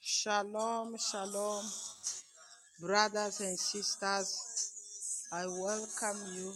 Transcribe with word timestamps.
Shalom, 0.00 0.96
shalom, 0.98 1.64
brothers 2.80 3.40
and 3.40 3.58
sisters. 3.58 5.28
I 5.32 5.46
welcome 5.46 6.20
you 6.34 6.52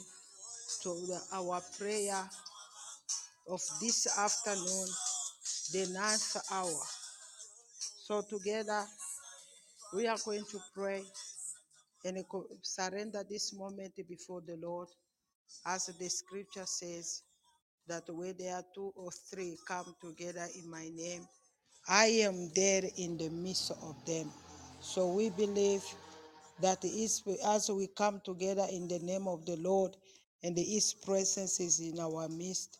to 0.82 0.88
the, 1.06 1.20
our 1.32 1.60
prayer 1.78 2.22
of 3.48 3.60
this 3.80 4.06
afternoon, 4.18 4.88
the 5.72 5.92
ninth 5.92 6.36
hour. 6.50 6.82
So, 8.06 8.22
together, 8.22 8.84
we 9.94 10.06
are 10.06 10.18
going 10.24 10.44
to 10.50 10.58
pray 10.74 11.02
and 12.04 12.24
surrender 12.62 13.24
this 13.28 13.52
moment 13.54 13.94
before 14.08 14.42
the 14.46 14.56
Lord, 14.56 14.88
as 15.66 15.86
the 15.86 16.08
scripture 16.08 16.66
says 16.66 17.22
that 17.88 18.04
where 18.08 18.32
there 18.32 18.56
are 18.56 18.64
two 18.74 18.92
or 18.96 19.10
three 19.10 19.56
come 19.66 19.94
together 20.00 20.46
in 20.56 20.70
my 20.70 20.88
name, 20.94 21.26
I 21.88 22.06
am 22.06 22.50
there 22.54 22.82
in 22.96 23.18
the 23.18 23.28
midst 23.30 23.70
of 23.70 23.96
them. 24.06 24.30
So 24.80 25.12
we 25.12 25.30
believe 25.30 25.84
that 26.60 26.84
as 27.46 27.70
we 27.70 27.88
come 27.88 28.20
together 28.24 28.66
in 28.70 28.88
the 28.88 28.98
name 29.00 29.28
of 29.28 29.44
the 29.44 29.56
Lord 29.56 29.96
and 30.42 30.56
His 30.56 30.94
presence 30.94 31.60
is 31.60 31.80
in 31.80 31.98
our 32.00 32.28
midst, 32.28 32.78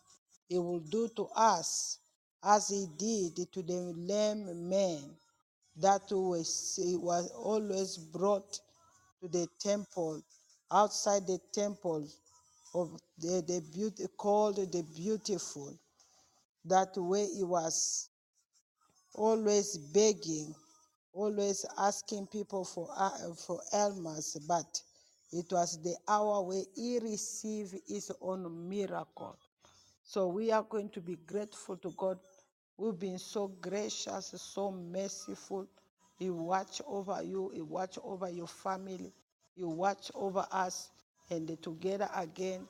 He 0.48 0.58
will 0.58 0.80
do 0.80 1.08
to 1.16 1.26
us 1.36 1.98
as 2.42 2.68
He 2.68 2.86
did 2.98 3.52
to 3.52 3.62
the 3.62 3.92
lame 3.96 4.68
man 4.68 5.16
that 5.76 6.02
was, 6.10 6.78
was 7.02 7.30
always 7.32 7.98
brought 7.98 8.60
to 9.20 9.28
the 9.28 9.48
temple, 9.60 10.22
outside 10.70 11.26
the 11.26 11.38
temple 11.52 12.06
of 12.75 13.00
the, 13.19 13.43
the 13.47 13.62
beauty 13.73 14.06
called 14.19 14.56
the 14.56 14.85
beautiful, 14.97 15.79
that 16.65 16.97
way 16.97 17.26
he 17.35 17.44
was 17.44 18.11
always 19.15 19.79
begging, 19.79 20.55
always 21.12 21.67
asking 21.79 22.26
people 22.29 22.65
for 22.65 22.88
uh, 22.97 23.35
for 23.35 23.61
alms, 23.73 24.37
but 24.49 24.82
it 25.32 25.47
was 25.53 25.82
the 25.82 25.97
hour 26.09 26.43
where 26.43 26.65
he 26.76 26.99
received 27.00 27.76
his 27.88 28.12
own 28.21 28.69
miracle. 28.69 29.38
So 30.05 30.29
we 30.29 30.53
are 30.53 30.65
going 30.65 30.91
to 30.91 31.00
be 31.03 31.17
grateful 31.17 31.79
to 31.79 31.93
God 31.93 32.21
who's 32.76 32.97
been 32.97 33.19
so 33.19 33.49
gracious, 33.49 34.35
so 34.37 34.71
merciful. 34.73 35.69
He 36.19 36.31
watch 36.31 36.82
over 36.87 37.23
you, 37.23 37.50
He 37.55 37.62
watch 37.62 37.99
over 38.03 38.31
your 38.31 38.49
family, 38.49 39.15
He 39.56 39.65
watch 39.65 40.11
over 40.15 40.47
us, 40.53 40.91
and 41.31 41.62
together 41.62 42.09
again, 42.15 42.67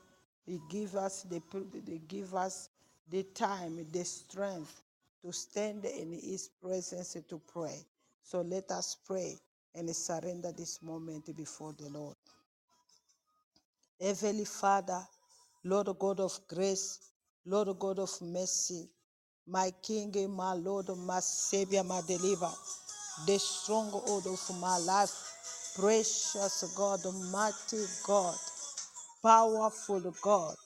He 0.47 0.61
give 0.69 0.95
us 0.97 1.23
the 1.23 1.43
He 1.87 1.99
give 2.09 2.35
us 2.35 2.69
the 3.11 3.23
time, 3.35 3.87
the 3.93 4.05
strength 4.05 4.83
to 5.25 5.33
stand 5.33 5.85
in 5.85 6.13
His 6.13 6.49
presence 6.63 7.17
to 7.29 7.41
pray. 7.53 7.85
So 8.23 8.41
let 8.41 8.71
us 8.71 8.97
pray 9.07 9.37
and 9.75 9.95
surrender 9.95 10.53
this 10.53 10.83
moment 10.83 11.37
before 11.37 11.75
the 11.79 11.89
Lord. 11.89 12.17
Heavenly 14.01 14.45
Father, 14.45 15.01
Lord 15.65 15.89
God 15.99 16.21
of 16.21 16.39
grace, 16.49 17.11
Lord 17.47 17.69
God 17.79 17.99
of 17.99 18.11
mercy, 18.23 18.89
my 19.47 19.71
King, 19.83 20.35
my 20.35 20.55
Lord, 20.55 20.89
my 20.97 21.21
Savior, 21.21 21.83
my 21.85 22.01
deliverer, 22.07 22.51
the 23.27 23.39
stronghold 23.39 24.27
of 24.27 24.61
my 24.61 24.79
life, 24.79 25.34
precious 25.77 26.75
God, 26.77 27.01
mighty 27.33 27.85
God 28.07 28.37
powerful 29.23 30.15
God, 30.23 30.57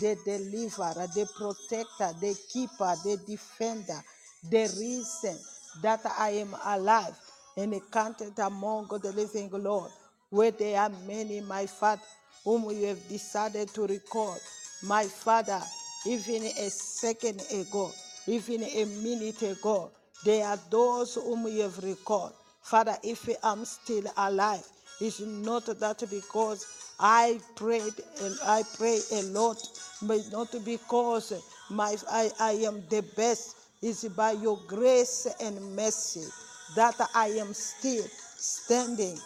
the 0.00 0.16
deliverer, 0.24 1.08
the 1.14 1.28
protector, 1.36 2.12
the 2.20 2.36
keeper, 2.52 2.94
the 3.04 3.18
defender, 3.26 4.02
the 4.50 4.64
reason 4.80 5.36
that 5.82 6.00
I 6.18 6.30
am 6.30 6.56
alive 6.64 7.16
and 7.56 7.80
counted 7.92 8.38
among 8.38 8.88
the 9.02 9.12
living 9.12 9.50
Lord, 9.52 9.90
where 10.30 10.52
there 10.52 10.80
are 10.80 10.90
many, 11.06 11.40
my 11.42 11.66
Father, 11.66 12.02
whom 12.44 12.70
you 12.76 12.86
have 12.86 13.08
decided 13.08 13.70
to 13.74 13.86
recall. 13.86 14.38
My 14.84 15.04
Father, 15.04 15.60
even 16.06 16.44
a 16.44 16.70
second 16.70 17.42
ago, 17.52 17.92
even 18.28 18.62
a 18.64 18.84
minute 19.02 19.42
ago, 19.42 19.90
there 20.24 20.46
are 20.46 20.58
those 20.70 21.16
whom 21.16 21.48
you 21.48 21.62
have 21.62 21.78
recalled. 21.82 22.32
Father, 22.66 22.96
if 23.04 23.28
I'm 23.44 23.64
still 23.64 24.04
alive, 24.16 24.66
it's 25.00 25.20
not 25.20 25.66
that 25.66 26.02
because 26.10 26.66
I 26.98 27.40
prayed 27.54 27.94
and 28.22 28.36
I 28.44 28.64
pray 28.76 28.98
a 29.12 29.22
lot, 29.24 29.58
but 30.02 30.20
not 30.32 30.48
because 30.64 31.32
my 31.70 31.96
I, 32.10 32.30
I 32.40 32.52
am 32.66 32.82
the 32.90 33.02
best. 33.16 33.56
It's 33.82 34.04
by 34.08 34.32
your 34.32 34.58
grace 34.66 35.28
and 35.40 35.76
mercy 35.76 36.24
that 36.76 36.96
I 37.14 37.28
am 37.38 37.54
still 37.54 38.04
standing, 38.36 39.16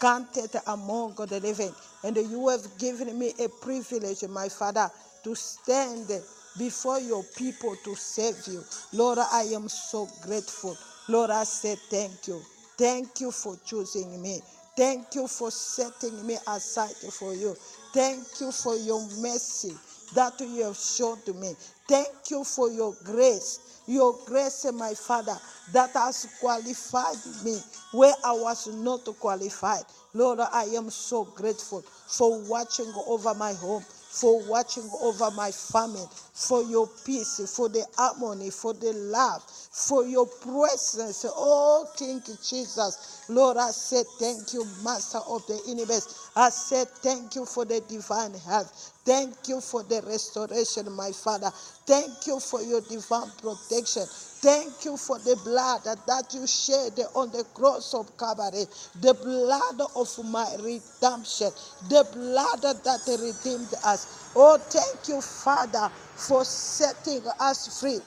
counted 0.00 0.50
among 0.66 1.14
the 1.16 1.40
living. 1.40 1.74
And 2.04 2.16
you 2.18 2.48
have 2.48 2.66
given 2.78 3.18
me 3.18 3.32
a 3.42 3.48
privilege, 3.48 4.24
my 4.28 4.50
Father, 4.50 4.90
to 5.24 5.34
stand 5.34 6.10
before 6.58 7.00
your 7.00 7.24
people 7.36 7.76
to 7.84 7.94
save 7.94 8.46
you. 8.52 8.62
Lord, 8.92 9.18
I 9.20 9.44
am 9.54 9.68
so 9.70 10.08
grateful. 10.22 10.76
Lord, 11.08 11.30
I 11.30 11.44
say 11.44 11.76
thank 11.76 12.28
you. 12.28 12.42
Thank 12.80 13.20
you 13.20 13.30
for 13.32 13.58
choosing 13.66 14.22
me. 14.22 14.40
Thank 14.78 15.14
you 15.14 15.28
for 15.28 15.52
setting 15.52 16.26
me 16.26 16.38
aside 16.48 16.96
for 17.12 17.34
you. 17.34 17.54
Thank 17.94 18.24
you 18.40 18.52
for 18.52 18.76
your 18.76 19.02
mercy 19.20 19.74
that 20.16 20.40
you 20.40 20.64
have 20.64 20.78
shown 20.78 21.20
to 21.26 21.34
me. 21.34 21.54
Thank 21.88 22.30
you 22.30 22.44
for 22.44 22.70
your 22.72 22.94
grace. 23.04 23.82
Your 23.86 24.18
grace, 24.26 24.66
my 24.74 24.94
Father, 24.94 25.36
that 25.74 25.92
has 25.92 26.26
qualified 26.40 27.18
me 27.44 27.58
where 27.92 28.14
I 28.24 28.32
was 28.32 28.68
not 28.68 29.04
qualified. 29.20 29.84
Lord, 30.14 30.40
I 30.40 30.64
am 30.76 30.90
so 30.90 31.26
grateful 31.26 31.82
for 31.82 32.40
watching 32.48 32.92
over 33.06 33.34
my 33.34 33.54
home 33.54 33.84
for 34.10 34.42
watching 34.48 34.90
over 35.02 35.30
my 35.32 35.50
family, 35.52 36.04
for 36.34 36.62
your 36.64 36.88
peace, 37.06 37.40
for 37.56 37.68
the 37.68 37.84
harmony, 37.96 38.50
for 38.50 38.74
the 38.74 38.92
love, 38.92 39.42
for 39.44 40.04
your 40.04 40.26
presence. 40.26 41.24
Oh, 41.28 41.88
King 41.96 42.20
Jesus. 42.44 43.24
Lord, 43.30 43.56
I 43.58 43.70
said 43.70 44.06
thank 44.18 44.52
you, 44.52 44.66
Master 44.84 45.18
of 45.28 45.46
the 45.46 45.60
universe. 45.66 46.30
I 46.36 46.50
said 46.50 46.88
thank 46.88 47.36
you 47.36 47.46
for 47.46 47.64
the 47.64 47.80
divine 47.88 48.34
health. 48.34 48.99
Thank 49.10 49.48
you 49.48 49.60
for 49.60 49.82
the 49.82 50.02
restoration, 50.06 50.92
my 50.92 51.10
Father. 51.12 51.50
Thank 51.86 52.28
you 52.28 52.40
for 52.40 52.62
your 52.62 52.80
divine 52.82 53.30
protection. 53.42 54.04
Thank 54.06 54.84
you 54.84 54.96
for 54.96 55.18
the 55.18 55.36
blood 55.44 55.82
that 56.06 56.32
you 56.34 56.46
shed 56.46 56.94
on 57.16 57.32
the 57.32 57.44
cross 57.54 57.94
of 57.94 58.16
Calvary, 58.18 58.66
the 59.02 59.14
blood 59.14 59.82
of 59.96 60.26
my 60.30 60.46
redemption, 60.62 61.50
the 61.90 62.06
blood 62.14 62.62
that 62.62 63.02
redeemed 63.08 63.74
us. 63.84 64.30
Oh, 64.36 64.58
thank 64.58 65.08
you, 65.08 65.20
Father, 65.20 65.90
for 66.16 66.44
setting 66.44 67.22
us 67.40 67.80
free 67.80 68.00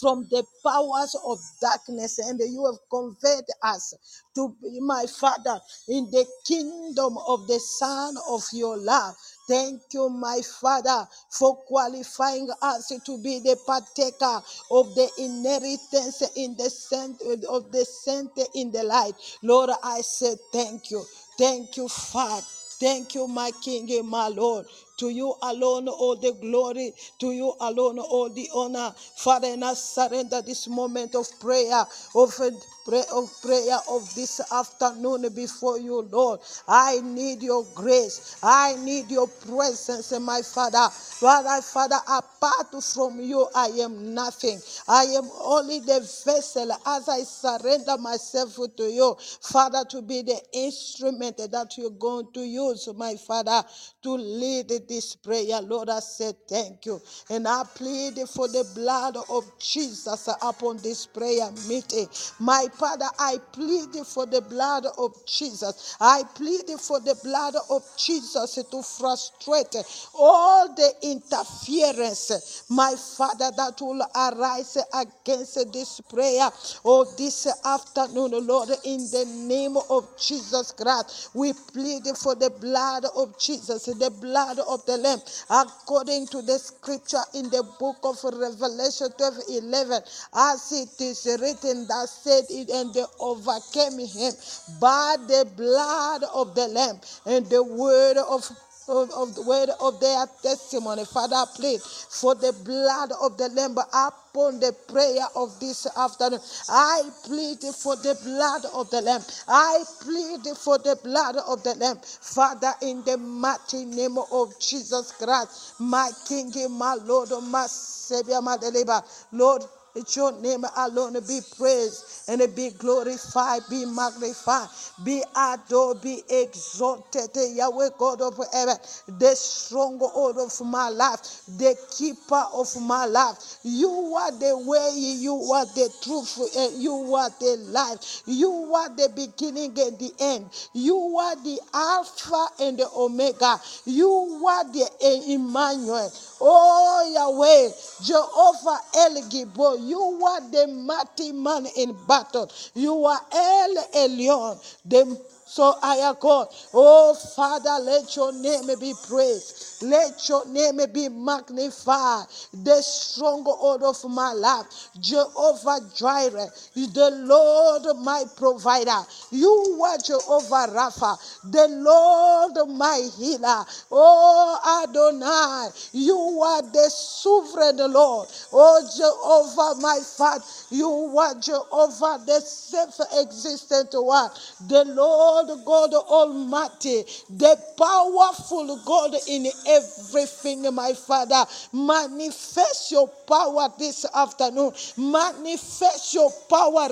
from 0.00 0.26
the 0.30 0.44
powers 0.64 1.16
of 1.26 1.38
darkness 1.60 2.18
and 2.20 2.40
you 2.40 2.64
have 2.66 2.80
conveyed 2.90 3.44
us 3.62 3.94
to 4.34 4.56
be 4.62 4.80
my 4.80 5.06
father 5.06 5.60
in 5.88 6.10
the 6.12 6.26
kingdom 6.46 7.18
of 7.28 7.46
the 7.48 7.60
son 7.60 8.16
of 8.30 8.42
your 8.52 8.78
love 8.78 9.14
thank 9.48 9.82
you 9.92 10.08
my 10.10 10.40
father 10.60 11.06
for 11.30 11.56
qualifying 11.66 12.48
us 12.62 12.88
to 13.04 13.22
be 13.22 13.40
the 13.40 13.56
partaker 13.66 14.42
of 14.70 14.94
the 14.94 15.08
inheritance 15.18 16.22
in 16.36 16.56
the 16.56 16.70
center 16.70 17.24
of 17.50 17.72
the 17.72 17.84
center 17.84 18.42
in 18.54 18.72
the 18.72 18.82
light 18.84 19.14
lord 19.42 19.70
i 19.84 20.00
say 20.02 20.34
thank 20.52 20.90
you 20.90 21.04
thank 21.38 21.76
you 21.76 21.88
father 21.88 22.46
Thank 22.80 23.14
you, 23.16 23.28
my 23.28 23.52
King 23.62 23.90
and 23.92 24.08
my 24.08 24.28
Lord. 24.28 24.66
To 24.98 25.10
you 25.10 25.34
alone 25.42 25.88
all 25.88 26.16
the 26.16 26.32
glory, 26.34 26.94
to 27.20 27.32
you 27.32 27.54
alone 27.60 28.00
all 28.00 28.30
the 28.30 28.50
honor. 28.54 28.94
Father, 29.18 29.48
and 29.48 29.64
I 29.64 29.74
surrender 29.74 30.42
this 30.42 30.68
moment 30.68 31.16
of 31.16 31.28
prayer, 31.40 31.84
of 32.16 32.40
prayer 32.84 33.04
of 33.12 33.30
oh, 33.30 33.30
prayer 33.42 33.78
of 33.90 34.14
this 34.14 34.40
afternoon 34.52 35.26
before 35.34 35.78
you, 35.78 36.02
Lord. 36.10 36.40
I 36.68 37.00
need 37.02 37.42
your 37.42 37.64
grace. 37.74 38.36
I 38.42 38.76
need 38.82 39.10
your 39.10 39.28
presence, 39.28 40.12
my 40.20 40.42
Father. 40.42 40.88
Father, 40.92 41.62
Father, 41.62 41.96
apart 42.08 42.82
from 42.84 43.20
you, 43.20 43.46
I 43.54 43.66
am 43.80 44.14
nothing. 44.14 44.60
I 44.88 45.04
am 45.04 45.28
only 45.42 45.80
the 45.80 46.00
vessel 46.24 46.70
as 46.86 47.08
I 47.08 47.20
surrender 47.22 47.96
myself 47.98 48.56
to 48.76 48.84
you, 48.84 49.16
Father, 49.42 49.84
to 49.90 50.02
be 50.02 50.22
the 50.22 50.40
instrument 50.52 51.38
that 51.38 51.74
you're 51.78 51.90
going 51.90 52.28
to 52.34 52.40
use, 52.40 52.88
my 52.96 53.14
Father, 53.16 53.62
to 54.02 54.10
lead 54.12 54.68
this 54.88 55.16
prayer. 55.16 55.60
Lord, 55.62 55.90
I 55.90 56.00
say 56.00 56.32
thank 56.48 56.86
you. 56.86 57.00
And 57.30 57.46
I 57.48 57.64
plead 57.74 58.18
for 58.28 58.48
the 58.48 58.64
blood 58.74 59.16
of 59.30 59.44
Jesus 59.58 60.28
upon 60.42 60.78
this 60.78 61.06
prayer 61.06 61.50
meeting. 61.68 62.08
My 62.38 62.66
Father, 62.78 63.06
I 63.18 63.38
plead 63.52 63.94
for 64.06 64.26
the 64.26 64.42
blood 64.42 64.86
of 64.98 65.14
Jesus. 65.26 65.96
I 66.00 66.22
plead 66.34 66.68
for 66.80 67.00
the 67.00 67.16
blood 67.22 67.54
of 67.70 67.82
Jesus 67.98 68.54
to 68.70 68.82
frustrate 68.82 69.76
all 70.14 70.74
the 70.74 70.92
interference, 71.02 72.64
my 72.70 72.94
Father, 73.16 73.50
that 73.56 73.80
will 73.80 74.02
arise 74.16 74.78
against 74.94 75.72
this 75.72 76.00
prayer 76.02 76.50
or 76.84 77.06
this 77.18 77.46
afternoon, 77.64 78.46
Lord, 78.46 78.70
in 78.84 78.98
the 79.10 79.24
name 79.48 79.76
of 79.90 80.08
Jesus 80.18 80.72
Christ. 80.72 81.30
We 81.34 81.52
plead 81.52 82.04
for 82.16 82.34
the 82.34 82.50
blood 82.50 83.04
of 83.16 83.38
Jesus, 83.38 83.84
the 83.86 84.10
blood 84.20 84.58
of 84.60 84.84
the 84.86 84.96
Lamb, 84.98 85.20
according 85.50 86.28
to 86.28 86.42
the 86.42 86.58
scripture 86.58 87.22
in 87.34 87.50
the 87.50 87.62
book 87.78 87.96
of 88.04 88.22
Revelation 88.24 89.08
12 89.18 89.34
11, 89.50 90.02
as 90.34 90.72
it 90.72 91.00
is 91.00 91.26
written, 91.40 91.86
that 91.88 92.08
said 92.08 92.44
and 92.70 92.92
they 92.94 93.04
overcame 93.20 93.98
him 93.98 94.32
by 94.80 95.16
the 95.28 95.48
blood 95.56 96.22
of 96.34 96.54
the 96.54 96.68
Lamb 96.68 97.00
and 97.26 97.46
the 97.46 97.62
word 97.62 98.16
of 98.18 98.50
of, 98.88 99.10
of 99.12 99.34
the 99.34 99.42
word 99.42 99.70
of 99.80 100.00
their 100.00 100.26
testimony. 100.42 101.04
Father, 101.04 101.44
plead 101.54 101.80
for 101.80 102.34
the 102.34 102.52
blood 102.64 103.12
of 103.20 103.36
the 103.38 103.48
Lamb 103.48 103.76
upon 103.78 104.60
the 104.60 104.74
prayer 104.88 105.26
of 105.36 105.58
this 105.60 105.86
afternoon. 105.96 106.40
I 106.68 107.02
plead 107.24 107.60
for 107.74 107.96
the 107.96 108.18
blood 108.22 108.64
of 108.74 108.90
the 108.90 109.00
Lamb. 109.00 109.22
I 109.48 109.84
plead 110.00 110.56
for 110.56 110.78
the 110.78 110.98
blood 111.02 111.36
of 111.48 111.62
the 111.62 111.74
Lamb. 111.74 111.98
Father, 112.02 112.72
in 112.82 113.02
the 113.04 113.16
mighty 113.16 113.84
name 113.84 114.18
of 114.18 114.58
Jesus 114.60 115.12
Christ, 115.12 115.74
my 115.80 116.10
King, 116.28 116.52
my 116.70 116.94
Lord, 117.04 117.30
my 117.44 117.66
Savior, 117.66 118.40
my 118.42 118.56
deliverer. 118.56 119.02
Lord, 119.32 119.62
it's 119.94 120.16
your 120.16 120.32
name 120.40 120.64
alone 120.76 121.14
be 121.26 121.40
praised 121.56 122.28
and 122.28 122.42
be 122.54 122.70
glorified, 122.70 123.62
be 123.70 123.84
magnified, 123.84 124.68
be 125.04 125.22
adored, 125.36 126.02
be 126.02 126.22
exalted. 126.28 127.30
Yahweh 127.34 127.90
God 127.98 128.20
of 128.20 128.38
heaven, 128.52 128.76
the 129.18 129.34
stronghold 129.34 130.38
of 130.38 130.66
my 130.66 130.88
life, 130.88 131.20
the 131.58 131.76
keeper 131.96 132.44
of 132.54 132.68
my 132.82 133.04
life. 133.06 133.58
You 133.62 133.88
are 134.18 134.32
the 134.32 134.58
way, 134.58 134.90
you 134.96 135.34
are 135.52 135.66
the 135.66 135.90
truth, 136.02 136.38
and 136.56 136.82
you 136.82 137.14
are 137.14 137.30
the 137.40 137.56
life, 137.70 138.22
you 138.26 138.50
are 138.74 138.88
the 138.88 139.10
beginning 139.14 139.78
and 139.78 139.98
the 139.98 140.12
end. 140.20 140.46
You 140.74 140.96
are 141.18 141.36
the 141.36 141.58
Alpha 141.72 142.46
and 142.60 142.78
the 142.78 142.88
Omega. 142.96 143.58
You 143.84 144.08
are 144.48 144.64
the 144.72 144.88
Emmanuel. 145.28 146.12
Oh 146.40 147.12
Yahweh, 147.14 147.70
Jehovah 148.02 148.78
El 148.96 149.22
Gibor, 149.30 149.76
you 149.84 150.00
are 150.26 150.40
the 150.50 150.66
mighty 150.68 151.32
man 151.32 151.66
in 151.76 151.96
battle. 152.06 152.50
You 152.74 153.04
are 153.04 153.20
El 153.32 153.74
Elyon, 153.94 154.78
the 154.84 155.20
so 155.54 155.74
I 155.82 155.96
am 155.98 156.16
God. 156.18 156.48
Oh 156.74 157.14
Father, 157.14 157.78
let 157.84 158.16
your 158.16 158.32
name 158.32 158.66
be 158.80 158.92
praised. 159.06 159.82
Let 159.82 160.28
your 160.28 160.46
name 160.48 160.80
be 160.92 161.08
magnified. 161.08 162.26
The 162.52 162.82
stronghold 162.82 163.82
of 163.84 164.04
my 164.10 164.32
life, 164.32 164.66
Jehovah 165.00 165.78
Jireh, 165.94 166.48
the 166.74 167.10
Lord 167.24 167.96
my 168.02 168.24
provider. 168.36 169.00
You 169.30 169.80
are 169.84 169.98
Jehovah 169.98 170.72
Rapha, 170.74 171.16
the 171.50 171.68
Lord 171.68 172.68
my 172.70 173.08
healer. 173.16 173.64
Oh 173.92 174.82
Adonai, 174.84 175.68
you 175.92 176.16
are 176.42 176.62
the 176.62 176.90
sovereign 176.90 177.92
Lord. 177.92 178.28
Oh 178.52 178.80
Jehovah 178.96 179.80
my 179.80 180.00
Father, 180.02 180.44
you 180.70 180.88
are 181.18 181.34
Jehovah 181.40 182.22
the 182.26 182.40
self-existent 182.40 183.90
one, 183.92 184.30
the 184.68 184.84
Lord 184.86 185.43
God 185.64 185.94
Almighty, 185.94 187.04
the 187.30 187.56
powerful 187.78 188.78
God 188.84 189.14
in 189.28 189.46
everything, 189.66 190.74
my 190.74 190.92
Father. 190.94 191.44
Manifest 191.72 192.90
your 192.92 193.08
power 193.28 193.68
this 193.78 194.06
afternoon. 194.14 194.72
Manifest 194.96 196.14
your 196.14 196.30
power. 196.48 196.88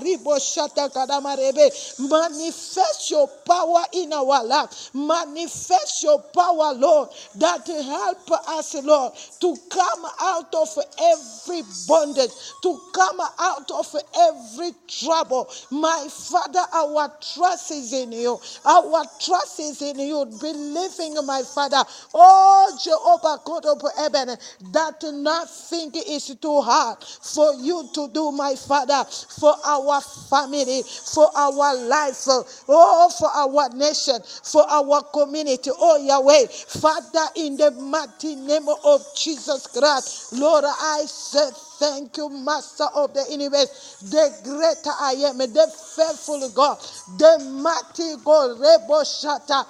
Manifest 1.98 3.10
your 3.10 3.28
power 3.46 3.82
in 3.94 4.12
our 4.12 4.44
life. 4.44 4.90
Manifest 4.94 6.02
your 6.02 6.18
power, 6.34 6.74
Lord, 6.74 7.08
that 7.36 7.66
help 7.66 8.30
us, 8.48 8.74
Lord, 8.82 9.12
to 9.40 9.56
come 9.70 10.06
out 10.20 10.54
of 10.54 10.68
every 11.00 11.62
bondage, 11.88 12.30
to 12.62 12.80
come 12.94 13.20
out 13.38 13.70
of 13.70 13.94
every 14.18 14.72
trouble. 14.88 15.48
My 15.70 16.06
Father, 16.10 16.64
our 16.72 17.12
trust 17.34 17.70
is 17.70 17.92
in 17.92 18.12
you. 18.12 18.38
Our 18.64 19.04
trust 19.20 19.60
is 19.60 19.82
in 19.82 19.98
you. 19.98 20.26
Believing, 20.40 21.14
my 21.26 21.42
Father, 21.42 21.82
oh 22.14 22.78
Jehovah 22.82 23.40
God 23.44 23.66
of 23.66 23.82
heaven, 23.96 24.36
that 24.72 25.02
nothing 25.12 25.92
is 26.08 26.34
too 26.40 26.60
hard 26.60 27.02
for 27.04 27.54
you 27.54 27.88
to 27.94 28.08
do, 28.08 28.32
my 28.32 28.54
Father, 28.56 29.04
for 29.38 29.54
our 29.64 30.00
family, 30.00 30.82
for 30.82 31.30
our 31.36 31.76
life, 31.76 32.24
oh, 32.68 33.10
for 33.18 33.30
our 33.30 33.68
nation, 33.76 34.18
for 34.44 34.68
our 34.70 35.02
community, 35.12 35.70
oh 35.76 35.98
Yahweh. 36.04 36.46
Father, 36.48 37.26
in 37.36 37.56
the 37.56 37.70
mighty 37.72 38.36
name 38.36 38.68
of 38.84 39.02
Jesus 39.16 39.66
Christ, 39.66 40.32
Lord, 40.34 40.64
I 40.66 41.04
say 41.06 41.50
Thank 41.82 42.16
you, 42.18 42.30
Master 42.30 42.86
of 42.96 43.14
the 43.14 43.26
universe, 43.30 43.98
the 44.02 44.30
greater 44.44 44.94
I 45.00 45.14
am, 45.30 45.38
the 45.38 45.68
faithful 45.96 46.48
God, 46.50 46.78
the 47.18 47.40
mighty 47.62 48.16
God, 48.24 48.58
Rebo 48.60 49.02
Shata. 49.04 49.66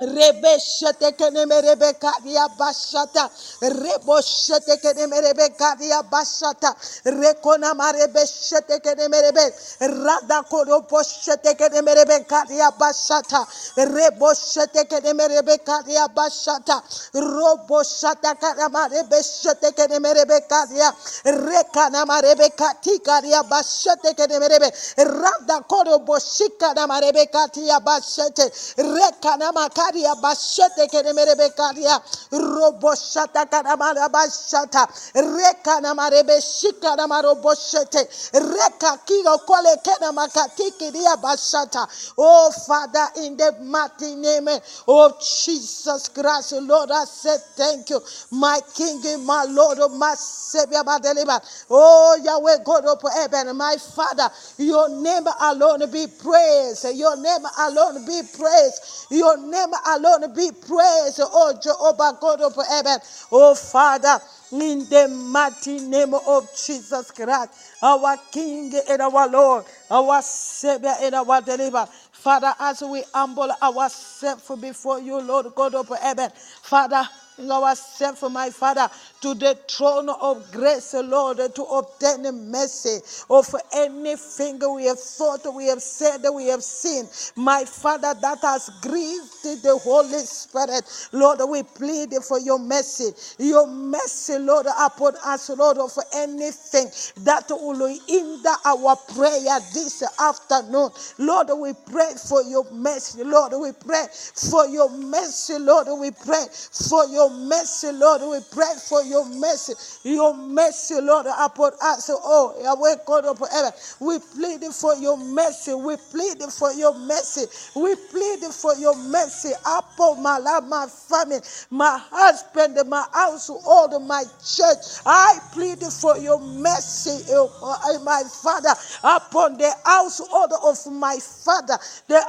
Rebeshete 0.00 1.12
keneme 1.16 1.60
rebekadia 1.62 2.48
bashata. 2.58 3.30
Reboshete 3.62 4.76
keneme 4.82 5.20
rebekadia 5.22 6.02
bashata. 6.10 6.74
Rekona 7.06 7.74
marebeshete 7.74 8.80
keneme 8.82 9.22
rebe. 9.22 9.52
Rada 9.80 10.42
kodo 10.50 10.82
poshete 10.88 11.54
keneme 11.56 11.94
rebekadia 11.94 12.70
bashata. 12.78 13.46
Reboshete 13.76 14.84
keneme 14.88 15.28
rebekadia 15.28 16.08
bashata. 16.14 16.82
Roboshata 17.14 18.34
kanama 18.40 18.88
rebeshete 18.88 19.72
keneme 19.76 20.14
rebekadia. 20.14 20.92
Rekana 21.24 22.04
marebekati 22.06 22.98
kadia 23.00 23.42
bashete 23.44 24.14
keneme 24.14 24.48
rebe. 24.48 24.70
Rada 24.98 25.62
kodo 25.68 25.98
boshika 26.04 26.74
na 26.74 26.86
marebekatia 26.86 27.80
bashete. 27.80 28.50
Rekana 28.78 29.52
makari 29.52 29.89
karia 29.92 30.14
bashete 30.22 30.86
kenemere 30.90 31.34
bekaria. 31.36 32.00
Roboshata 32.32 33.46
kanamara 33.50 34.08
bashata. 34.08 34.86
Reka 35.14 35.80
na 35.80 35.94
marebe 35.94 36.40
shika 36.40 36.96
na 36.96 37.06
maroboshete 37.06 38.08
reka 38.34 38.98
kio 39.06 39.38
kole 39.46 39.76
kena 39.84 40.12
makatiki 40.12 40.92
dia 40.92 41.16
bashata. 41.16 41.86
Oh 42.18 42.50
father 42.66 43.08
in 43.24 43.36
the 43.36 43.52
mighty 43.62 44.14
name 44.16 44.48
of 44.88 45.20
Jesus 45.20 46.08
Christ 46.08 46.52
Lord 46.62 46.90
I 46.92 47.04
say 47.04 47.36
thank 47.56 47.90
you. 47.90 48.00
My 48.32 48.60
king 48.74 49.02
my 49.24 49.44
lord 49.48 49.78
oh, 49.80 49.88
my 49.88 50.14
savior 50.16 50.82
my 50.84 50.98
deliverer. 51.00 51.40
Oh 51.70 52.18
Yahweh 52.22 52.64
God 52.64 52.84
of 52.86 53.02
heaven 53.14 53.56
my 53.56 53.76
father 53.94 54.28
your 54.58 54.88
name 54.88 55.24
alone 55.40 55.90
be 55.90 56.06
praised. 56.06 56.86
Your 56.94 57.16
name 57.16 57.44
alone 57.58 58.06
be 58.06 58.20
praised. 58.36 59.06
Your 59.10 59.36
name 59.38 59.72
alone 59.88 60.32
be 60.34 60.50
praised, 60.52 61.20
oh 61.22 61.58
Jehovah 61.62 62.16
God 62.20 62.40
of 62.42 62.54
heaven, 62.68 62.98
oh 63.32 63.54
Father. 63.54 64.18
In 64.52 64.80
the 64.88 65.08
mighty 65.08 65.78
name 65.80 66.12
of 66.14 66.48
Jesus 66.66 67.10
Christ, 67.12 67.50
our 67.82 68.16
King 68.32 68.72
and 68.88 69.00
our 69.00 69.28
Lord, 69.28 69.64
our 69.90 70.20
Savior 70.22 70.94
and 71.00 71.14
our 71.14 71.40
Deliverer. 71.40 71.86
Father, 72.12 72.52
as 72.60 72.82
we 72.82 73.02
humble 73.14 73.50
ourselves 73.62 74.50
before 74.60 75.00
you, 75.00 75.20
Lord 75.20 75.46
God 75.54 75.74
of 75.74 75.88
heaven, 76.00 76.30
Father, 76.62 77.08
ourselves, 77.48 78.22
my 78.30 78.50
Father, 78.50 78.88
to 79.22 79.34
the 79.34 79.58
throne 79.68 80.08
of 80.10 80.50
grace, 80.52 80.94
Lord, 80.94 81.38
to 81.54 81.62
obtain 81.64 82.50
mercy 82.50 82.98
of 83.30 83.54
anything 83.74 84.60
we 84.74 84.84
have 84.86 84.98
thought, 85.00 85.42
we 85.54 85.66
have 85.66 85.82
said, 85.82 86.22
we 86.34 86.46
have 86.46 86.62
seen. 86.62 87.06
My 87.36 87.64
Father, 87.64 88.14
that 88.20 88.38
has 88.42 88.70
grieved 88.82 89.42
the 89.62 89.78
Holy 89.82 90.18
Spirit. 90.20 90.84
Lord, 91.12 91.40
we 91.48 91.62
plead 91.62 92.12
for 92.26 92.38
your 92.40 92.58
mercy. 92.58 93.10
Your 93.38 93.66
mercy, 93.66 94.38
Lord, 94.38 94.66
upon 94.66 95.14
us, 95.24 95.50
Lord, 95.50 95.78
of 95.78 95.92
anything 96.14 96.88
that 97.24 97.46
will 97.50 97.86
hinder 98.08 98.50
our 98.64 98.96
prayer 99.14 99.58
this 99.74 100.02
afternoon. 100.20 100.90
Lord, 101.18 101.48
we 101.58 101.72
pray 101.90 102.12
for 102.28 102.42
your 102.42 102.70
mercy. 102.72 103.24
Lord, 103.24 103.52
we 103.60 103.72
pray 103.72 104.06
for 104.12 104.66
your 104.66 104.90
mercy. 104.90 105.58
Lord, 105.58 105.88
we 106.00 106.10
pray 106.10 106.46
for 106.52 107.06
your 107.06 107.29
mercy. 107.30 107.92
Lord, 107.92 108.22
we 108.22 108.38
pray 108.52 108.72
for 108.88 109.02
your 109.04 109.26
mercy, 109.26 109.74
your 110.04 110.34
mercy, 110.34 111.00
Lord, 111.00 111.26
upon 111.26 111.72
us. 111.82 112.10
Oh, 112.12 112.54
Yahweh 112.62 112.96
God 113.06 113.24
of 113.26 113.38
heaven, 113.50 113.72
we 114.00 114.18
plead 114.18 114.64
for 114.74 114.94
your 114.96 115.16
mercy. 115.16 115.74
We 115.74 115.96
plead 116.10 116.42
for 116.52 116.72
your 116.72 116.94
mercy. 116.98 117.46
We 117.74 117.94
plead 118.10 118.40
for 118.52 118.74
your 118.76 118.96
mercy 118.96 119.52
upon 119.66 120.22
my 120.22 120.38
life, 120.38 120.64
my 120.68 120.86
family, 120.86 121.38
my 121.70 121.98
husband, 122.10 122.78
my 122.88 123.06
household, 123.12 124.02
my 124.06 124.24
church. 124.44 125.00
I 125.06 125.38
plead 125.52 125.80
for 125.80 126.16
your 126.18 126.40
mercy, 126.40 127.24
oh, 127.30 128.00
my 128.04 128.22
Father, 128.42 128.74
upon 129.02 129.58
the 129.58 129.72
household 129.84 130.52
of 130.64 130.92
my 130.92 131.18
Father, 131.20 131.78
the 132.08 132.20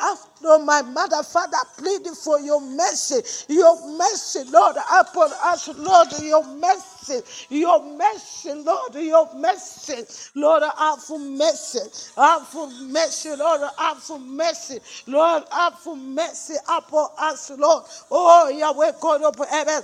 of 0.46 0.64
my 0.66 0.82
mother, 0.82 1.24
Father, 1.24 1.58
pleading 1.78 2.16
for 2.16 2.40
your 2.40 2.62
mercy, 2.62 3.22
your 3.54 3.76
mercy, 3.98 4.44
Lord, 4.50 4.76
upon 4.78 5.32
us, 5.44 5.70
Lord, 5.78 6.10
your 6.22 6.46
mercy, 6.46 7.22
your 7.50 7.84
mercy, 7.98 8.54
Lord, 8.54 8.96
your 8.96 9.30
mercy, 9.36 10.04
Lord, 10.36 10.64
have 10.78 11.02
for 11.04 11.20
mercy, 11.20 11.80
have 12.18 12.48
for 12.48 12.70
mercy, 12.70 13.36
Lord, 13.36 13.62
have 13.78 14.00
for 14.04 14.20
mercy, 14.20 14.80
Lord, 15.08 15.44
have 15.52 15.80
for 15.80 15.96
mercy 15.98 16.56
upon 16.70 17.10
us, 17.20 17.52
Lord. 17.58 17.84
Oh, 18.12 18.50
Yahweh, 18.50 18.94
God 19.02 19.24
of 19.24 19.50
heaven. 19.50 19.84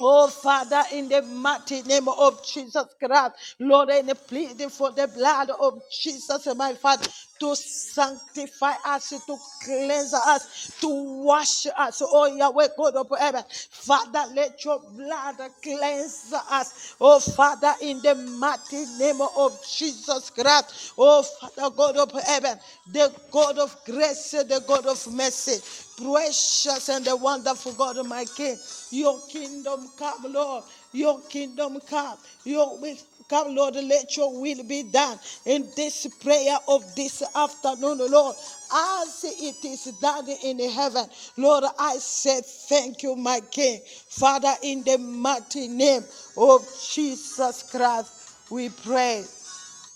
Oh, 0.00 0.28
Father, 0.28 0.82
in 0.92 1.08
the 1.08 1.22
mighty 1.22 1.82
name 1.82 2.08
of 2.08 2.44
Jesus 2.46 2.84
Christ, 2.98 3.56
Lord, 3.60 3.90
and 3.90 4.12
pleading 4.28 4.70
for 4.70 4.92
the 4.92 5.08
blood 5.08 5.50
of 5.60 5.82
Jesus, 6.02 6.46
my 6.56 6.74
Father, 6.74 7.08
to 7.40 7.56
sanctify 7.56 8.72
us, 8.86 9.10
to 9.10 9.36
cleanse 9.64 10.14
us, 10.14 10.76
to 10.80 10.88
wash 11.24 11.66
us. 11.76 12.02
Oh, 12.04 12.26
Yahweh, 12.26 12.68
God 12.76 12.96
of 12.96 13.08
heaven, 13.18 13.42
Father, 13.50 14.24
let 14.34 14.64
your 14.64 14.80
blood 14.94 15.36
cleanse 15.62 16.32
us. 16.50 16.96
Oh, 17.00 17.20
Father, 17.20 17.74
in 17.82 18.00
the 18.02 18.14
mighty 18.14 18.84
name 18.98 19.20
of 19.20 19.58
Jesus 19.66 20.30
Christ, 20.30 20.92
oh, 20.98 21.22
Father, 21.22 21.74
God 21.74 21.96
of 21.96 22.12
heaven, 22.22 22.58
the 22.92 23.12
God 23.30 23.58
of 23.58 23.76
grace, 23.84 24.32
the 24.32 24.62
God 24.66 24.86
of 24.86 25.06
mercy, 25.12 25.58
precious 26.02 26.88
and 26.88 27.04
the 27.04 27.16
wonderful 27.16 27.72
God, 27.72 28.04
my 28.06 28.24
King. 28.24 28.56
Your 28.90 29.20
kingdom 29.28 29.88
come, 29.98 30.32
Lord. 30.32 30.64
Your 30.92 31.20
kingdom 31.22 31.80
come. 31.88 32.18
Your 32.44 32.78
will 32.78 32.96
come, 33.30 33.54
Lord. 33.54 33.76
Let 33.76 34.16
your 34.16 34.38
will 34.38 34.64
be 34.64 34.82
done 34.82 35.18
in 35.46 35.68
this 35.76 36.06
prayer 36.20 36.58
of 36.68 36.94
this 36.96 37.22
afternoon, 37.34 37.98
Lord. 38.10 38.36
As 38.72 39.24
it 39.24 39.64
is 39.64 39.84
done 40.00 40.28
in 40.44 40.58
heaven, 40.70 41.06
Lord, 41.36 41.64
I 41.78 41.96
say 41.98 42.40
thank 42.44 43.04
you, 43.04 43.14
my 43.16 43.40
King. 43.50 43.80
Father, 43.86 44.52
in 44.62 44.82
the 44.82 44.98
mighty 44.98 45.68
name 45.68 46.02
of 46.36 46.66
Jesus 46.92 47.62
Christ, 47.70 48.12
we 48.50 48.68
pray. 48.68 49.24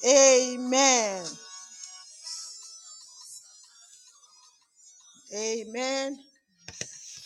Amen. 0.08 1.24
Amen. 5.34 6.18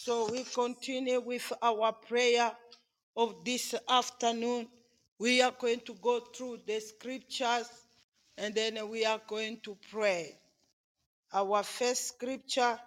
So 0.05 0.31
we 0.31 0.44
continue 0.44 1.21
with 1.21 1.53
our 1.61 1.92
prayer 1.92 2.51
of 3.14 3.44
this 3.44 3.75
afternoon. 3.90 4.68
We 5.18 5.42
are 5.42 5.54
going 5.59 5.81
to 5.81 5.94
go 5.94 6.20
through 6.20 6.61
the 6.66 6.81
scriptures 6.81 7.68
and 8.37 8.54
then 8.54 8.88
we 8.88 9.04
are 9.04 9.20
going 9.26 9.61
to 9.64 9.76
pray. 9.90 10.38
Our 11.33 11.62
first 11.64 12.09
scripture 12.09 12.78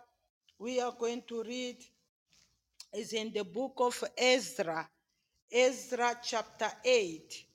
we 0.57 0.79
are 0.79 0.93
going 0.97 1.23
to 1.27 1.43
read 1.43 1.77
is 2.93 3.13
in 3.13 3.33
the 3.33 3.43
book 3.43 3.73
of 3.77 4.03
Ezra, 4.17 4.87
Ezra 5.51 6.15
chapter 6.23 6.71
8. 6.85 7.45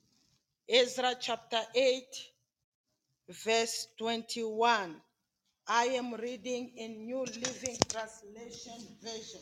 Ezra 0.69 1.15
chapter 1.19 1.61
8, 1.73 2.03
verse 3.29 3.87
21. 3.97 4.95
I 5.67 5.85
am 5.85 6.13
reading 6.13 6.71
in 6.75 7.05
New 7.05 7.23
Living 7.23 7.77
Translation 7.89 8.85
version. 9.01 9.41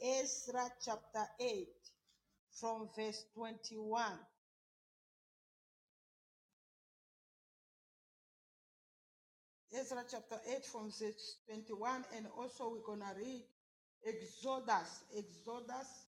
Ezra 0.00 0.70
chapter 0.84 1.26
8, 1.40 1.68
from 2.52 2.88
verse 2.96 3.24
21. 3.34 4.04
Ezra 9.78 10.04
chapter 10.10 10.40
8 10.56 10.64
from 10.64 10.88
verse 10.88 11.36
21, 11.48 12.04
and 12.16 12.26
also 12.38 12.72
we're 12.72 12.86
going 12.86 13.00
to 13.00 13.12
read 13.18 13.44
Exodus, 14.06 15.04
Exodus 15.12 16.06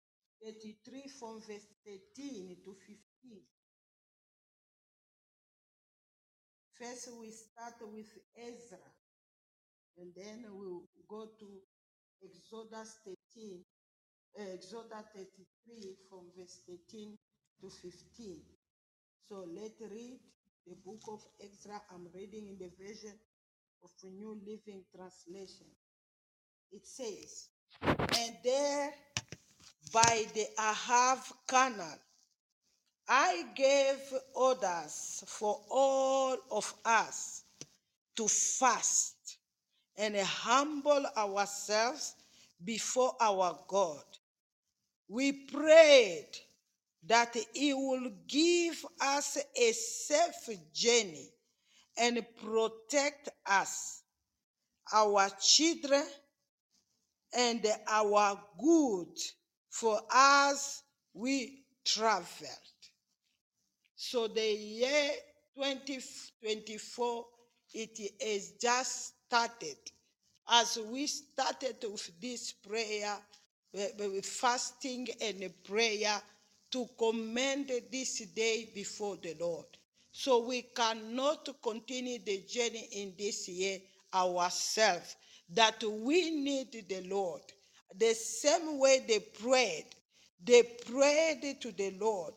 33 0.43 1.08
from 1.17 1.39
verse 1.39 1.67
13 1.88 2.58
to 2.65 2.76
15. 2.76 3.39
First, 6.76 7.10
we 7.21 7.32
start 7.32 7.76
with 7.93 8.12
Ezra, 8.36 8.84
and 9.97 10.12
then 10.13 10.43
we'll 10.52 10.84
go 11.08 11.30
to 11.39 11.47
Exodus 12.21 12.99
13, 13.06 13.63
uh, 14.39 14.43
Exodus 14.56 15.08
33 15.15 15.95
from 16.10 16.28
verse 16.38 16.60
13 16.67 17.15
to 17.62 17.69
15. 17.69 18.41
So 19.30 19.45
let's 19.56 19.80
read 19.80 20.19
the 20.67 20.76
book 20.84 20.99
of 21.08 21.21
Ezra. 21.39 21.80
I'm 21.93 22.08
reading 22.13 22.49
in 22.49 22.58
the 22.60 22.71
version 22.78 23.13
of 23.84 23.91
the 24.02 24.10
New 24.10 24.39
Living 24.46 24.84
Translation. 24.96 25.67
It 26.72 26.86
says, 26.86 27.50
And 27.82 28.38
there 28.43 28.93
by 29.91 30.26
the 30.34 30.46
Ahava 30.58 31.34
Canal, 31.48 32.00
I 33.08 33.46
gave 33.56 33.98
orders 34.34 35.24
for 35.28 35.60
all 35.69 36.38
of 36.52 36.74
us 36.86 37.43
to 38.15 38.28
fast 38.28 39.38
and 39.98 40.15
humble 40.17 41.06
ourselves 41.17 42.15
before 42.63 43.13
our 43.19 43.60
God. 43.67 44.04
We 45.10 45.34
prayed 45.34 46.30
that 47.06 47.36
He 47.54 47.74
will 47.74 48.12
give 48.28 48.86
us 49.02 49.38
a 49.56 49.72
safe 49.74 50.58
journey 50.74 51.33
and 51.97 52.25
protect 52.43 53.29
us, 53.45 54.03
our 54.93 55.29
children, 55.41 56.03
and 57.36 57.65
our 57.88 58.39
good 58.60 59.17
for 59.69 59.99
us 60.12 60.84
we 61.13 61.63
traveled. 61.86 62.49
So 63.95 64.27
the 64.27 64.45
year 64.45 65.12
2024, 65.56 67.25
it 67.73 67.99
is 68.19 68.53
just 68.62 69.13
started. 69.27 69.77
As 70.49 70.77
we 70.91 71.08
started 71.08 71.77
with 71.84 72.12
this 72.19 72.51
prayer, 72.51 73.17
with 73.73 74.25
fasting 74.25 75.08
and 75.21 75.51
prayer 75.63 76.21
to 76.71 76.89
commend 76.97 77.71
this 77.91 78.19
day 78.36 78.69
before 78.75 79.17
the 79.17 79.36
Lord. 79.39 79.65
So 80.13 80.45
we 80.45 80.62
cannot 80.62 81.49
continue 81.62 82.19
the 82.19 82.43
journey 82.47 82.88
in 82.91 83.13
this 83.17 83.49
year 83.49 83.80
ourselves, 84.13 85.15
that 85.49 85.84
we 85.84 86.30
need 86.30 86.86
the 86.88 87.02
Lord. 87.10 87.41
The 87.97 88.13
same 88.13 88.78
way 88.78 89.04
they 89.08 89.19
prayed, 89.19 89.88
they 90.45 90.62
prayed 90.63 91.58
to 91.62 91.71
the 91.71 91.95
Lord 91.99 92.36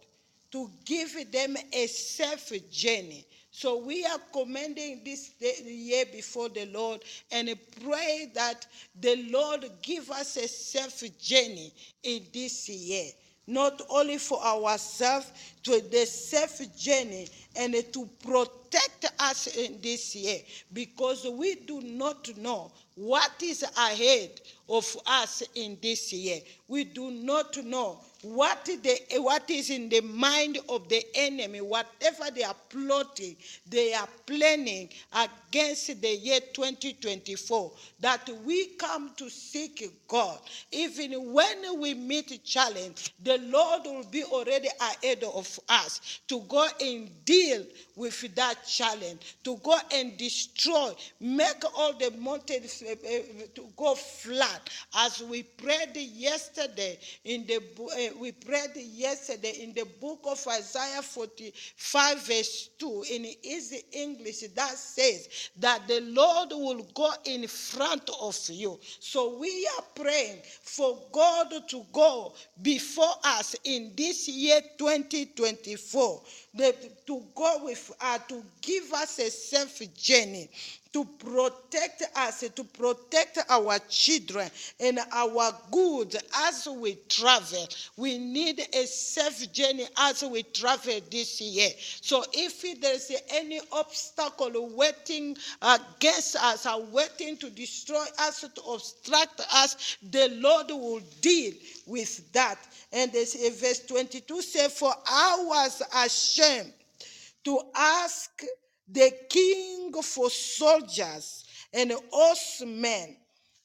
to 0.52 0.70
give 0.86 1.30
them 1.30 1.56
a 1.70 1.86
safe 1.86 2.70
journey. 2.70 3.26
So 3.50 3.76
we 3.84 4.06
are 4.06 4.20
commending 4.32 5.02
this 5.04 5.32
year 5.40 6.06
before 6.10 6.48
the 6.48 6.66
Lord 6.66 7.02
and 7.30 7.54
pray 7.84 8.30
that 8.34 8.66
the 8.98 9.28
Lord 9.30 9.70
give 9.82 10.10
us 10.10 10.36
a 10.38 10.48
safe 10.48 11.18
journey 11.18 11.72
in 12.02 12.22
this 12.32 12.70
year 12.70 13.10
not 13.46 13.80
only 13.88 14.18
for 14.18 14.42
ourselves, 14.42 15.30
to 15.62 15.80
the 15.90 16.04
safe 16.06 16.76
journey 16.76 17.28
and 17.56 17.74
to 17.92 18.08
protect 18.24 19.06
us 19.18 19.46
in 19.56 19.80
this 19.80 20.14
year 20.14 20.38
because 20.72 21.26
we 21.32 21.54
do 21.54 21.80
not 21.80 22.36
know 22.38 22.70
what 22.94 23.30
is 23.42 23.62
ahead 23.76 24.40
of 24.68 24.96
us 25.06 25.42
in 25.54 25.76
this 25.82 26.12
year. 26.12 26.40
We 26.68 26.84
do 26.84 27.10
not 27.10 27.56
know 27.64 27.98
what 28.22 28.64
the 28.64 28.98
what 29.20 29.48
is 29.50 29.70
in 29.70 29.88
the 29.88 30.00
mind 30.00 30.58
of 30.68 30.88
the 30.88 31.04
enemy, 31.14 31.60
whatever 31.60 32.24
they 32.34 32.42
are 32.42 32.56
plotting, 32.68 33.36
they 33.68 33.92
are 33.94 34.08
planning 34.26 34.88
against 35.12 36.00
the 36.00 36.16
year 36.16 36.40
2024. 36.52 37.72
That 38.00 38.28
we 38.44 38.66
come 38.76 39.10
to 39.16 39.28
seek 39.28 39.90
God. 40.08 40.38
Even 40.72 41.32
when 41.32 41.80
we 41.80 41.94
meet 41.94 42.30
a 42.30 42.38
challenge, 42.38 43.12
the 43.22 43.38
Lord 43.38 43.82
will 43.84 44.04
be 44.10 44.24
already 44.24 44.68
ahead 44.80 45.22
of 45.24 45.60
us 45.68 46.20
to 46.28 46.40
go 46.48 46.66
and 46.80 47.08
deal 47.24 47.64
with 47.96 48.34
that 48.34 48.66
challenge, 48.66 49.36
to 49.44 49.56
go 49.62 49.76
and 49.92 50.16
destroy, 50.16 50.92
make 51.20 51.62
all 51.76 51.92
the 51.94 52.10
mountains 52.18 52.82
uh, 52.86 52.92
uh, 52.92 53.46
to 53.54 53.66
go 53.76 53.94
flat. 53.94 54.68
As 54.94 55.22
we 55.22 55.42
prayed 55.42 55.96
yesterday 55.96 56.98
in 57.24 57.46
the 57.46 57.56
uh, 57.56 58.05
we 58.18 58.32
prayed 58.32 58.76
yesterday 58.76 59.62
in 59.62 59.72
the 59.72 59.86
book 60.00 60.20
of 60.24 60.44
Isaiah 60.48 61.02
45, 61.02 62.26
verse 62.26 62.70
2, 62.78 63.04
in 63.10 63.26
easy 63.42 63.82
English, 63.92 64.40
that 64.54 64.70
says 64.70 65.50
that 65.58 65.86
the 65.88 66.00
Lord 66.00 66.50
will 66.50 66.86
go 66.94 67.10
in 67.24 67.46
front 67.46 68.10
of 68.20 68.36
you. 68.48 68.78
So 69.00 69.38
we 69.38 69.68
are 69.78 69.84
praying 69.94 70.38
for 70.62 70.98
God 71.12 71.52
to 71.68 71.86
go 71.92 72.34
before 72.62 73.14
us 73.24 73.56
in 73.64 73.92
this 73.96 74.28
year 74.28 74.60
2024, 74.78 76.22
the, 76.45 76.45
to 76.58 77.22
go 77.34 77.64
with 77.64 77.92
us, 78.00 78.20
to 78.28 78.42
give 78.60 78.92
us 78.92 79.18
a 79.18 79.30
safe 79.30 79.94
journey 79.94 80.48
to 80.96 81.04
protect 81.04 82.04
us, 82.16 82.40
to 82.54 82.64
protect 82.64 83.38
our 83.50 83.78
children 83.90 84.48
and 84.80 84.98
our 85.12 85.52
goods 85.70 86.16
as 86.34 86.66
we 86.80 86.96
travel. 87.10 87.68
We 87.98 88.16
need 88.16 88.62
a 88.72 88.86
safe 88.86 89.52
journey 89.52 89.84
as 89.98 90.22
we 90.24 90.42
travel 90.42 90.98
this 91.10 91.38
year. 91.42 91.68
So 92.00 92.24
if 92.32 92.80
there's 92.80 93.12
any 93.28 93.60
obstacle 93.72 94.70
waiting 94.74 95.36
against 95.60 96.36
us, 96.36 96.64
or 96.64 96.82
waiting 96.84 97.36
to 97.38 97.50
destroy 97.50 98.04
us, 98.18 98.40
to 98.40 98.62
obstruct 98.62 99.42
us, 99.52 99.98
the 100.02 100.30
Lord 100.40 100.70
will 100.70 101.02
deal 101.20 101.52
with 101.86 102.32
that. 102.32 102.58
And 102.92 103.12
this, 103.12 103.34
verse 103.60 103.80
22 103.86 104.42
says, 104.42 104.78
For 104.78 104.92
I 105.06 105.36
was 105.40 105.82
ashamed 105.94 106.72
to 107.44 107.60
ask 107.74 108.42
the 108.88 109.12
king 109.28 109.92
for 110.02 110.28
soldiers 110.30 111.44
and 111.72 111.92
horsemen 112.10 113.16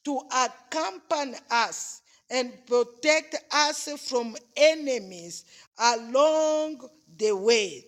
to 0.03 0.21
accompany 0.31 1.38
us 1.49 2.01
and 2.29 2.53
protect 2.65 3.36
us 3.51 3.89
from 4.07 4.36
enemies 4.55 5.45
along 5.77 6.81
the 7.17 7.36
way. 7.36 7.86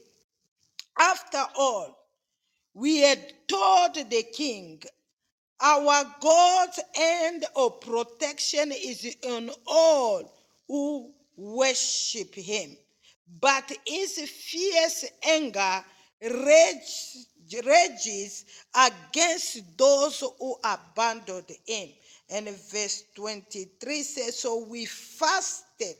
After 1.00 1.44
all, 1.56 1.98
we 2.74 2.98
had 2.98 3.34
told 3.48 3.96
the 3.96 4.24
king, 4.34 4.82
Our 5.66 6.04
God's 6.20 6.82
end 6.94 7.46
of 7.56 7.80
protection 7.80 8.74
is 8.74 9.16
on 9.26 9.50
all 9.66 10.30
who 10.68 11.10
worship 11.38 12.36
him. 12.36 12.76
But 13.40 13.72
his 13.88 14.20
fierce 14.30 15.06
anger 15.26 15.86
rage, 16.22 17.16
rages 17.66 18.44
against 18.76 19.78
those 19.78 20.20
who 20.38 20.58
abandoned 20.66 21.56
him. 21.66 21.90
And 22.30 22.50
verse 22.50 23.06
23 23.16 24.04
says, 24.04 24.40
So 24.40 24.66
we 24.66 24.86
fasted 24.86 25.96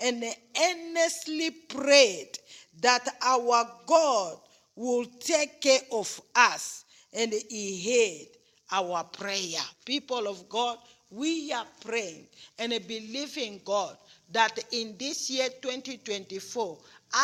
and 0.00 0.24
earnestly 0.60 1.52
prayed 1.52 2.36
that 2.80 3.06
our 3.22 3.70
God 3.86 4.38
will 4.74 5.04
take 5.20 5.60
care 5.60 5.82
of 5.92 6.20
us. 6.34 6.84
And 7.12 7.32
he 7.32 8.24
heard 8.24 8.43
our 8.74 9.04
prayer. 9.04 9.60
People 9.84 10.26
of 10.26 10.48
God, 10.48 10.78
we 11.10 11.52
are 11.52 11.66
praying 11.84 12.26
and 12.58 12.72
believing 12.88 13.60
God 13.64 13.96
that 14.32 14.58
in 14.72 14.96
this 14.98 15.30
year 15.30 15.48
2024, 15.62 16.78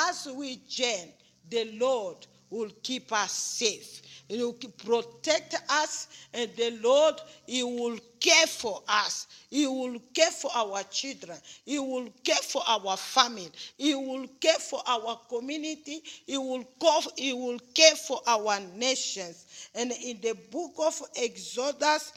as 0.08 0.28
we 0.36 0.56
journey, 0.68 1.14
the 1.48 1.72
Lord 1.78 2.26
will 2.50 2.70
keep 2.82 3.12
us 3.12 3.32
safe. 3.32 4.02
He 4.30 4.44
will 4.44 4.52
protect 4.52 5.56
us, 5.68 6.06
and 6.32 6.48
the 6.54 6.78
Lord, 6.80 7.16
He 7.46 7.64
will 7.64 7.98
care 8.20 8.46
for 8.46 8.80
us. 8.86 9.26
He 9.50 9.66
will 9.66 9.98
care 10.14 10.30
for 10.30 10.52
our 10.54 10.84
children. 10.84 11.36
He 11.64 11.80
will 11.80 12.08
care 12.22 12.36
for 12.36 12.62
our 12.64 12.96
family. 12.96 13.50
He 13.76 13.92
will 13.96 14.28
care 14.40 14.60
for 14.60 14.80
our 14.86 15.18
community. 15.28 16.04
He 16.26 16.38
will 16.38 16.62
care, 16.80 17.00
he 17.16 17.32
will 17.32 17.58
care 17.74 17.96
for 17.96 18.20
our 18.24 18.60
nations. 18.76 19.68
And 19.74 19.90
in 19.90 20.20
the 20.20 20.34
book 20.52 20.74
of 20.78 21.02
Exodus 21.16 22.12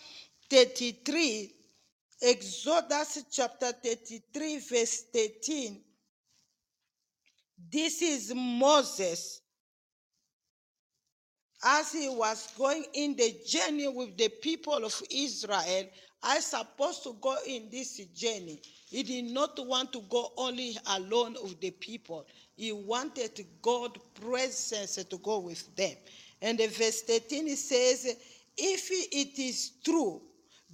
33, 0.52 1.52
Exodus 2.22 3.26
chapter 3.32 3.72
33, 3.72 4.60
verse 4.60 5.06
13, 5.12 5.82
this 7.72 8.04
is 8.04 8.32
Moses 8.36 9.43
as 11.64 11.92
he 11.92 12.10
was 12.10 12.54
going 12.58 12.86
in 12.94 13.16
the 13.16 13.36
journey 13.48 13.88
with 13.88 14.18
the 14.18 14.30
people 14.30 14.84
of 14.84 15.02
Israel, 15.10 15.86
I 16.22 16.40
supposed 16.40 17.04
to 17.04 17.16
go 17.22 17.36
in 17.48 17.70
this 17.70 17.98
journey. 18.16 18.62
He 18.90 19.04
did 19.04 19.26
not 19.26 19.58
want 19.66 19.92
to 19.94 20.02
go 20.10 20.32
only 20.38 20.78
alone 20.88 21.36
with 21.42 21.60
the 21.60 21.72
people. 21.72 22.26
He 22.56 22.72
wanted 22.72 23.46
God' 23.62 23.98
presence 24.22 24.96
to 24.96 25.18
go 25.18 25.40
with 25.40 25.76
them. 25.76 25.96
And 26.42 26.58
the 26.58 26.68
verse 26.68 27.02
13 27.02 27.48
it 27.48 27.58
says, 27.58 28.06
If 28.58 28.90
it 28.92 29.40
is 29.42 29.72
true 29.84 30.22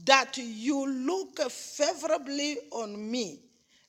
that 0.05 0.37
you 0.37 0.87
look 0.87 1.39
favorably 1.51 2.57
on 2.71 3.11
me, 3.11 3.41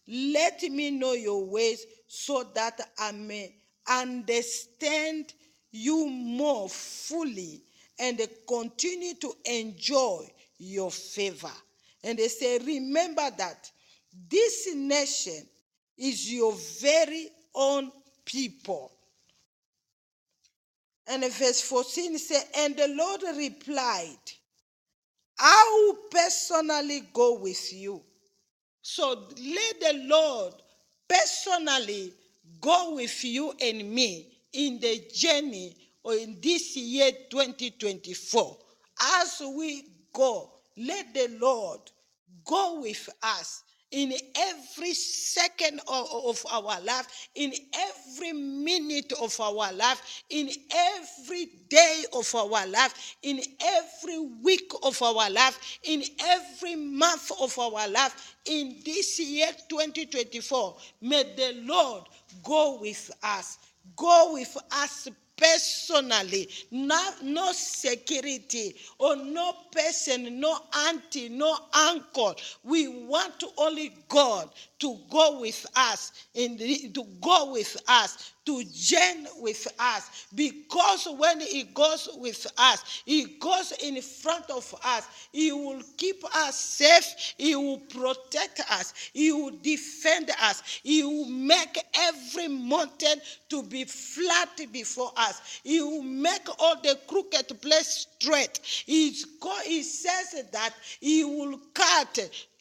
let 0.07 0.63
me 0.63 0.91
know 0.91 1.13
your 1.13 1.45
ways 1.45 1.85
so 2.07 2.45
that 2.55 2.81
I 2.99 3.13
may 3.13 3.55
understand 3.89 5.35
you 5.73 6.09
more 6.09 6.69
fully 6.69 7.63
and 7.99 8.21
continue 8.49 9.15
to 9.15 9.33
enjoy 9.45 10.27
your 10.59 10.91
favor. 10.91 11.53
And 12.03 12.19
they 12.19 12.29
say, 12.29 12.59
remember 12.59 13.29
that 13.39 13.71
this 14.29 14.69
nation 14.75 15.47
is 15.99 16.33
your 16.33 16.55
very 16.81 17.29
own 17.55 17.93
people. 18.25 18.91
And 21.07 21.23
verse 21.25 21.61
14 21.61 22.19
says, 22.19 22.45
And 22.57 22.77
the 22.77 22.89
Lord 22.89 23.23
replied, 23.37 24.17
I 25.39 25.85
will 25.87 25.99
personally 26.11 27.03
go 27.13 27.39
with 27.39 27.73
you. 27.73 28.03
So 28.83 29.29
let 29.43 29.81
the 29.81 30.03
Lord 30.05 30.55
personally 31.09 32.13
go 32.61 32.95
with 32.95 33.25
you 33.25 33.53
and 33.61 33.91
me 33.91 34.29
in 34.53 34.81
the 34.81 35.03
journey 35.13 35.77
or 36.03 36.15
in 36.15 36.39
this 36.43 36.77
year 36.77 37.11
2024. 37.31 38.59
As 39.03 39.43
we 39.57 39.85
go, 40.13 40.51
let 40.77 41.13
the 41.15 41.37
Lord 41.41 41.81
go 42.45 42.81
with 42.81 43.09
us 43.23 43.63
in 43.91 44.13
every 44.37 44.95
second 44.95 45.81
of, 45.89 46.45
our 46.51 46.81
life, 46.81 47.29
in 47.35 47.53
every 47.75 48.33
minute 48.33 49.13
of 49.21 49.39
our 49.41 49.73
life, 49.73 50.23
in 50.31 50.49
every 50.73 51.49
day 51.69 52.05
of 52.13 52.33
our 52.35 52.67
life, 52.69 53.17
in 53.23 53.41
every 53.61 54.19
week 54.45 54.71
of 54.85 55.01
our 55.03 55.29
life, 55.31 55.79
in 55.83 56.03
every 56.23 56.77
month 56.77 57.33
of 57.41 57.59
our 57.59 57.89
life, 57.89 58.37
in 58.47 58.77
this 58.85 59.19
year 59.19 59.49
2024. 59.69 60.77
May 61.03 61.25
the 61.37 61.63
Lord 61.65 62.05
go 62.45 62.79
with 62.81 63.11
us 63.23 63.59
go 63.97 64.35
with 64.35 64.57
us 64.73 65.09
personally, 65.41 66.49
not, 66.71 67.23
no 67.23 67.51
security, 67.53 68.77
or 68.99 69.17
no 69.17 69.55
person, 69.73 70.39
no 70.39 70.59
auntie, 70.87 71.29
no 71.31 71.57
uncle. 71.73 72.35
We 72.63 73.07
want 73.07 73.43
only 73.57 73.95
God 74.09 74.51
to 74.81 74.99
go 75.11 75.41
with 75.41 75.67
us, 75.77 76.13
in 76.35 76.57
the, 76.57 76.91
to 76.91 77.05
go 77.21 77.53
with 77.53 77.77
us, 77.89 78.33
to 78.51 78.65
join 78.65 79.27
with 79.39 79.69
us. 79.79 80.27
Because 80.35 81.07
when 81.17 81.41
He 81.41 81.65
goes 81.65 82.09
with 82.17 82.47
us, 82.59 83.03
He 83.07 83.25
goes 83.39 83.73
in 83.83 84.01
front 84.03 84.51
of 84.51 84.75
us. 84.85 85.07
He 85.33 85.53
will 85.53 85.83
keep 85.97 86.25
us 86.35 86.59
safe. 86.59 87.35
He 87.39 87.55
will 87.55 87.79
protect 87.79 88.61
us. 88.69 88.93
He 89.13 89.31
will 89.31 89.53
defend 89.63 90.31
us. 90.43 90.63
He 90.83 91.05
will 91.05 91.27
make 91.27 91.79
every 91.95 92.49
mountain 92.49 93.21
to 93.51 93.63
be 93.63 93.85
flat 93.85 94.61
before 94.73 95.13
us. 95.17 95.61
He 95.63 95.81
will 95.81 96.03
make 96.03 96.49
all 96.59 96.77
the 96.83 96.99
crooked 97.07 97.61
place 97.61 98.09
straight. 98.19 98.59
He 98.65 99.13
says 99.13 100.45
that 100.53 100.75
He 101.01 101.25
will 101.25 101.61
cut 101.73 102.19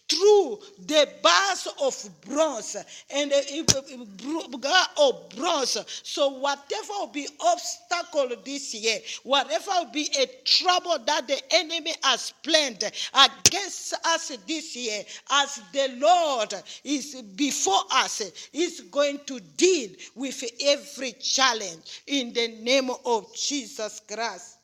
through 0.10 0.60
the 0.88 1.08
bars 1.22 1.68
of 1.82 2.10
bronze 2.22 2.76
and 3.12 3.32
uh, 3.32 3.36
the 3.36 4.60
uh, 4.66 4.86
of 4.98 5.30
bronze. 5.36 5.78
So 6.04 6.30
whatever 6.30 6.94
will 7.00 7.08
be 7.08 7.28
obstacle 7.40 8.36
this 8.44 8.74
year, 8.74 9.00
whatever 9.24 9.72
will 9.80 9.92
be 9.92 10.10
a 10.20 10.26
trouble 10.44 10.98
that 11.06 11.28
the 11.28 11.40
enemy 11.52 11.94
has 12.04 12.34
planned 12.44 12.84
against 12.84 13.94
us 14.06 14.32
this 14.48 14.76
year, 14.76 15.04
as 15.32 15.62
the 15.74 15.96
Lord 15.98 16.54
is 16.84 17.22
before 17.36 17.82
us, 17.92 18.22
is 18.54 18.82
going 18.92 19.20
to 19.28 19.40
deal 19.58 19.90
with 20.16 20.44
every 20.62 21.14
challenge 21.14 22.04
in 22.08 22.34
the 22.34 22.48
name 22.62 22.90
of 23.06 23.34
Jesus 23.36 24.02
Christ. 24.08 24.59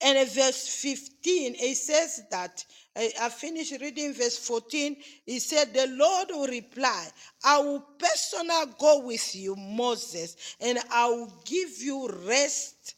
And 0.00 0.16
in 0.16 0.26
verse 0.26 0.68
15, 0.68 1.56
it 1.58 1.74
says 1.76 2.22
that, 2.30 2.64
I 2.96 3.12
I 3.20 3.28
finished 3.28 3.72
reading 3.80 4.14
verse 4.14 4.38
14. 4.38 4.96
He 5.26 5.38
said, 5.40 5.74
The 5.74 5.88
Lord 5.88 6.28
will 6.30 6.46
reply, 6.46 7.08
I 7.44 7.58
will 7.58 7.80
personally 7.98 8.72
go 8.78 9.00
with 9.00 9.34
you, 9.34 9.56
Moses, 9.56 10.36
and 10.60 10.78
I 10.90 11.08
will 11.08 11.32
give 11.44 11.80
you 11.80 12.08
rest. 12.26 12.94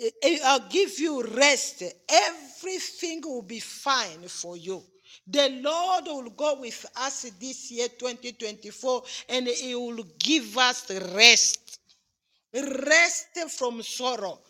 Eh, 0.00 0.10
eh, 0.22 0.38
I'll 0.44 0.68
give 0.68 0.98
you 0.98 1.22
rest. 1.22 1.82
Everything 2.08 3.22
will 3.24 3.42
be 3.42 3.60
fine 3.60 4.28
for 4.28 4.56
you. 4.56 4.82
The 5.26 5.60
Lord 5.60 6.04
will 6.06 6.30
go 6.30 6.60
with 6.60 6.86
us 6.96 7.22
this 7.40 7.70
year, 7.72 7.88
2024, 7.88 9.02
and 9.30 9.48
He 9.48 9.74
will 9.74 10.04
give 10.18 10.56
us 10.56 10.88
rest 11.14 11.80
rest 12.52 13.38
from 13.56 13.82
sorrow, 13.82 14.40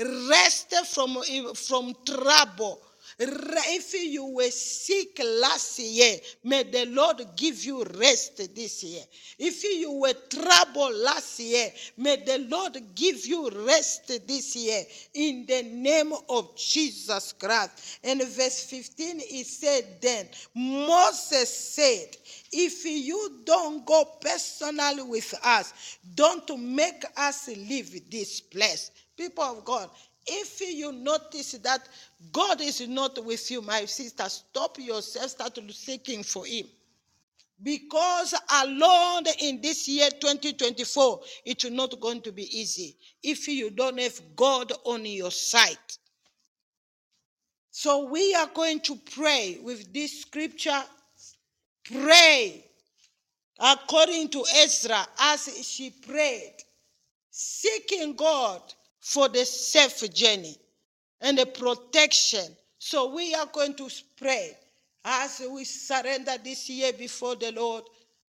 rest 0.00 0.74
from, 0.86 1.18
from 1.54 1.94
trouble. 2.04 2.80
If 3.22 3.92
you 3.92 4.24
were 4.24 4.50
sick 4.50 5.20
last 5.22 5.78
year, 5.78 6.16
may 6.42 6.62
the 6.62 6.86
Lord 6.86 7.22
give 7.36 7.62
you 7.62 7.84
rest 7.84 8.38
this 8.54 8.82
year. 8.82 9.02
If 9.38 9.62
you 9.62 9.92
were 9.92 10.14
troubled 10.30 10.94
last 10.96 11.38
year, 11.38 11.68
may 11.98 12.16
the 12.16 12.46
Lord 12.48 12.78
give 12.94 13.26
you 13.26 13.50
rest 13.66 14.08
this 14.26 14.56
year 14.56 14.84
in 15.12 15.44
the 15.46 15.62
name 15.64 16.14
of 16.30 16.56
Jesus 16.56 17.34
Christ. 17.38 17.98
And 18.02 18.22
verse 18.22 18.64
15, 18.64 19.20
he 19.20 19.42
said, 19.42 19.98
Then 20.00 20.26
Moses 20.54 21.74
said, 21.74 22.16
if 22.52 22.84
you 22.86 23.42
don't 23.44 23.84
go 23.84 24.04
personally 24.20 25.02
with 25.02 25.34
us, 25.44 25.98
don't 26.14 26.58
make 26.58 27.04
us 27.16 27.48
leave 27.48 28.10
this 28.10 28.40
place. 28.40 28.90
People 29.20 29.44
of 29.44 29.64
God, 29.66 29.90
if 30.26 30.62
you 30.62 30.92
notice 30.92 31.52
that 31.52 31.86
God 32.32 32.62
is 32.62 32.88
not 32.88 33.22
with 33.22 33.50
you, 33.50 33.60
my 33.60 33.84
sister, 33.84 34.26
stop 34.30 34.78
yourself, 34.78 35.32
start 35.32 35.58
seeking 35.72 36.22
for 36.22 36.46
Him. 36.46 36.64
Because 37.62 38.34
alone 38.62 39.24
in 39.40 39.60
this 39.60 39.86
year 39.86 40.08
2024, 40.08 41.20
it's 41.44 41.68
not 41.68 42.00
going 42.00 42.22
to 42.22 42.32
be 42.32 42.44
easy 42.58 42.96
if 43.22 43.46
you 43.46 43.68
don't 43.68 44.00
have 44.00 44.18
God 44.36 44.72
on 44.84 45.04
your 45.04 45.30
side. 45.30 45.76
So 47.70 48.06
we 48.06 48.34
are 48.34 48.48
going 48.54 48.80
to 48.80 48.96
pray 49.14 49.58
with 49.62 49.92
this 49.92 50.22
scripture. 50.22 50.82
Pray 51.84 52.64
according 53.58 54.30
to 54.30 54.42
Ezra 54.62 55.06
as 55.20 55.46
she 55.66 55.90
prayed, 55.90 56.54
seeking 57.30 58.16
God 58.16 58.62
for 59.00 59.28
the 59.28 59.44
safe 59.44 60.12
journey 60.12 60.56
and 61.20 61.38
the 61.38 61.46
protection. 61.46 62.44
So 62.78 63.14
we 63.14 63.34
are 63.34 63.46
going 63.46 63.74
to 63.74 63.90
pray 64.16 64.56
as 65.04 65.42
we 65.50 65.64
surrender 65.64 66.32
this 66.42 66.68
year 66.68 66.92
before 66.92 67.36
the 67.36 67.52
Lord. 67.52 67.84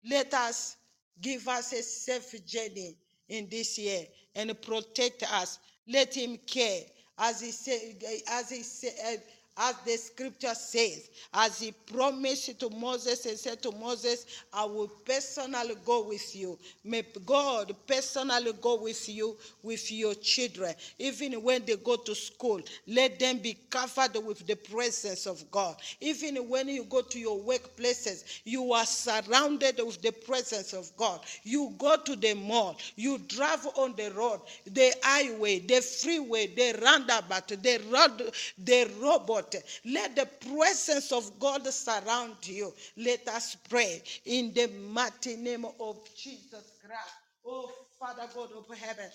Let 0.08 0.32
us 0.34 0.76
give 1.20 1.48
us 1.48 1.72
a 1.72 1.82
safe 1.82 2.44
journey 2.46 2.96
in 3.28 3.48
this 3.48 3.78
year 3.78 4.06
and 4.34 4.60
protect 4.62 5.22
us. 5.32 5.58
Let 5.86 6.14
Him 6.14 6.38
care 6.46 6.82
as 7.18 7.40
He 7.40 7.50
said, 7.50 8.02
as 8.30 8.50
He 8.50 8.62
said 8.62 9.22
as 9.58 9.74
the 9.84 9.96
scripture 9.96 10.54
says, 10.54 11.10
as 11.34 11.60
he 11.60 11.72
promised 11.72 12.60
to 12.60 12.70
Moses 12.70 13.26
and 13.26 13.36
said 13.36 13.60
to 13.62 13.72
Moses, 13.72 14.26
I 14.52 14.64
will 14.64 14.88
personally 15.04 15.74
go 15.84 16.04
with 16.06 16.36
you. 16.36 16.56
May 16.84 17.04
God 17.26 17.74
personally 17.86 18.52
go 18.60 18.80
with 18.80 19.08
you, 19.08 19.36
with 19.62 19.90
your 19.90 20.14
children. 20.14 20.74
Even 20.98 21.32
when 21.42 21.64
they 21.64 21.76
go 21.76 21.96
to 21.96 22.14
school, 22.14 22.60
let 22.86 23.18
them 23.18 23.38
be 23.38 23.56
covered 23.68 24.16
with 24.24 24.46
the 24.46 24.54
presence 24.54 25.26
of 25.26 25.50
God. 25.50 25.76
Even 26.00 26.36
when 26.48 26.68
you 26.68 26.84
go 26.84 27.02
to 27.02 27.18
your 27.18 27.38
workplaces, 27.38 28.40
you 28.44 28.72
are 28.72 28.86
surrounded 28.86 29.80
with 29.84 30.00
the 30.02 30.12
presence 30.12 30.72
of 30.72 30.96
God. 30.96 31.20
You 31.42 31.74
go 31.78 31.96
to 31.96 32.14
the 32.14 32.34
mall, 32.34 32.78
you 32.94 33.18
drive 33.18 33.66
on 33.76 33.94
the 33.96 34.12
road, 34.12 34.40
the 34.66 34.94
highway, 35.02 35.58
the 35.58 35.80
freeway, 35.80 36.46
the 36.46 36.78
roundabout, 36.80 37.48
the 37.48 37.80
road, 37.90 38.32
the 38.58 38.90
robot, 39.00 39.47
let 39.84 40.16
the 40.16 40.26
presence 40.52 41.12
of 41.12 41.38
God 41.38 41.66
surround 41.66 42.36
you. 42.46 42.72
Let 42.96 43.28
us 43.28 43.56
pray 43.68 44.02
in 44.24 44.52
the 44.54 44.68
mighty 44.68 45.36
name 45.36 45.64
of 45.64 45.98
Jesus 46.16 46.72
Christ. 46.84 47.14
Oh, 47.46 47.70
Father 47.98 48.28
God 48.34 48.50
of 48.52 48.76
heaven 48.76 49.10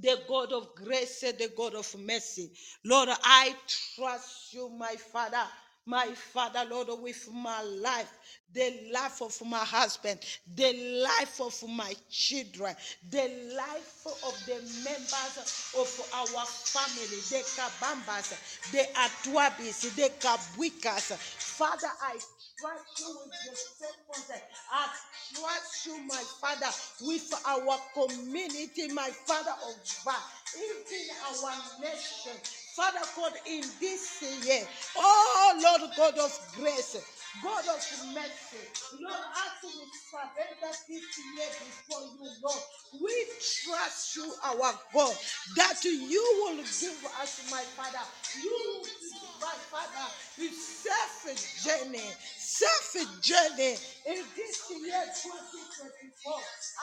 the 0.00 0.20
God 0.28 0.52
of 0.52 0.74
grace, 0.74 1.20
the 1.20 1.50
God 1.56 1.74
of 1.74 1.98
mercy. 1.98 2.50
Lord, 2.84 3.08
I 3.22 3.54
trust 3.96 4.52
you, 4.52 4.68
my 4.68 4.94
Father. 4.96 5.44
My 5.86 6.06
Father, 6.08 6.64
Lord, 6.68 6.88
with 7.00 7.28
my 7.32 7.62
life, 7.62 8.12
the 8.52 8.90
life 8.92 9.22
of 9.22 9.40
my 9.46 9.58
husband, 9.64 10.18
the 10.56 10.72
life 11.04 11.40
of 11.40 11.62
my 11.68 11.94
children, 12.10 12.74
the 13.10 13.54
life 13.56 14.06
of 14.24 14.34
the 14.46 14.56
members 14.82 15.72
of 15.78 16.10
our 16.12 16.46
family, 16.46 17.06
the 17.30 17.44
Kabambas, 17.54 18.34
the 18.72 18.82
Atwabis, 18.94 19.94
the 19.94 20.10
Kabwikas. 20.18 21.12
Father, 21.14 21.88
I 22.02 22.12
trust 22.58 23.00
you 23.00 23.18
with 23.22 23.32
the 23.44 23.56
circumstance. 23.56 24.42
I 24.72 24.88
trust 25.34 25.86
you, 25.86 25.98
my 26.08 26.22
Father, 26.40 26.72
with 27.02 27.32
our 27.46 27.78
community, 27.94 28.88
my 28.92 29.10
Father 29.10 29.54
of 29.68 29.76
God, 30.04 30.16
even 30.56 31.10
our 31.30 31.80
nation. 31.80 32.65
Father 32.76 33.00
God, 33.16 33.32
in 33.46 33.62
this 33.80 34.22
year, 34.46 34.66
oh 34.96 35.60
Lord 35.64 35.92
God 35.96 36.18
of 36.18 36.32
grace, 36.56 36.96
God 37.42 37.64
of 37.68 37.82
mercy, 38.14 38.62
Lord, 39.00 39.14
as 39.14 39.62
we 39.62 39.70
surrender 40.10 40.72
this 40.88 40.88
year 40.88 41.48
before 41.60 42.02
you, 42.02 42.28
Lord, 42.42 42.62
we 43.02 43.26
trust 43.40 44.16
you, 44.16 44.32
our 44.44 44.72
God, 44.92 45.14
that 45.56 45.84
you 45.84 46.24
will 46.44 46.56
give 46.56 47.04
us, 47.20 47.48
my 47.50 47.62
Father, 47.76 48.04
you 48.42 48.50
will 48.50 48.84
give, 48.84 49.40
my 49.40 49.54
Father, 49.70 50.06
a 50.38 50.48
safe 50.48 51.64
journey, 51.64 52.04
safe 52.38 53.20
journey 53.20 53.76
in 54.06 54.22
this 54.36 54.70
year 54.70 55.04
2024 55.22 56.34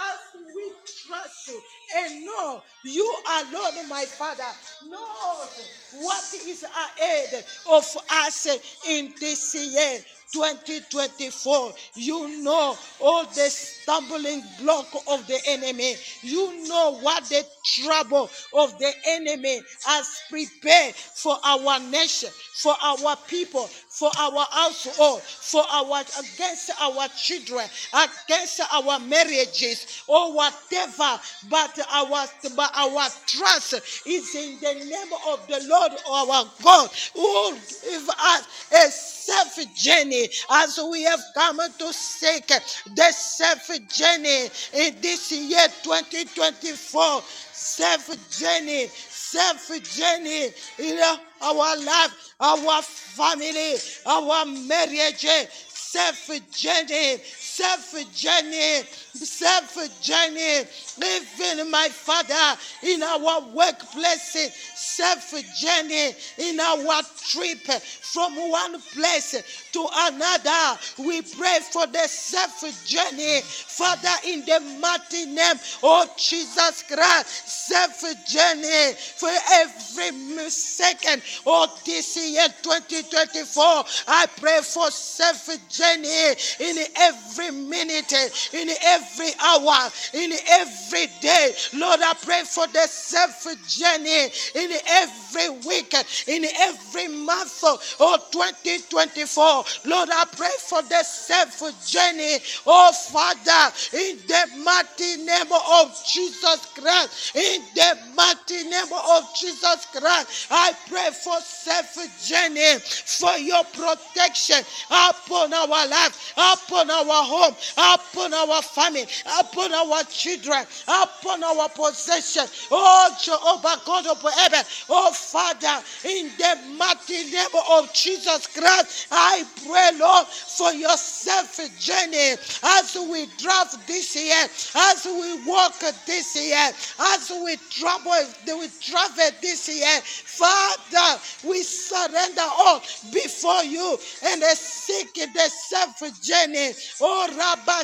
as 0.01 0.19
we 0.55 0.71
trust 0.85 1.47
you 1.47 1.61
and 1.97 2.25
know 2.25 2.61
you 2.83 3.15
are 3.29 3.43
Lord, 3.53 3.73
my 3.89 4.05
Father, 4.05 4.43
knows 4.89 5.69
what 6.01 6.33
is 6.47 6.63
ahead 6.63 7.45
of 7.69 7.97
us 8.11 8.47
in 8.87 9.13
this 9.19 9.55
year. 9.55 9.99
2024. 10.33 11.73
You 11.95 12.43
know 12.43 12.75
all 12.99 13.25
the 13.25 13.49
stumbling 13.49 14.43
block 14.61 14.87
of 15.07 15.25
the 15.27 15.39
enemy. 15.47 15.95
You 16.21 16.67
know 16.67 16.97
what 17.01 17.23
the 17.25 17.45
trouble 17.63 18.29
of 18.53 18.77
the 18.79 18.91
enemy 19.07 19.61
has 19.85 20.21
prepared 20.29 20.95
for 20.95 21.37
our 21.43 21.79
nation, 21.79 22.29
for 22.55 22.75
our 22.81 23.15
people, 23.27 23.69
for 23.93 24.09
our 24.17 24.45
household, 24.49 25.21
for 25.21 25.63
our 25.71 26.01
against 26.01 26.71
our 26.81 27.07
children, 27.09 27.63
against 27.93 28.59
our 28.73 28.99
marriages, 28.99 30.03
or 30.07 30.33
whatever. 30.33 31.19
But 31.47 31.79
our 31.91 32.25
but 32.55 32.71
our 32.75 33.07
trust 33.27 33.73
is 34.07 34.35
in 34.35 34.59
the 34.59 34.73
name 34.85 35.13
of 35.27 35.47
the 35.47 35.63
Lord 35.69 35.91
our 36.09 36.43
God, 36.63 36.89
who 37.13 37.53
give 37.53 38.09
us 38.09 38.71
a 38.73 38.89
safe 38.89 39.75
journey 39.75 40.27
as 40.49 40.79
we 40.91 41.03
have 41.03 41.21
come 41.35 41.59
to 41.77 41.93
seek 41.93 42.47
the 42.47 43.11
safe 43.11 43.87
journey 43.89 44.49
in 44.73 44.95
this 45.01 45.31
year 45.31 45.67
2024. 45.83 47.21
Safe 47.53 48.39
journey, 48.39 48.87
safe 48.87 49.83
journey 49.95 50.49
in 50.79 50.99
our 51.43 51.77
life, 51.83 52.35
our 52.39 52.81
family, 52.81 53.75
our 54.05 54.45
marriage, 54.45 55.25
self 55.69 56.29
journey, 56.51 57.17
self 57.23 57.93
journey, 58.13 58.83
self 59.13 60.01
journey. 60.01 60.65
Even 60.97 61.27
my 61.69 61.89
father 61.89 62.59
in 62.83 63.03
our 63.03 63.41
workplace, 63.53 64.37
safe 64.75 65.57
journey 65.59 66.11
in 66.37 66.59
our 66.59 67.01
trip 67.29 67.59
from 68.01 68.35
one 68.49 68.79
place 68.93 69.69
to 69.71 69.87
another. 69.93 70.79
We 70.99 71.21
pray 71.21 71.59
for 71.71 71.87
the 71.87 72.07
safe 72.07 72.85
journey, 72.85 73.41
Father, 73.41 74.15
in 74.27 74.41
the 74.45 74.59
mighty 74.81 75.25
name 75.25 75.55
of 75.83 76.17
Jesus 76.17 76.83
Christ. 76.87 77.27
Safe 77.27 78.27
journey 78.27 78.93
for 79.15 79.29
every 79.53 80.49
second 80.49 81.21
of 81.45 81.83
this 81.85 82.15
year 82.17 82.47
2024. 82.61 83.63
I 84.07 84.25
pray 84.39 84.59
for 84.61 84.89
journey 84.89 85.69
journey 85.69 86.35
in 86.59 86.77
every 86.97 87.51
minute, 87.51 88.13
in 88.53 88.69
every 88.83 89.31
hour, 89.41 89.89
in 90.13 90.31
every 90.49 91.07
day. 91.21 91.52
Lord, 91.73 91.99
I 92.01 92.13
pray 92.21 92.43
for 92.45 92.67
the 92.67 92.87
safe 92.87 93.45
journey 93.67 94.29
in 94.55 94.71
every 94.89 95.49
week, 95.67 95.93
in 96.27 96.45
every 96.61 97.07
month 97.07 97.63
of 97.63 98.31
2024. 98.31 99.43
Lord, 99.85 100.09
I 100.11 100.25
pray 100.35 100.49
for 100.59 100.81
the 100.83 101.03
safe 101.03 101.61
journey, 101.87 102.37
oh 102.65 102.91
Father, 102.93 103.75
in 103.93 104.17
the 104.27 104.63
mighty 104.63 105.23
name 105.23 105.51
of 105.51 106.03
Jesus 106.07 106.65
Christ, 106.75 107.35
in 107.35 107.61
the 107.75 107.97
mighty 108.15 108.63
name 108.69 108.91
of 108.93 109.23
Jesus 109.39 109.85
Christ, 109.91 110.47
I 110.51 110.73
pray 110.89 111.09
for 111.23 111.39
safe 111.41 112.25
journey, 112.25 112.79
for 112.79 113.37
your 113.37 113.63
protection 113.65 114.61
upon 114.89 115.53
our 115.53 115.87
life, 115.87 116.33
upon 116.37 116.89
our 116.89 117.23
home, 117.23 117.55
upon 117.77 118.33
our 118.33 118.61
family, 118.61 119.05
upon 119.39 119.73
our 119.73 120.03
children, 120.05 120.65
upon 120.87 121.42
our 121.43 121.69
possession. 121.69 122.45
Oh 122.71 123.15
Jehovah 123.21 123.81
God 123.85 124.07
of 124.07 124.21
heaven, 124.21 124.61
oh 124.89 125.11
Father, 125.13 125.83
in 126.05 126.29
the 126.37 126.75
mighty 126.77 127.31
name 127.31 127.47
of 127.71 127.93
Jesus 127.93 128.47
Christ, 128.47 129.07
I 129.11 129.43
pray, 129.65 129.91
Lord, 129.99 130.27
for 130.27 130.73
your 130.73 130.97
safe 130.97 131.79
journey 131.79 132.35
as 132.63 132.97
we 133.09 133.27
drive 133.37 133.75
this 133.87 134.15
year, 134.15 134.43
as 134.75 135.05
we 135.05 135.45
walk 135.47 135.79
this 136.05 136.35
year, 136.35 136.71
as 136.99 137.31
we 137.43 137.57
travel, 137.69 138.13
we 138.59 138.67
travel 138.81 139.29
this 139.41 139.67
year. 139.69 140.01
Father, 140.01 141.21
we 141.47 141.61
surrender 141.63 142.41
all 142.41 142.81
before 143.11 143.63
you 143.63 143.97
and 144.25 144.43
seek 144.57 145.13
the 145.13 145.49
safe 145.49 146.21
journey. 146.21 146.71
Oh, 147.01 147.27
Rabba 147.37 147.83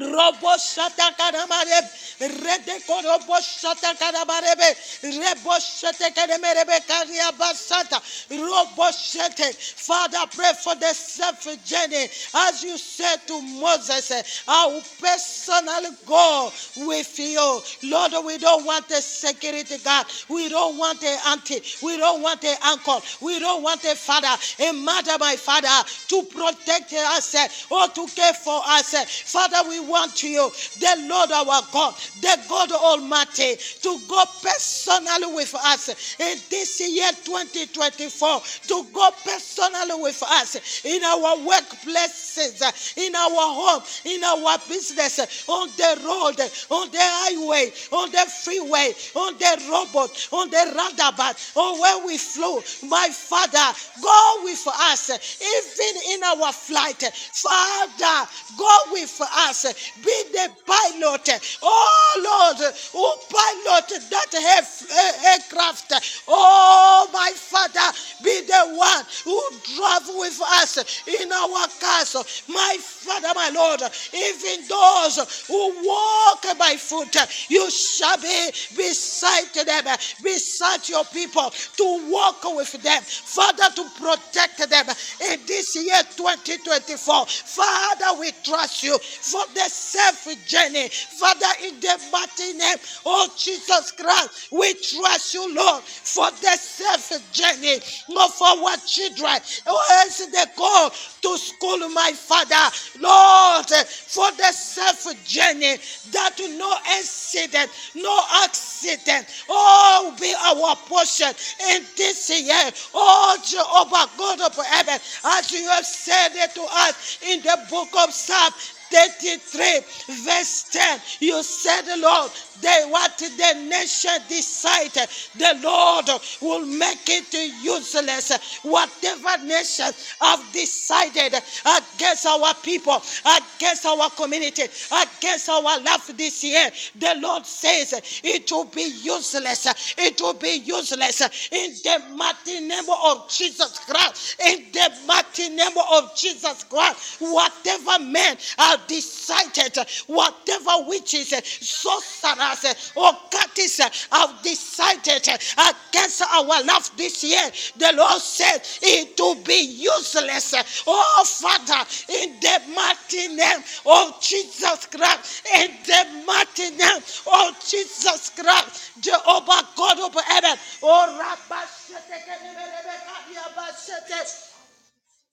Robo 0.00 0.56
shata 0.58 1.12
kadamare, 1.16 1.80
rede 2.20 2.80
robo 3.04 3.34
shata 3.40 3.94
kadamarebe, 3.94 4.74
rebo 5.02 5.58
shete 5.60 6.10
kadamerebe 6.14 6.80
karia 6.88 7.32
basata, 7.38 8.00
robo 8.30 8.90
shete. 8.92 9.54
Father, 9.76 10.18
pray 10.34 10.52
for 10.62 10.74
the 10.76 10.92
safe 10.94 11.64
journey. 11.64 12.08
As 12.34 12.62
you 12.64 12.78
said 12.78 13.16
to 13.26 13.40
Moses, 13.42 14.42
I 14.48 14.66
will 14.66 14.82
personally 15.00 15.96
go 16.06 16.50
with 16.78 17.18
you. 17.18 17.60
Lord, 17.84 18.12
we 18.24 18.38
don't 18.38 18.64
want 18.64 18.90
a 18.90 19.02
security 19.02 19.78
guard. 19.78 20.06
We 20.28 20.48
don't 20.48 20.78
want 20.78 21.02
a 21.02 21.16
auntie. 21.28 21.62
We 21.82 21.98
don't 21.98 22.22
want 22.22 22.44
a 22.44 22.54
uncle. 22.66 23.02
We 23.20 23.38
don't 23.38 23.62
want 23.62 23.84
a 23.84 23.94
father, 23.96 24.28
a 24.60 24.72
mother, 24.72 25.16
my 25.20 25.36
father, 25.36 25.68
to 26.08 26.22
protect 26.24 26.92
us 26.92 27.36
or 27.70 27.88
to 27.88 28.06
care 28.14 28.34
for 28.34 28.62
us. 28.66 28.94
Father, 29.30 29.68
we 29.68 29.80
want 29.90 30.22
you, 30.22 30.50
the 30.80 31.06
Lord 31.08 31.30
our 31.32 31.62
God, 31.72 31.94
the 32.20 32.38
God 32.48 32.72
Almighty, 32.72 33.56
to 33.82 33.98
go 34.08 34.24
personally 34.42 35.34
with 35.34 35.54
us 35.54 35.88
in 36.20 36.38
this 36.50 36.80
year 36.80 37.10
2024, 37.24 38.40
to 38.68 38.86
go 38.92 39.10
personally 39.24 40.02
with 40.02 40.22
us 40.22 40.84
in 40.84 41.02
our 41.04 41.36
workplaces, 41.38 42.96
in 42.96 43.14
our 43.14 43.30
home, 43.30 43.82
in 44.04 44.22
our 44.24 44.58
business, 44.68 45.48
on 45.48 45.68
the 45.76 46.00
road, 46.04 46.40
on 46.70 46.90
the 46.90 46.98
highway, 47.00 47.70
on 47.92 48.10
the 48.10 48.24
freeway, 48.44 48.92
on 49.14 49.34
the 49.38 49.62
robot, 49.70 50.28
on 50.32 50.50
the 50.50 50.72
roundabout, 50.76 51.36
or 51.56 51.80
where 51.80 52.06
we 52.06 52.18
flew. 52.18 52.60
My 52.88 53.08
Father, 53.12 53.76
go 54.02 54.44
with 54.44 54.66
us, 54.66 55.10
even 55.40 56.14
in 56.14 56.24
our 56.24 56.52
flight. 56.52 57.02
Father, 57.02 58.28
go 58.56 58.76
with 58.92 59.20
us 59.20 59.66
be 60.04 60.16
the 60.32 60.50
pilot. 60.66 61.28
Oh 61.62 62.12
Lord, 62.22 62.74
who 62.92 63.06
pilot 63.28 63.88
that 64.10 64.34
eh, 64.34 65.32
aircraft. 65.32 65.92
Oh 66.28 67.08
my 67.12 67.32
Father, 67.34 67.96
be 68.22 68.40
the 68.46 68.74
one 68.76 69.04
who 69.24 69.40
drive 69.76 70.08
with 70.16 70.40
us 70.62 70.78
in 71.06 71.30
our 71.32 71.66
castle. 71.80 72.24
My 72.48 72.76
Father, 72.80 73.32
my 73.34 73.50
Lord, 73.54 73.80
even 74.14 74.66
those 74.68 75.44
who 75.46 75.86
walk 75.86 76.42
by 76.58 76.76
foot, 76.76 77.14
you 77.48 77.70
shall 77.70 78.16
be 78.20 78.50
beside 78.76 79.52
them, 79.54 79.96
beside 80.22 80.88
your 80.88 81.04
people, 81.06 81.50
to 81.76 82.10
walk 82.10 82.42
with 82.56 82.72
them, 82.82 83.02
Father, 83.02 83.68
to 83.74 83.84
protect 84.00 84.58
them 84.70 84.86
in 85.32 85.40
this 85.46 85.76
year 85.76 86.02
2024. 86.16 87.26
Father, 87.26 88.20
we 88.20 88.30
trust 88.44 88.82
you 88.82 88.96
for 88.98 89.42
the 89.54 89.59
safe 89.68 90.46
journey. 90.46 90.88
Father, 90.88 91.46
in 91.64 91.78
the 91.80 91.98
mighty 92.12 92.52
name 92.54 92.76
of 93.06 93.36
Jesus 93.36 93.92
Christ, 93.92 94.48
we 94.52 94.74
trust 94.74 95.34
you, 95.34 95.54
Lord, 95.54 95.82
for 95.82 96.30
the 96.30 96.56
safe 96.56 97.32
journey 97.32 97.76
of 97.76 98.42
our 98.42 98.76
children. 98.86 99.38
Oh, 99.66 100.04
As 100.06 100.18
they 100.18 100.44
go 100.56 100.90
to 101.22 101.38
school, 101.38 101.88
my 101.90 102.12
Father, 102.14 102.74
Lord, 103.00 103.66
for 103.86 104.30
the 104.32 104.52
safe 104.52 105.24
journey, 105.24 105.76
that 106.12 106.36
no 106.58 106.74
incident, 106.98 107.70
no 107.94 108.20
accident, 108.44 109.26
oh, 109.48 110.14
be 110.20 110.32
our 110.34 110.76
portion 110.88 111.28
in 111.74 111.82
this 111.96 112.30
year. 112.30 112.70
Oh, 112.94 113.36
Jehovah, 113.44 114.10
God 114.18 114.40
of 114.40 114.56
heaven, 114.66 114.98
as 115.24 115.52
you 115.52 115.68
have 115.68 115.84
said 115.86 116.30
it 116.34 116.54
to 116.54 116.62
us 116.62 117.18
in 117.26 117.40
the 117.42 117.58
book 117.70 117.88
of 117.98 118.12
Psalm 118.12 118.52
33, 118.90 119.80
verse 120.24 120.64
10. 120.70 121.00
You 121.20 121.42
said, 121.42 121.82
Lord, 121.98 122.30
they 122.60 122.84
what 122.88 123.16
the 123.18 123.54
nation 123.68 124.10
decided, 124.28 125.08
the 125.36 125.58
Lord 125.62 126.06
will 126.40 126.66
make 126.66 127.08
it 127.08 127.32
useless. 127.62 128.32
Whatever 128.62 129.44
nation 129.44 129.86
have 130.20 130.52
decided 130.52 131.34
against 131.34 132.26
our 132.26 132.54
people, 132.62 133.00
against 133.24 133.86
our 133.86 134.10
community, 134.10 134.62
against 134.62 135.48
our 135.48 135.80
life 135.80 136.10
this 136.16 136.44
year, 136.44 136.70
the 136.96 137.14
Lord 137.20 137.46
says 137.46 137.94
it 138.22 138.50
will 138.50 138.64
be 138.64 138.90
useless. 139.02 139.94
It 139.96 140.20
will 140.20 140.34
be 140.34 140.56
useless 140.64 141.20
in 141.50 141.72
the 141.84 142.02
mighty 142.16 142.60
name 142.60 142.88
of 143.04 143.28
Jesus 143.30 143.78
Christ. 143.80 144.40
In 144.46 144.64
the 144.72 144.90
mighty 145.06 145.48
name 145.50 145.76
of 145.92 146.14
Jesus 146.16 146.64
Christ, 146.64 147.20
whatever 147.20 148.04
men 148.04 148.36
have 148.80 148.88
decided, 148.88 149.76
whatever 150.06 150.88
witches, 150.88 151.30
sorcerers, 151.60 152.92
or 152.96 153.12
Curtis 153.30 153.80
have 154.10 154.42
decided 154.42 155.28
against 155.28 156.22
our 156.22 156.44
life 156.64 156.96
this 156.96 157.22
year, 157.24 157.50
the 157.76 157.96
Lord 157.96 158.20
said 158.20 158.60
it 158.82 159.18
will 159.18 159.36
be 159.36 159.60
useless. 159.60 160.54
Oh, 160.86 161.24
Father, 161.26 161.88
in 162.08 162.40
the 162.40 162.60
mighty 162.74 163.28
name 163.28 163.62
of 163.86 164.20
Jesus 164.20 164.86
Christ, 164.86 165.46
in 165.56 165.70
the 165.86 166.24
mighty 166.26 166.70
name 166.76 167.02
of 167.32 167.56
Jesus 167.66 168.30
Christ, 168.30 168.92
Jehovah 169.00 169.66
God 169.76 170.00
of 170.00 170.24
heaven, 170.24 170.56
oh, 170.82 171.18
Rabba 171.18 171.66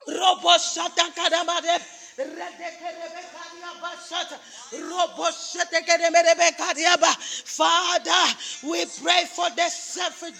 Robo 0.08 0.50
Kadamade, 1.16 1.77
Father, 7.45 8.38
we 8.63 8.86
pray 9.01 9.26
for 9.34 9.49
the 9.55 9.70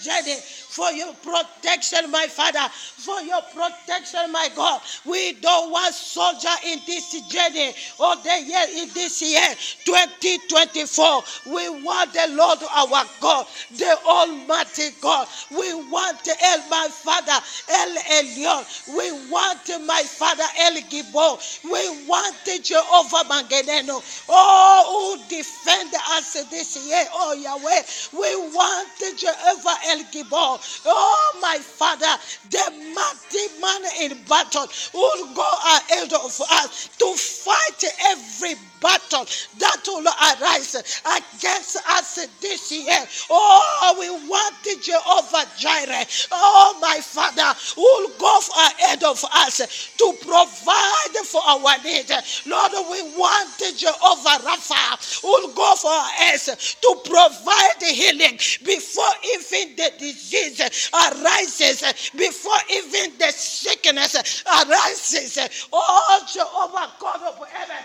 journey, 0.02 0.36
for 0.78 0.92
your 0.92 1.12
protection, 1.14 2.08
my 2.12 2.26
Father, 2.28 2.62
for 2.70 3.20
your 3.22 3.42
protection, 3.42 4.30
my 4.30 4.48
God. 4.54 4.80
We 5.04 5.32
don't 5.34 5.72
want 5.72 5.92
soldier 5.92 6.54
in 6.66 6.78
this 6.86 7.10
journey 7.28 7.74
or 7.98 8.14
the 8.22 8.38
year 8.46 8.64
in 8.84 8.88
this 8.94 9.20
year, 9.20 9.42
2024. 9.84 11.22
We 11.52 11.82
want 11.82 12.12
the 12.12 12.28
Lord 12.30 12.58
our 12.70 13.04
God, 13.20 13.46
the 13.76 13.98
Almighty 14.06 14.90
God. 15.00 15.26
We 15.50 15.74
want 15.90 16.22
El, 16.28 16.68
my 16.70 16.88
Father, 16.90 17.38
El 17.70 17.96
Elyon. 18.22 18.62
We 18.96 19.30
want 19.30 19.66
my 19.84 20.02
Father 20.06 20.46
El 20.60 20.76
Gibor. 20.82 21.38
We 21.64 22.06
want 22.06 22.36
Jehovah 22.62 23.24
Maginnenu. 23.28 23.98
Oh, 24.28 25.16
who 25.18 25.28
defend 25.28 25.92
us 26.12 26.34
this 26.50 26.76
year, 26.86 27.04
oh 27.14 27.34
Yahweh. 27.34 27.82
We 28.22 28.36
want 28.54 28.88
Jehovah 29.18 29.76
El 29.88 30.04
Gibor. 30.12 30.60
Oh, 30.86 31.38
my 31.40 31.58
Father, 31.58 32.14
the 32.50 32.70
mighty 32.94 33.60
man 33.60 33.82
in 34.10 34.22
battle 34.24 34.66
will 34.94 35.34
go 35.34 35.48
ahead 35.66 36.12
of 36.12 36.40
us 36.50 36.88
to 36.98 37.14
fight 37.14 37.84
every 38.10 38.54
battle 38.80 39.26
that 39.58 39.82
will 39.86 40.06
arise 40.06 40.74
against 40.74 41.76
us 41.88 42.26
this 42.40 42.72
year. 42.72 43.04
Oh, 43.30 43.96
we 43.98 44.10
want 44.28 44.54
the 44.64 44.76
Jehovah 44.82 45.46
Jireh. 45.58 46.06
Oh, 46.32 46.78
my 46.80 47.00
Father, 47.00 47.54
who 47.74 47.82
will 47.82 48.12
go 48.18 48.40
ahead 48.56 49.02
of 49.04 49.22
us 49.34 49.94
to 49.98 50.12
provide 50.20 51.16
for 51.24 51.42
our 51.44 51.76
need. 51.84 52.10
Lord, 52.46 52.72
we 52.90 53.02
want 53.16 53.58
Jehovah 53.76 54.42
Rapha, 54.44 55.20
who 55.22 55.28
will 55.28 55.54
go 55.54 55.74
for 55.76 56.00
us 56.32 56.74
to 56.80 56.96
provide 57.04 57.82
healing 57.82 58.38
before 58.64 59.14
even 59.34 59.76
the 59.76 59.92
disease 59.98 60.60
arises, 60.92 62.12
before 62.16 62.58
even 62.70 63.12
the 63.18 63.30
sickness 63.32 64.44
arises. 64.46 65.68
Oh, 65.72 66.26
Jehovah 66.32 66.92
God 67.00 67.22
of 67.22 67.48
heaven. 67.48 67.84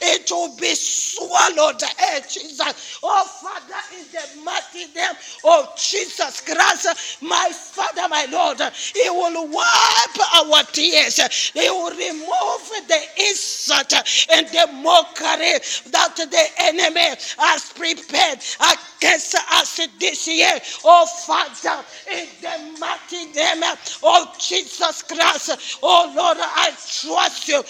it 0.00 0.30
will 0.30 0.56
be 0.56 0.74
swallowed. 0.74 1.82
Hey, 1.98 2.20
Jesus. 2.28 2.98
Oh, 3.02 3.24
Father, 3.42 3.80
in 3.98 4.04
the 4.12 4.42
mighty 4.44 4.92
name 4.94 5.14
of 5.44 5.76
Jesus 5.76 6.40
Christ, 6.40 7.22
my 7.22 7.50
Father, 7.52 8.08
my 8.08 8.26
Lord, 8.30 8.60
He 8.94 9.08
will 9.10 9.48
wipe 9.48 10.34
our 10.36 10.62
tears. 10.64 11.16
He 11.52 11.68
will 11.70 11.90
remove 11.90 12.88
the 12.88 13.00
insult 13.28 13.92
and 14.32 14.46
the 14.48 14.68
mockery 14.82 15.58
that 15.90 16.16
the 16.16 16.44
enemy 16.58 17.16
has 17.38 17.72
prepared 17.74 18.38
against 18.60 19.34
us 19.34 19.80
this 19.98 20.26
year. 20.28 20.50
Oh, 20.84 21.06
Father, 21.06 21.84
in 22.12 22.26
the 22.40 22.78
mighty 22.78 23.26
name 23.32 23.62
of 24.02 24.38
Jesus 24.38 25.02
Christ, 25.02 25.78
oh 25.82 26.12
Lord, 26.16 26.38
I 26.40 26.70
trust 26.70 27.48
you. 27.48 27.62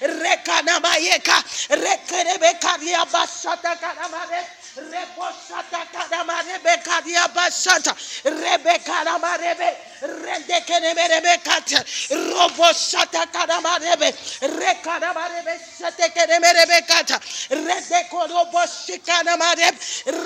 Rekana 0.00 0.80
mayeka, 0.80 1.42
rekerebe 1.70 2.60
kadia 2.60 3.04
basata 3.12 3.76
kanamare. 3.76 4.42
Rebosata 4.76 5.80
kadamare 5.92 6.58
bekadia 6.62 7.26
basata. 7.34 7.92
Rebeka 8.24 9.04
namarebe. 9.04 9.70
Rendekenemerebe 10.02 11.36
kata. 11.44 11.84
Robosata 12.12 13.26
kadamarebe. 13.32 14.12
Rekadamarebe 14.42 15.58
setekenemerebe 15.78 16.80
kata. 16.86 17.20
Redekoroboshikanamarebe. 17.50 19.78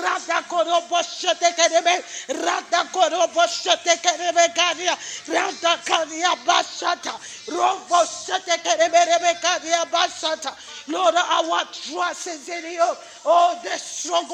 Radakorobosetekenebe. 0.03 2.03
Radakorobosetekenebe 2.43 4.45
kadia. 4.55 4.95
Radakadia 5.27 6.35
basata. 6.45 7.13
Robosetekenebe 7.47 9.33
kadia 9.41 9.85
basata. 9.91 10.53
Lord, 10.87 11.15
our 11.15 11.63
trust 11.71 12.27
is 12.27 12.49
in 12.49 12.71
you. 12.73 12.93
Oh, 13.25 13.59
the 13.63 13.77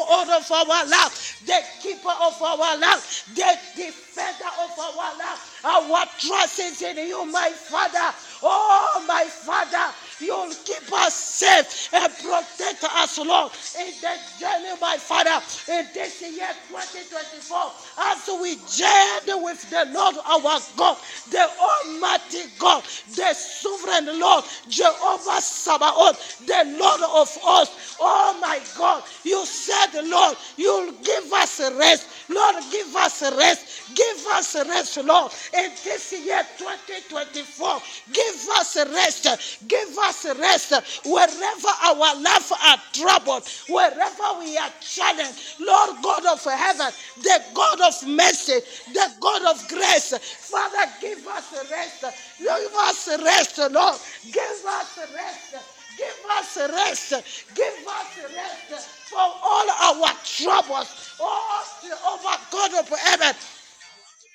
stronghold 0.07 0.29
of 0.29 0.51
our 0.51 0.85
life, 0.87 1.41
the 1.45 1.59
keeper 1.81 2.13
of 2.21 2.41
our 2.41 2.77
life, 2.79 3.29
the 3.35 3.57
defender 3.75 4.51
of 4.63 4.79
our 4.79 5.17
life. 5.17 5.61
Our 5.65 6.05
trust 6.19 6.59
is 6.59 6.81
in 6.81 6.97
you, 7.07 7.25
my 7.25 7.49
Father. 7.49 8.15
Oh, 8.43 9.05
my 9.07 9.25
Father, 9.25 9.93
you'll 10.19 10.53
keep 10.65 10.91
us 10.93 11.13
safe 11.13 11.89
and 11.93 12.13
protect 12.13 12.83
us, 12.83 13.17
Lord, 13.19 13.51
in 13.79 13.91
the 14.01 14.15
journey, 14.39 14.73
my 14.81 14.97
Father, 14.97 15.41
in 15.71 15.85
this 15.93 16.21
year 16.21 16.49
2024, 16.69 17.71
as 17.99 18.27
we 18.41 18.55
journey 18.69 19.43
with 19.43 19.69
the 19.69 19.85
Lord 19.93 20.15
our 20.25 20.59
God, 20.77 20.97
the 21.29 21.47
Almighty 21.59 22.43
God, 22.59 22.83
the 23.15 23.33
Sovereign 23.33 24.19
Lord, 24.19 24.43
Jehovah 24.69 25.41
Sabaoth, 25.41 26.45
the 26.45 26.75
Lord 26.79 27.01
of 27.01 27.37
us. 27.45 27.95
Oh, 27.99 28.37
my 28.41 28.59
God, 28.77 29.03
you 29.23 29.45
said, 29.45 30.03
Lord, 30.05 30.37
you'll 30.57 30.91
give 31.03 31.31
us 31.33 31.59
rest. 31.77 32.07
Lord, 32.29 32.55
give 32.71 32.95
us 32.95 33.21
rest. 33.37 33.95
Give 33.95 34.25
us 34.33 34.55
rest, 34.55 34.97
Lord, 35.03 35.31
in 35.53 35.71
this 35.83 36.11
year 36.13 36.43
2024. 36.57 37.79
Give 38.13 38.35
us 38.59 38.75
rest. 38.75 39.67
Give 39.67 39.97
us 39.99 40.06
rest 40.39 40.73
wherever 41.05 41.71
our 41.83 42.21
life 42.21 42.51
are 42.51 42.77
troubled, 42.93 43.47
wherever 43.69 44.39
we 44.39 44.57
are 44.57 44.71
challenged. 44.81 45.39
Lord 45.59 45.97
God 46.01 46.25
of 46.25 46.43
heaven, 46.43 46.91
the 47.21 47.43
God 47.53 47.81
of 47.81 48.07
mercy, 48.07 48.59
the 48.93 49.11
God 49.19 49.43
of 49.55 49.67
grace. 49.67 50.17
Father, 50.17 50.91
give 51.01 51.25
us 51.27 51.53
rest. 51.71 52.05
Give 52.39 52.73
us 52.75 53.07
rest, 53.23 53.57
Lord. 53.71 53.95
Give 54.31 54.65
us 54.65 54.99
rest. 55.15 55.55
Give 55.97 56.31
us 56.37 56.57
rest. 56.57 57.09
Give 57.55 57.87
us 57.87 58.19
rest 58.35 58.87
from 59.09 59.31
all 59.41 59.69
our 59.69 60.11
troubles. 60.23 61.15
Oh, 61.19 61.63
over 62.07 62.37
God 62.51 62.73
of 62.79 62.89
heaven. 62.89 63.35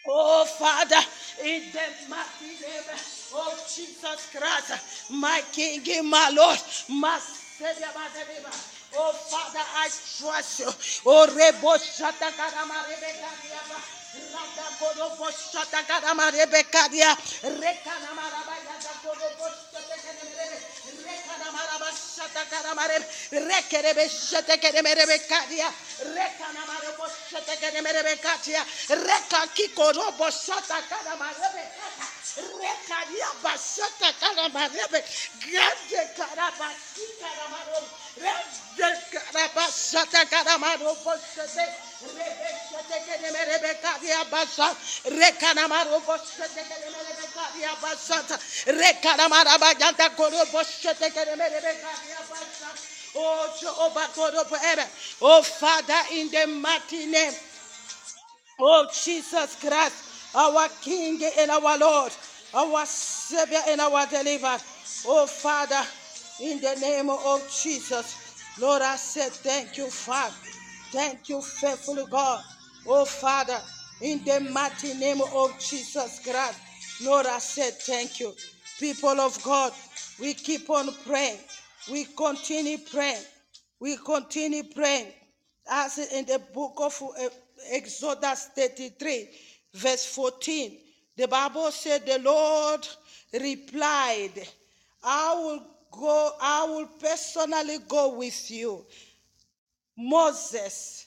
Oh, 0.06 0.44
Father, 0.44 0.96
in 1.44 1.62
the 1.72 2.08
mighty 2.08 2.60
name 2.60 2.82
of 3.36 3.72
Jesus 3.74 4.28
Christ, 4.36 5.10
my 5.10 5.42
King, 5.52 6.10
my 6.10 6.30
Lord, 6.34 6.58
my. 6.88 7.20
Oh, 8.94 9.12
Father, 9.30 9.62
I 9.62 9.88
trust 9.88 10.60
you. 10.60 10.66
Oh, 11.06 11.26
Rebo 11.30 11.78
Shata 11.78 12.30
Karama 12.34 12.82
Rebecca 12.90 13.30
Diaba. 13.42 13.78
Rada 14.34 14.66
Kodo 14.78 15.16
Boshata 15.16 15.80
Karama 15.86 16.30
Rebecca 16.32 16.88
Dia. 16.90 17.14
Rekana 17.42 18.10
Maraba 18.18 18.56
Yada 18.66 18.92
Kodo 19.00 19.28
Boshata 19.38 19.96
Karama 20.02 20.44
Rekana 21.06 21.48
Maraba 21.54 21.90
Shata 21.94 22.44
Karama 22.50 22.84
Rekerebe 23.32 24.06
Shata 24.10 24.56
Karama 24.60 24.94
Rebecca 24.96 25.40
Dia. 25.48 25.70
Rekana 26.02 26.62
Maraba 26.66 27.06
Shata 27.30 27.54
Karama 27.62 27.90
Rebecca 27.94 28.34
Dia. 28.44 28.62
Reka 28.90 29.46
Kiko 29.54 29.92
Robo 29.94 30.28
Shata 30.28 30.82
Karama 30.90 31.30
Rebecca. 32.22 32.62
Rekadia 32.62 33.30
Bashata 33.42 34.10
Karama 34.20 34.68
Rebe. 34.68 35.00
Grande 35.42 36.02
Karabasi 36.16 37.06
Karama 37.20 37.60
Rebe. 38.18 38.62
Karabashata 39.12 40.24
Karamaro 40.30 40.94
Boshete, 41.04 41.66
Rebeshete 42.04 42.98
Kenemerebe 43.06 43.74
Kadia 43.82 44.30
Basha, 44.30 44.74
Rekanamaro 45.10 46.00
Boshete 46.06 46.62
Kenemerebe 46.68 47.26
Kadia 47.34 47.74
Bashata, 47.82 48.38
Rekanamarabaganta 48.66 50.16
Koro 50.16 50.44
Boshete 50.52 51.10
Kenemerebe 51.10 51.72
Kadia 51.82 52.20
Basha. 52.30 52.70
Oh. 53.16 53.48
Oh, 55.22 55.42
Father, 55.42 55.94
in 56.14 56.30
the 56.30 56.46
mighty 56.48 57.06
name 57.06 57.32
Oh, 58.58 58.86
Jesus 59.04 59.56
Christ, 59.60 59.94
our 60.34 60.68
King 60.82 61.20
and 61.38 61.50
our 61.50 61.78
Lord, 61.78 62.12
our 62.54 62.86
Savior 62.86 63.60
and 63.68 63.80
our 63.80 64.06
Deliverer. 64.06 64.58
Oh, 65.06 65.26
Father, 65.26 65.82
in 66.40 66.60
the 66.60 66.74
name 66.80 67.10
of 67.10 67.40
Jesus, 67.62 68.44
Lord, 68.60 68.82
I 68.82 68.96
said 68.96 69.32
thank 69.32 69.76
you, 69.76 69.88
Father. 69.88 70.34
Thank 70.90 71.28
you, 71.28 71.40
faithful 71.40 72.06
God. 72.06 72.42
Oh, 72.86 73.04
Father, 73.04 73.58
in 74.00 74.24
the 74.24 74.40
mighty 74.52 74.94
name 74.94 75.20
of 75.34 75.58
Jesus 75.58 76.20
Christ, 76.22 76.60
Lord, 77.02 77.26
I 77.26 77.38
said 77.38 77.74
thank 77.74 78.20
you. 78.20 78.32
People 78.78 79.20
of 79.20 79.42
God, 79.42 79.72
we 80.20 80.34
keep 80.34 80.68
on 80.70 80.88
praying. 81.06 81.38
We 81.90 82.04
continue 82.04 82.78
praying. 82.78 83.22
We 83.80 83.96
continue 83.96 84.64
praying 84.64 85.12
as 85.70 85.98
in 85.98 86.26
the 86.26 86.40
book 86.52 86.74
of 86.78 87.00
uh, 87.02 87.28
Exodus 87.70 88.50
33, 88.54 89.28
verse 89.74 90.04
14. 90.06 90.78
The 91.16 91.28
Bible 91.28 91.70
said, 91.70 92.06
The 92.06 92.18
Lord 92.18 92.86
replied, 93.32 94.48
I 95.02 95.34
will 95.34 95.66
go, 95.90 96.32
I 96.40 96.64
will 96.64 96.86
personally 97.00 97.78
go 97.88 98.16
with 98.16 98.50
you. 98.50 98.84
Moses, 99.96 101.06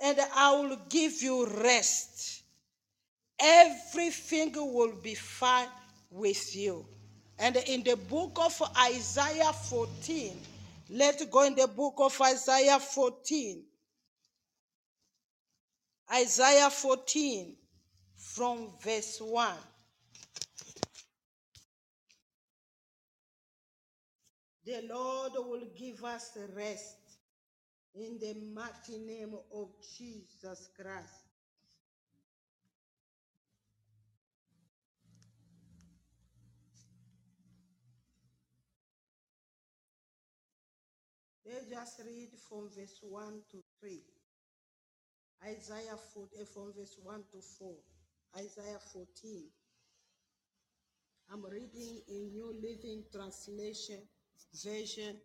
and 0.00 0.18
I 0.34 0.52
will 0.52 0.78
give 0.88 1.22
you 1.22 1.46
rest. 1.46 2.42
Everything 3.38 4.52
will 4.54 4.94
be 5.02 5.14
fine 5.14 5.68
with 6.10 6.56
you. 6.56 6.86
And 7.38 7.56
in 7.56 7.84
the 7.84 7.96
book 7.96 8.38
of 8.40 8.60
Isaiah 8.76 9.52
14, 9.52 10.36
let's 10.90 11.24
go 11.26 11.42
in 11.44 11.54
the 11.54 11.68
book 11.68 11.94
of 11.98 12.20
Isaiah 12.20 12.80
14. 12.80 13.62
Isaiah 16.12 16.70
14 16.70 17.54
from 18.38 18.68
verse 18.84 19.20
1. 19.20 19.52
The 24.64 24.84
Lord 24.88 25.32
will 25.34 25.66
give 25.76 26.04
us 26.04 26.38
rest 26.54 26.98
in 27.96 28.16
the 28.20 28.36
mighty 28.54 28.98
name 29.04 29.34
of 29.52 29.70
Jesus 29.98 30.70
Christ. 30.80 31.24
Let's 41.44 41.68
just 41.68 42.00
read 42.06 42.28
from 42.48 42.68
verse 42.70 43.00
1 43.02 43.32
to 43.50 43.64
3. 43.80 44.00
Isaiah 45.44 45.96
14, 46.14 46.40
eh, 46.40 46.44
from 46.54 46.72
verse 46.78 46.94
1 47.02 47.16
to 47.32 47.40
4. 47.58 47.74
Isaiah 48.36 48.78
14. 48.92 49.44
I'm 51.30 51.44
reading 51.44 52.00
in 52.08 52.32
New 52.32 52.52
Living 52.62 53.04
Translation 53.12 54.00
version, 54.64 55.16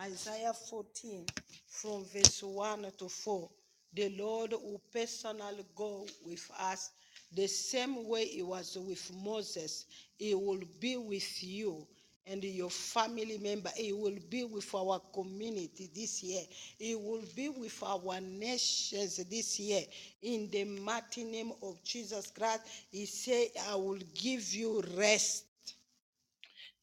Isaiah 0.00 0.52
14, 0.52 1.26
from 1.66 2.04
verse 2.04 2.42
1 2.42 2.86
to 2.98 3.08
4. 3.08 3.50
The 3.94 4.08
Lord 4.18 4.52
will 4.52 4.80
personally 4.92 5.66
go 5.74 6.06
with 6.24 6.50
us 6.58 6.90
the 7.34 7.46
same 7.46 8.08
way 8.08 8.26
he 8.26 8.42
was 8.42 8.76
with 8.78 9.10
Moses. 9.22 9.86
He 10.18 10.34
will 10.34 10.62
be 10.80 10.96
with 10.96 11.42
you 11.42 11.86
and 12.26 12.42
your 12.44 12.70
family 12.70 13.38
member. 13.38 13.70
He 13.76 13.92
will 13.92 14.16
be 14.30 14.44
with 14.44 14.72
our 14.74 15.00
community 15.12 15.90
this 15.94 16.22
year. 16.22 16.42
He 16.78 16.94
will 16.94 17.24
be 17.34 17.48
with 17.48 17.82
our 17.82 18.20
nations 18.20 19.16
this 19.28 19.58
year. 19.58 19.82
In 20.22 20.48
the 20.50 20.64
mighty 20.64 21.24
name 21.24 21.52
of 21.62 21.82
Jesus 21.82 22.30
Christ, 22.30 22.62
He 22.90 23.06
said, 23.06 23.48
I 23.68 23.74
will 23.74 23.98
give 24.14 24.54
you 24.54 24.82
rest. 24.96 25.46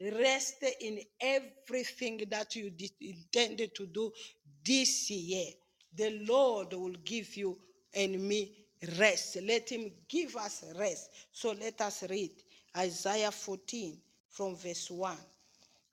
Rest 0.02 0.64
in 0.82 1.00
everything 1.20 2.24
that 2.30 2.56
you 2.56 2.72
intended 3.02 3.76
to 3.76 3.86
do 3.86 4.12
this 4.66 5.10
year. 5.10 5.52
The 5.96 6.22
Lord 6.28 6.74
will 6.74 6.96
give 7.04 7.36
you 7.36 7.58
and 7.94 8.22
me 8.22 8.52
rest. 8.98 9.38
Let 9.44 9.70
Him 9.70 9.92
give 10.08 10.36
us 10.36 10.64
rest. 10.78 11.10
So 11.32 11.52
let 11.60 11.82
us 11.82 12.04
read 12.10 12.32
Isaiah 12.78 13.32
14 13.32 13.98
from 14.30 14.56
verse 14.56 14.90
1. 14.90 15.18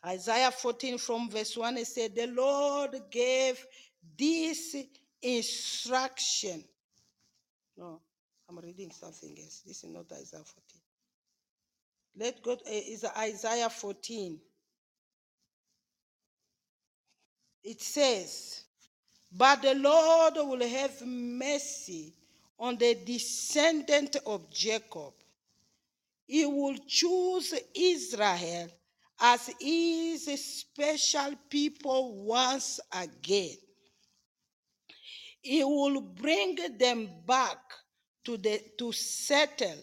Isaiah 0.06 0.52
14 0.52 0.98
from 0.98 1.28
verse 1.28 1.56
1 1.56 1.78
it 1.78 1.86
said, 1.86 2.14
The 2.14 2.28
Lord 2.28 2.92
gave 3.10 3.64
this 4.16 4.76
instruction. 5.20 6.62
No, 7.76 8.00
I'm 8.48 8.58
reading 8.58 8.92
something 8.92 9.36
else. 9.42 9.62
This 9.66 9.82
is 9.82 9.90
not 9.90 10.06
Isaiah 10.12 10.44
14. 10.44 10.80
Let 12.18 12.42
go 12.42 12.52
uh, 12.52 12.56
is 12.66 13.04
Isaiah 13.18 13.68
14. 13.68 14.38
It 17.64 17.82
says, 17.82 18.62
But 19.32 19.62
the 19.62 19.74
Lord 19.74 20.34
will 20.36 20.66
have 20.66 21.04
mercy 21.04 22.14
on 22.58 22.78
the 22.78 22.96
descendant 23.04 24.16
of 24.24 24.48
Jacob. 24.50 25.12
He 26.26 26.46
will 26.46 26.76
choose 26.86 27.54
Israel 27.74 28.68
as 29.20 29.50
his 29.60 30.24
special 30.60 31.34
people 31.48 32.24
once 32.24 32.80
again. 32.92 33.56
He 35.40 35.64
will 35.64 36.00
bring 36.00 36.58
them 36.78 37.08
back 37.26 37.58
to, 38.24 38.36
the, 38.36 38.60
to 38.78 38.92
settle 38.92 39.78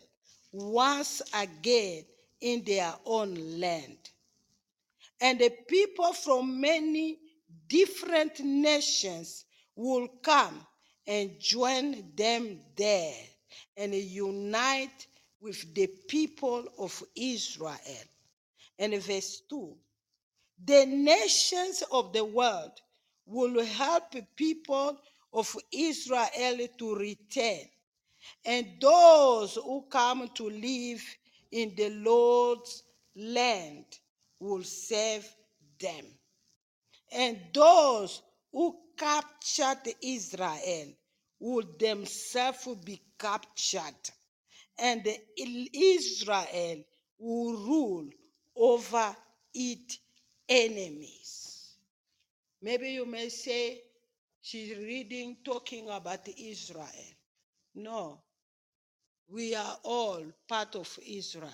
once 0.51 1.21
again 1.34 2.03
in 2.41 2.63
their 2.65 2.93
own 3.05 3.59
land. 3.59 3.97
And 5.21 5.39
the 5.39 5.51
people 5.67 6.11
from 6.13 6.59
many 6.59 7.17
different 7.67 8.39
nations 8.41 9.45
will 9.75 10.07
come 10.21 10.65
and 11.07 11.39
join 11.39 12.11
them 12.15 12.59
there 12.75 13.15
and 13.77 13.93
unite 13.93 15.07
with 15.39 15.73
the 15.73 15.88
people 16.07 16.65
of 16.77 17.01
Israel. 17.15 17.77
And 18.84 19.01
verse 19.01 19.41
2 19.49 19.77
the 20.65 20.86
nations 20.86 21.84
of 21.89 22.11
the 22.11 22.25
world 22.25 22.81
will 23.25 23.63
help 23.63 24.13
people 24.36 24.97
of 25.31 25.55
Israel 25.71 26.67
to 26.77 26.95
return, 26.95 27.61
and 28.43 28.67
those 28.81 29.55
who 29.55 29.86
come 29.89 30.27
to 30.36 30.49
live 30.49 31.01
in 31.51 31.73
the 31.77 31.91
Lord's 31.91 32.84
land 33.15 33.86
will 34.41 34.63
serve 34.63 35.34
them. 35.79 36.05
And 37.09 37.39
those 37.53 38.21
who 38.51 38.77
captured 38.97 39.95
Israel 40.01 40.93
will 41.39 41.63
themselves 41.79 42.67
be 42.84 43.01
captured, 43.17 44.09
and 44.77 45.07
Israel 45.73 46.84
will 47.17 47.53
rule 47.53 48.09
over 48.56 49.16
its 49.54 49.99
enemies. 50.47 51.76
Maybe 52.62 52.91
you 52.91 53.06
may 53.06 53.30
say 53.30 53.82
she's 54.41 54.78
reading, 54.78 55.38
talking 55.43 55.89
about 55.89 56.28
Israel. 56.38 56.88
No, 57.76 58.22
we 59.30 59.56
are 59.56 59.78
all 59.84 60.24
part 60.47 60.76
of 60.76 60.97
Israel 61.06 61.49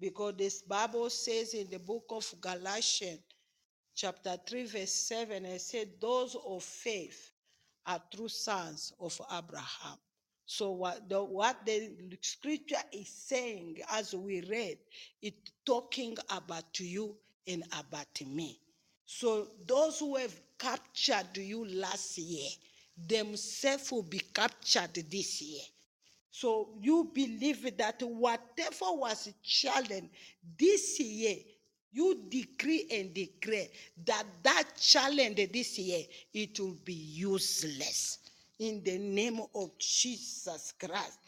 because 0.00 0.34
this 0.36 0.62
Bible 0.62 1.08
says 1.10 1.54
in 1.54 1.70
the 1.70 1.78
book 1.78 2.04
of 2.10 2.34
Galatians, 2.40 3.20
chapter 3.94 4.36
3, 4.46 4.66
verse 4.66 4.92
7, 4.92 5.44
it 5.44 5.60
said, 5.60 5.90
Those 6.00 6.36
of 6.44 6.62
faith 6.64 7.30
are 7.86 8.02
true 8.12 8.28
sons 8.28 8.92
of 8.98 9.20
Abraham. 9.32 9.98
So 10.52 10.72
what 10.72 11.08
the, 11.08 11.24
what 11.24 11.64
the 11.64 11.90
scripture 12.20 12.84
is 12.92 13.08
saying 13.08 13.78
as 13.90 14.14
we 14.14 14.42
read, 14.42 14.76
it 15.22 15.32
talking 15.64 16.14
about 16.28 16.78
you 16.78 17.16
and 17.48 17.64
about 17.78 18.20
me. 18.26 18.60
So 19.06 19.48
those 19.66 20.00
who 20.00 20.16
have 20.16 20.38
captured 20.58 21.38
you 21.38 21.64
last 21.64 22.18
year, 22.18 22.50
themselves 23.08 23.90
will 23.90 24.02
be 24.02 24.18
captured 24.18 24.92
this 25.10 25.40
year. 25.40 25.62
So 26.30 26.68
you 26.82 27.10
believe 27.14 27.74
that 27.78 28.02
whatever 28.02 28.92
was 28.92 29.32
challenged 29.42 30.10
this 30.58 31.00
year, 31.00 31.36
you 31.92 32.24
decree 32.28 32.88
and 32.92 33.14
declare 33.14 33.68
that 34.04 34.24
that 34.42 34.64
challenge 34.78 35.50
this 35.50 35.78
year, 35.78 36.04
it 36.34 36.60
will 36.60 36.76
be 36.84 36.92
useless 36.92 38.18
in 38.62 38.80
the 38.84 38.96
name 38.96 39.40
of 39.54 39.76
Jesus 39.78 40.72
Christ. 40.78 41.18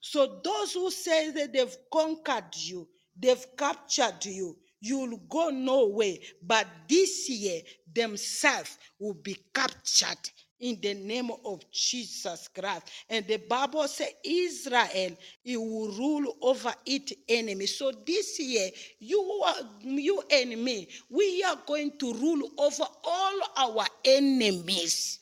So 0.00 0.40
those 0.42 0.72
who 0.72 0.90
say 0.90 1.30
that 1.30 1.52
they've 1.52 1.76
conquered 1.92 2.54
you, 2.54 2.88
they've 3.16 3.46
captured 3.56 4.24
you, 4.24 4.56
you'll 4.80 5.16
go 5.28 5.50
nowhere. 5.50 6.16
But 6.42 6.66
this 6.88 7.28
year, 7.30 7.60
themselves 7.94 8.78
will 8.98 9.14
be 9.14 9.36
captured 9.54 10.30
in 10.58 10.80
the 10.80 10.94
name 10.94 11.30
of 11.44 11.70
Jesus 11.70 12.48
Christ. 12.48 12.90
And 13.08 13.24
the 13.28 13.36
Bible 13.36 13.86
says 13.86 14.08
Israel 14.24 15.16
he 15.44 15.56
will 15.56 15.92
rule 15.92 16.36
over 16.40 16.74
its 16.84 17.12
enemy. 17.28 17.66
So 17.66 17.92
this 18.04 18.40
year, 18.40 18.70
you 18.98 19.20
are 19.44 19.54
you 19.82 20.20
and 20.32 20.64
me, 20.64 20.88
we 21.10 21.44
are 21.44 21.58
going 21.64 21.96
to 21.98 22.12
rule 22.14 22.50
over 22.58 22.84
all 23.04 23.40
our 23.56 23.86
enemies 24.04 25.20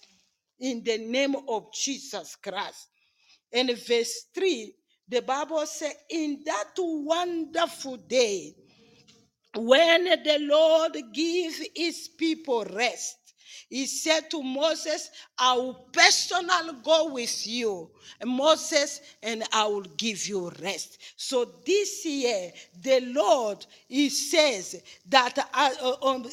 in 0.61 0.83
the 0.85 0.99
name 0.99 1.37
of 1.49 1.73
Jesus 1.73 2.37
Christ. 2.37 2.89
And 3.53 3.71
verse 3.71 4.27
3, 4.35 4.75
the 5.09 5.23
Bible 5.23 5.67
says, 5.67 5.95
In 6.11 6.43
that 6.47 6.73
wonderful 6.79 7.97
day, 7.97 8.55
when 9.57 10.05
the 10.05 10.39
Lord 10.41 10.97
gives 11.13 11.61
his 11.75 12.09
people 12.19 12.65
rest, 12.65 13.17
he 13.75 13.87
said 13.87 14.31
to 14.31 14.41
Moses, 14.41 15.11
I 15.37 15.57
will 15.57 15.75
personally 15.93 16.77
go 16.85 17.13
with 17.13 17.45
you, 17.45 17.91
Moses, 18.25 19.01
and 19.21 19.43
I 19.53 19.67
will 19.67 19.83
give 19.97 20.29
you 20.29 20.53
rest. 20.63 20.99
So 21.17 21.45
this 21.67 22.07
year, 22.07 22.53
the 22.81 23.01
Lord, 23.01 23.67
He 23.89 24.11
says 24.11 24.81
that 25.09 25.37
uh, 25.53 25.71
uh, 25.83 26.07
um, 26.07 26.25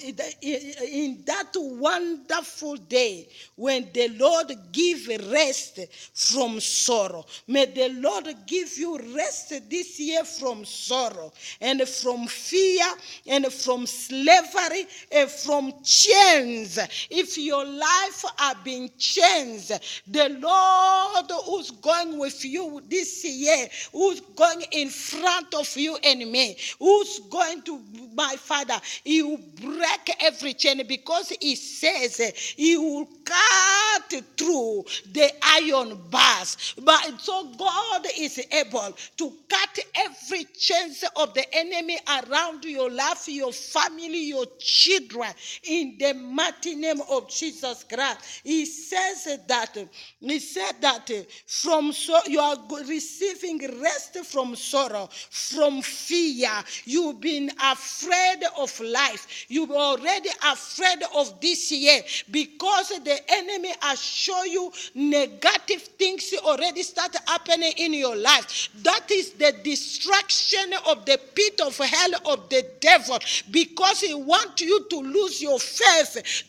in 0.43 1.23
that 1.25 1.51
wonderful 1.55 2.75
day, 2.75 3.27
when 3.55 3.89
the 3.91 4.09
Lord 4.09 4.53
give 4.71 5.07
rest 5.31 5.79
from 6.13 6.59
sorrow, 6.59 7.25
may 7.47 7.65
the 7.65 7.89
Lord 7.89 8.27
give 8.45 8.77
you 8.77 8.99
rest 9.15 9.49
this 9.67 9.99
year 9.99 10.23
from 10.23 10.63
sorrow 10.63 11.33
and 11.59 11.81
from 11.87 12.27
fear 12.27 12.85
and 13.25 13.51
from 13.51 13.87
slavery 13.87 14.85
and 15.11 15.27
from 15.27 15.73
chains. 15.83 16.77
If 17.09 17.30
your 17.37 17.65
life 17.65 18.25
have 18.37 18.63
been 18.63 18.89
changed, 18.97 19.71
the 20.07 20.29
Lord 20.39 21.31
who's 21.45 21.71
going 21.71 22.17
with 22.17 22.43
you 22.45 22.81
this 22.89 23.23
year, 23.23 23.67
who's 23.91 24.21
going 24.35 24.63
in 24.71 24.89
front 24.89 25.53
of 25.53 25.75
you 25.75 25.97
and 26.03 26.19
me, 26.31 26.57
who's 26.79 27.19
going 27.29 27.61
to 27.63 27.79
my 28.13 28.35
Father, 28.37 28.79
He 29.03 29.21
will 29.23 29.39
break 29.61 30.15
every 30.21 30.53
chain 30.53 30.81
because 30.87 31.29
He 31.41 31.55
says 31.55 32.17
He 32.55 32.77
will 32.77 33.07
cut 33.25 34.23
through 34.37 34.85
the 35.13 35.31
iron 35.43 35.99
bars. 36.09 36.75
But 36.83 37.19
so 37.19 37.51
God 37.57 38.05
is 38.17 38.39
able 38.51 38.95
to 39.17 39.33
cut 39.49 39.79
every 39.95 40.45
chain 40.57 40.93
of 41.15 41.33
the 41.33 41.45
enemy 41.55 41.97
around 42.07 42.63
your 42.65 42.89
life, 42.89 43.27
your 43.27 43.53
family, 43.53 44.25
your 44.25 44.45
children, 44.59 45.29
in 45.63 45.97
the 45.99 46.13
mighty 46.13 46.75
name 46.75 47.01
of 47.09 47.20
Jesus 47.29 47.83
Christ. 47.83 48.41
He 48.43 48.65
says 48.65 49.39
that 49.47 49.77
he 50.19 50.39
said 50.39 50.73
that 50.81 51.09
from 51.45 51.91
so 51.91 52.19
you 52.27 52.39
are 52.39 52.57
receiving 52.87 53.59
rest 53.81 54.17
from 54.25 54.55
sorrow, 54.55 55.09
from 55.29 55.81
fear. 55.81 56.49
You've 56.85 57.19
been 57.19 57.51
afraid 57.63 58.43
of 58.57 58.79
life. 58.79 59.45
You're 59.47 59.71
already 59.71 60.29
afraid 60.45 60.99
of 61.15 61.39
this 61.41 61.71
year 61.71 62.01
because 62.29 62.89
the 62.89 63.19
enemy 63.31 63.73
has 63.81 64.01
shown 64.01 64.49
you 64.49 64.71
negative 64.95 65.81
things 65.97 66.33
already 66.43 66.83
start 66.83 67.15
happening 67.27 67.73
in 67.77 67.93
your 67.93 68.15
life. 68.15 68.69
That 68.83 69.09
is 69.11 69.31
the 69.31 69.53
destruction 69.63 70.73
of 70.87 71.05
the 71.05 71.19
pit 71.35 71.61
of 71.61 71.77
hell 71.77 72.11
of 72.25 72.49
the 72.49 72.65
devil 72.79 73.19
because 73.49 74.01
he 74.01 74.13
wants 74.13 74.61
you 74.61 74.85
to 74.89 74.97
lose 74.97 75.41
your 75.41 75.59
faith 75.59 76.43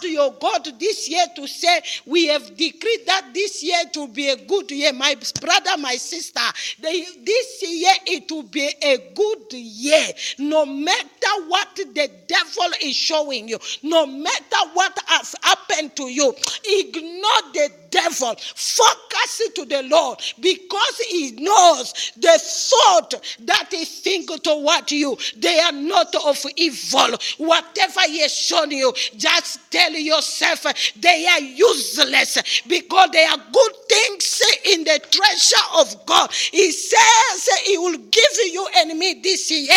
toward 0.00 0.12
your 0.12 0.32
God 0.40 0.68
this 0.78 1.08
year 1.08 1.24
to 1.36 1.46
say, 1.46 1.80
We 2.06 2.26
have 2.28 2.56
decreed 2.56 3.06
that 3.06 3.30
this 3.34 3.62
year 3.62 3.82
to 3.92 4.08
be 4.08 4.28
a 4.28 4.36
good 4.36 4.70
year. 4.70 4.92
My 4.92 5.16
brother, 5.40 5.78
my 5.78 5.94
sister, 5.96 6.40
this 6.80 7.62
year 7.62 7.92
it 8.06 8.30
will 8.30 8.42
be 8.44 8.70
a 8.82 9.12
good 9.14 9.52
year. 9.52 10.06
No 10.38 10.66
matter 10.66 11.06
what 11.48 11.68
the 11.76 12.10
devil 12.26 12.72
is 12.82 12.96
showing 12.96 13.48
you, 13.48 13.58
no 13.82 14.06
matter 14.06 14.56
what 14.74 14.98
has 15.06 15.34
happened 15.42 15.96
to 15.96 16.04
you, 16.04 16.34
ignore 16.64 17.52
the 17.54 17.70
devil. 17.90 18.34
Focus 18.36 19.40
it 19.40 19.54
to 19.56 19.64
the 19.64 19.82
Lord 19.82 20.18
because 20.40 20.98
he 21.08 21.32
knows 21.32 22.12
the 22.16 22.38
thought 22.40 23.14
that 23.40 23.68
he 23.70 23.84
thinks 23.84 24.38
toward 24.40 24.90
you. 24.90 25.16
They 25.36 25.58
are 25.60 25.72
not 25.72 26.14
of 26.24 26.44
evil. 26.56 27.16
Whatever 27.38 28.00
he 28.06 28.20
has 28.20 28.34
shown 28.34 28.70
you, 28.70 28.92
just 29.16 29.70
tell 29.70 29.92
yourself 29.92 30.66
they 31.00 31.26
are 31.26 31.40
useless 31.40 32.62
because 32.66 33.10
they 33.12 33.24
are 33.24 33.38
good 33.38 33.72
things 33.88 34.42
in 34.64 34.84
the 34.84 35.00
treasure 35.10 35.66
of 35.76 36.06
God. 36.06 36.30
He 36.32 36.70
says 36.72 37.48
he 37.64 37.78
will 37.78 37.98
give 37.98 38.52
you 38.52 38.68
me 38.94 39.20
this 39.22 39.50
year 39.50 39.68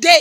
the 0.00 0.16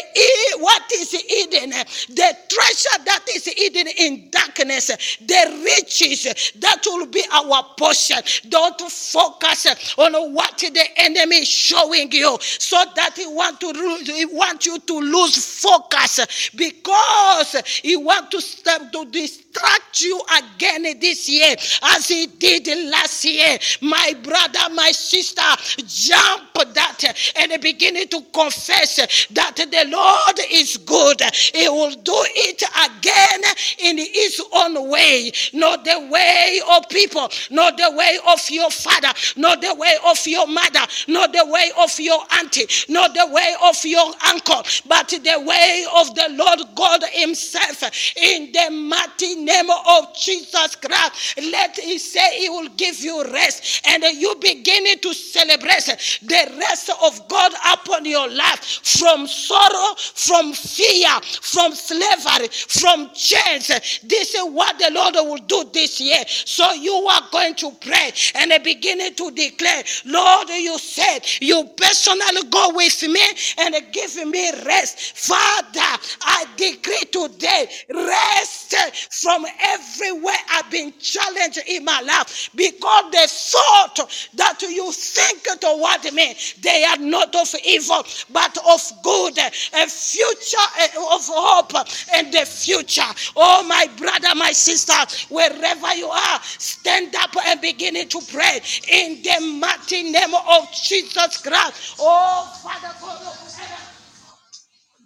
what 0.59 0.83
is 0.93 1.11
hidden, 1.11 1.69
the 1.69 2.37
treasure 2.49 3.03
that 3.05 3.23
is 3.29 3.45
hidden 3.45 3.87
in 3.97 4.29
darkness, 4.29 4.87
the 5.19 5.63
riches 5.63 6.51
that 6.59 6.81
will 6.85 7.07
be 7.07 7.23
our 7.35 7.63
portion. 7.77 8.17
Don't 8.49 8.79
focus 8.81 9.95
on 9.97 10.33
what 10.33 10.57
the 10.57 10.85
enemy 10.97 11.37
is 11.37 11.47
showing 11.47 12.11
you 12.11 12.37
so 12.41 12.83
that 12.95 13.13
he 13.15 13.27
want 13.27 13.59
to 13.61 13.73
he 14.05 14.25
want 14.25 14.65
you 14.65 14.79
to 14.79 14.99
lose 14.99 15.61
focus 15.61 16.51
because 16.55 17.55
he 17.81 17.95
want 17.95 18.31
to 18.31 18.41
step 18.41 18.91
to 18.91 19.05
distract 19.05 20.01
you 20.01 20.21
again 20.37 20.83
this 20.99 21.29
year 21.29 21.55
as 21.95 22.07
he 22.07 22.27
did 22.27 22.67
last 22.89 23.25
year. 23.25 23.57
My 23.81 24.15
brother, 24.23 24.73
my 24.73 24.91
sister, 24.91 25.41
jump 25.85 26.53
that 26.73 27.03
and 27.37 27.61
begin 27.61 28.07
to 28.07 28.21
confess 28.33 29.27
that 29.31 29.55
the 29.55 29.85
Lord 29.89 30.39
is 30.51 30.77
good. 30.77 31.21
He 31.53 31.67
will 31.69 31.91
do 31.91 32.13
it 32.15 32.63
again 32.85 33.41
in 33.79 33.97
his 33.97 34.41
own 34.53 34.89
way, 34.89 35.31
not 35.53 35.83
the 35.85 36.07
way 36.11 36.61
of 36.71 36.89
people, 36.89 37.24
not 37.49 37.77
the 37.77 37.91
way 37.95 38.17
of 38.29 38.39
your 38.49 38.69
father, 38.71 39.09
not 39.37 39.61
the 39.61 39.73
way 39.75 39.93
of 40.07 40.19
your 40.25 40.47
mother, 40.47 40.85
not 41.07 41.33
the 41.33 41.45
way 41.45 41.71
of 41.79 41.99
your 41.99 42.19
auntie, 42.39 42.65
not 42.89 43.13
the 43.13 43.27
way 43.27 43.55
of 43.63 43.75
your 43.85 44.13
uncle, 44.27 44.63
but 44.87 45.09
the 45.09 45.43
way 45.45 45.85
of 45.95 46.15
the 46.15 46.27
Lord 46.31 46.59
God 46.75 47.03
Himself. 47.11 47.83
In 48.15 48.51
the 48.51 48.71
mighty 48.71 49.35
name 49.35 49.69
of 49.69 50.15
Jesus 50.15 50.75
Christ, 50.75 51.37
let 51.51 51.77
He 51.77 51.97
say 51.97 52.39
He 52.39 52.49
will 52.49 52.69
give 52.69 52.99
you 52.99 53.23
rest, 53.31 53.85
and 53.87 54.03
you 54.03 54.35
begin 54.41 54.99
to 54.99 55.13
celebrate 55.13 55.85
the 56.21 56.55
rest 56.59 56.89
of 57.01 57.27
God 57.27 57.53
upon 57.73 58.05
your 58.05 58.29
life 58.29 58.63
from 58.83 59.27
sorrow, 59.27 59.95
from 59.97 60.53
fear, 60.53 61.09
from 61.41 61.73
slavery, 61.73 62.47
from 62.51 63.09
chains. 63.13 63.67
This 64.03 64.35
is 64.35 64.43
what 64.43 64.77
the 64.79 64.91
Lord 64.91 65.15
will 65.15 65.37
do 65.45 65.69
this 65.73 65.99
year. 65.99 66.23
So 66.27 66.73
you 66.73 66.93
are 66.93 67.14
going 67.31 67.55
to 67.55 67.71
pray 67.81 68.11
and 68.35 68.51
beginning 68.63 69.13
to 69.15 69.31
declare, 69.31 69.83
Lord, 70.05 70.49
you 70.49 70.77
said 70.77 71.19
you 71.41 71.63
personally 71.77 72.43
go 72.49 72.71
with 72.73 73.01
me 73.03 73.21
and 73.59 73.75
give 73.91 74.15
me 74.27 74.51
rest. 74.65 75.17
Father, 75.17 76.01
I 76.21 76.45
decree 76.57 77.03
today 77.11 77.67
rest 77.93 78.75
from 79.11 79.45
everywhere 79.63 80.33
I've 80.51 80.69
been 80.71 80.93
challenged 80.99 81.59
in 81.67 81.83
my 81.85 82.01
life 82.01 82.49
because 82.55 83.11
the 83.11 83.27
thought 83.27 84.29
that 84.35 84.61
you 84.61 84.91
think 84.91 85.43
toward 85.59 86.13
me, 86.13 86.35
they 86.61 86.83
are 86.83 86.97
not 86.97 87.35
of 87.35 87.53
evil 87.65 88.03
but 88.31 88.57
of 88.67 88.81
good, 89.03 89.37
a 89.37 89.87
future 89.87 90.57
eh, 90.79 90.87
of 90.97 91.25
hope 91.27 91.73
and 92.13 92.33
the 92.33 92.45
future. 92.45 93.01
Oh, 93.35 93.63
my 93.67 93.87
brother, 93.97 94.29
my 94.35 94.51
sister, 94.51 94.93
wherever 95.33 95.95
you 95.95 96.07
are, 96.07 96.39
stand 96.43 97.04
up 97.15 97.35
and 97.47 97.61
begin 97.61 97.95
to 98.07 98.21
pray 98.31 98.61
in 98.89 99.21
the 99.21 99.57
mighty 99.59 100.03
name 100.11 100.33
of 100.33 100.71
Jesus 100.73 101.37
Christ. 101.41 101.97
Oh, 101.99 102.59
Father 102.63 102.93
God 103.01 103.21
of 103.21 103.53
heaven, 103.53 103.85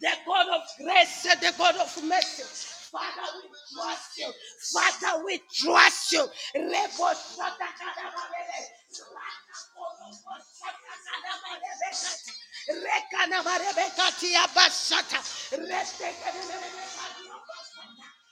the 0.01 0.11
God 0.25 0.47
of 0.55 0.61
grace, 0.77 1.23
the 1.23 1.53
God 1.57 1.75
of 1.75 2.03
mercy. 2.03 2.43
Father, 2.91 3.27
we 3.37 3.49
trust 3.75 4.17
you. 4.17 4.31
Father, 4.73 5.25
we 5.25 5.41
trust 5.53 6.11
you. 6.13 6.25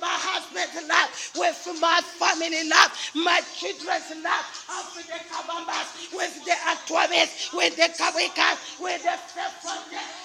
my 0.00 0.16
husband's 0.16 0.88
life, 0.88 1.32
with 1.36 1.60
my 1.80 2.00
family 2.18 2.68
life, 2.68 3.12
my 3.14 3.40
children's 3.54 4.10
life, 4.24 4.48
with 4.96 5.06
the 5.06 5.20
Kabambas, 5.30 6.12
with 6.16 6.34
the 6.44 6.56
Atwabes, 6.68 7.52
with 7.56 7.76
the 7.76 7.88
Kawikas, 7.96 8.80
with 8.80 9.02
the 9.02 9.16
Stepford, 9.28 9.84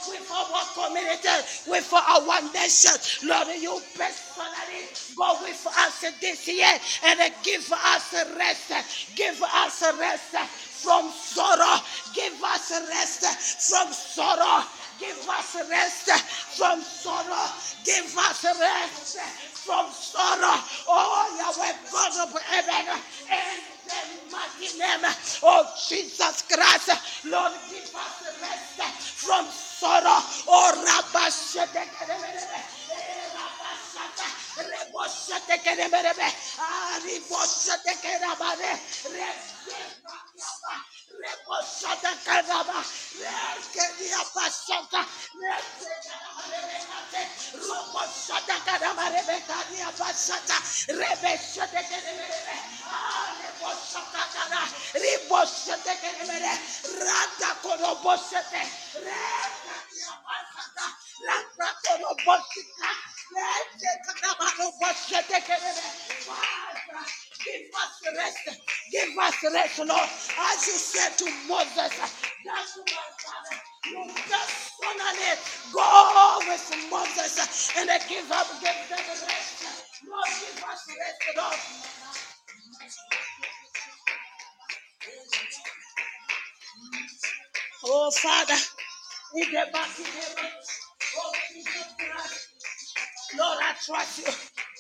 with 0.10 0.32
our 0.32 0.64
community, 0.76 1.38
with 1.68 1.94
our 1.94 2.42
nation. 2.54 2.96
Lord, 3.28 3.48
you 3.60 3.80
personally 3.96 4.84
go 5.16 5.38
with 5.44 5.68
us 5.68 6.06
this 6.22 6.48
year 6.48 6.74
and 7.06 7.20
give 7.44 7.72
us 7.72 8.14
rest. 8.38 8.72
Give 9.16 9.42
us 9.42 9.84
rest 10.00 10.36
from 10.84 11.10
sorrow. 11.12 11.80
Give 12.14 12.34
us 12.44 12.72
rest 12.90 13.26
from 13.72 13.92
sorrow. 13.94 14.64
Give 15.00 15.18
us 15.30 15.56
rest 15.70 16.10
from 16.58 16.82
sorrow. 16.82 17.48
Give 17.84 18.06
us 18.18 18.44
rest 18.44 18.95
Rebekayaba. 39.46 39.95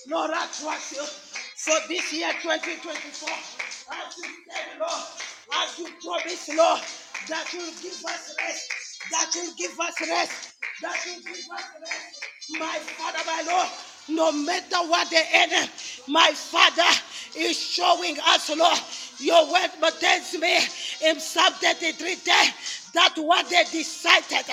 Lord, 0.09 0.31
I 0.33 0.47
trust 0.53 0.91
you 0.93 1.03
for 1.03 1.87
this 1.87 2.13
year 2.13 2.31
2024. 2.41 3.29
As 3.29 4.17
you 4.17 4.23
said, 4.49 4.79
Lord, 4.79 5.03
as 5.63 5.79
you 5.79 5.87
promised, 6.03 6.49
Lord, 6.55 6.81
that 7.29 7.47
you'll 7.53 7.73
give 7.81 8.05
us 8.05 8.35
rest, 8.37 8.69
that 9.11 9.31
you'll 9.35 9.55
give 9.57 9.79
us 9.79 9.95
rest, 10.01 10.53
that 10.81 10.97
you'll 11.05 11.21
give 11.23 11.45
us 11.51 11.63
rest. 11.81 12.25
My 12.59 12.77
Father, 12.97 13.19
my 13.25 13.43
Lord, 13.47 13.69
no 14.09 14.31
matter 14.31 14.77
what 14.89 15.09
the 15.09 15.23
enemy, 15.33 15.69
my 16.07 16.31
Father 16.33 17.01
is 17.37 17.57
showing 17.57 18.17
us, 18.27 18.49
Lord, 18.55 18.79
your 19.19 19.51
word 19.51 19.71
tells 19.99 20.33
me 20.35 20.57
in 21.03 21.19
Psalm 21.19 21.53
33 21.53 22.15
10 22.17 22.53
that 22.95 23.15
what 23.17 23.49
they 23.49 23.63
decided, 23.71 24.45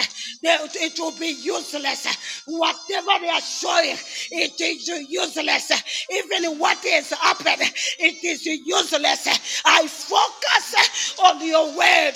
they, 0.43 0.59
it 0.77 0.99
will 1.01 1.19
be 1.19 1.29
useless. 1.43 2.07
Whatever 2.47 3.13
they 3.23 3.31
are 3.31 3.43
showing, 3.43 3.97
it 4.33 4.61
is 4.61 4.89
useless. 5.11 5.73
Even 6.13 6.59
what 6.59 6.85
is 6.85 7.11
happening, 7.13 7.69
it 8.01 8.25
is 8.25 8.47
useless. 8.47 9.29
I 9.67 9.89
focus 9.89 11.17
on 11.21 11.47
your 11.47 11.69
word 11.77 12.15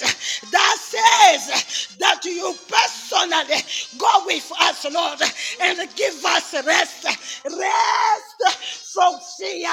that 0.52 0.76
says 0.80 1.96
that 2.00 2.24
you 2.24 2.54
personally 2.68 3.62
go 3.98 4.26
with 4.26 4.52
us, 4.60 4.86
Lord, 4.92 5.20
and 5.62 5.96
give 5.96 6.24
us 6.26 6.54
rest. 6.66 7.04
Rest 7.46 8.92
from 8.94 9.14
fear. 9.38 9.70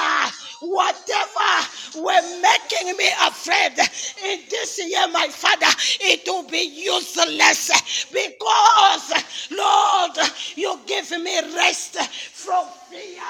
Whatever 0.68 1.52
were 1.96 2.40
making 2.42 2.96
me 2.96 3.08
afraid 3.22 3.72
in 4.24 4.40
this 4.50 4.80
year, 4.86 5.06
my 5.08 5.28
Father, 5.28 5.72
it 6.00 6.22
will 6.26 6.48
be 6.48 6.62
useless 6.62 8.06
because, 8.12 9.12
Lord, 9.50 10.18
you 10.56 10.78
give 10.86 11.10
me 11.10 11.40
rest 11.56 11.96
from 12.32 12.66
fear 12.90 13.22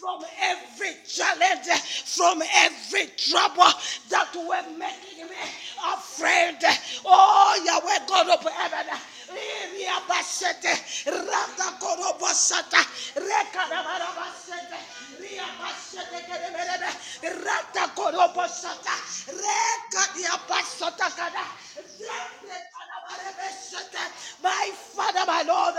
from 0.00 0.24
every 0.42 0.94
challenge, 1.06 1.68
from 2.06 2.42
every 2.56 3.06
trouble 3.18 3.70
that 4.08 4.30
were 4.34 4.78
making 4.78 5.26
me 5.28 5.36
afraid. 5.92 6.56
Oh, 7.04 7.62
Yahweh 7.66 8.06
God 8.08 8.28
of 8.30 8.52
heaven. 8.52 8.86
Riabasete, 9.30 10.74
Rata 11.06 11.68
Korobosata, 11.80 12.82
My 24.42 24.70
Father, 24.74 25.24
my 25.26 25.42
Lord, 25.46 25.74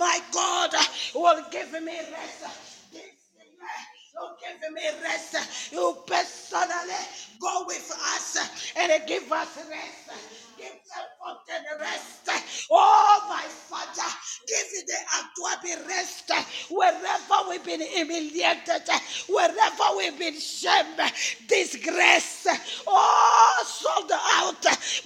my 0.00 0.20
God 0.32 0.72
will 1.14 1.42
give 1.50 1.72
me 1.72 1.98
rest. 1.98 2.44
You 2.92 3.00
give 4.40 4.72
me 4.72 4.82
rest. 5.02 5.72
You 5.72 5.96
personally 6.06 7.04
go 7.40 7.64
with 7.66 7.92
us 8.14 8.38
and 8.76 8.92
give 9.08 9.30
us 9.32 9.58
rest. 9.70 10.45
Give 10.58 10.68
them 10.68 11.06
fountain 11.20 11.64
rest. 11.80 12.30
Oh, 12.70 13.26
my 13.28 13.42
Father, 13.42 14.10
give 14.48 14.66
me 14.72 14.82
the 14.86 14.98
Aquabi 15.18 15.88
rest 15.88 16.32
wherever 16.70 17.50
we've 17.50 17.64
been 17.64 17.80
humiliated, 17.82 18.88
wherever 19.28 19.84
we've 19.98 20.18
been 20.18 20.38
shamed, 20.40 21.00
disgrace, 21.48 22.46
oh, 22.86 23.64
sold 23.66 24.12
out. 24.12 24.62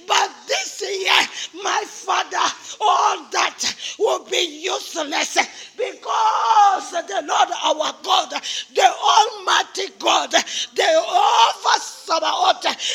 But 0.08 0.30
this 0.48 0.82
year, 0.82 1.62
my 1.62 1.84
Father, 1.86 2.54
all 2.80 3.30
that 3.32 3.76
will 3.98 4.24
be 4.26 4.62
useless 4.62 5.38
because 5.76 6.90
the 6.92 7.24
Lord 7.26 7.48
our 7.64 7.94
God, 8.02 8.30
the 8.74 8.88
Almighty 8.88 9.88
God, 9.98 10.30
the 10.32 11.04
Over 11.08 11.80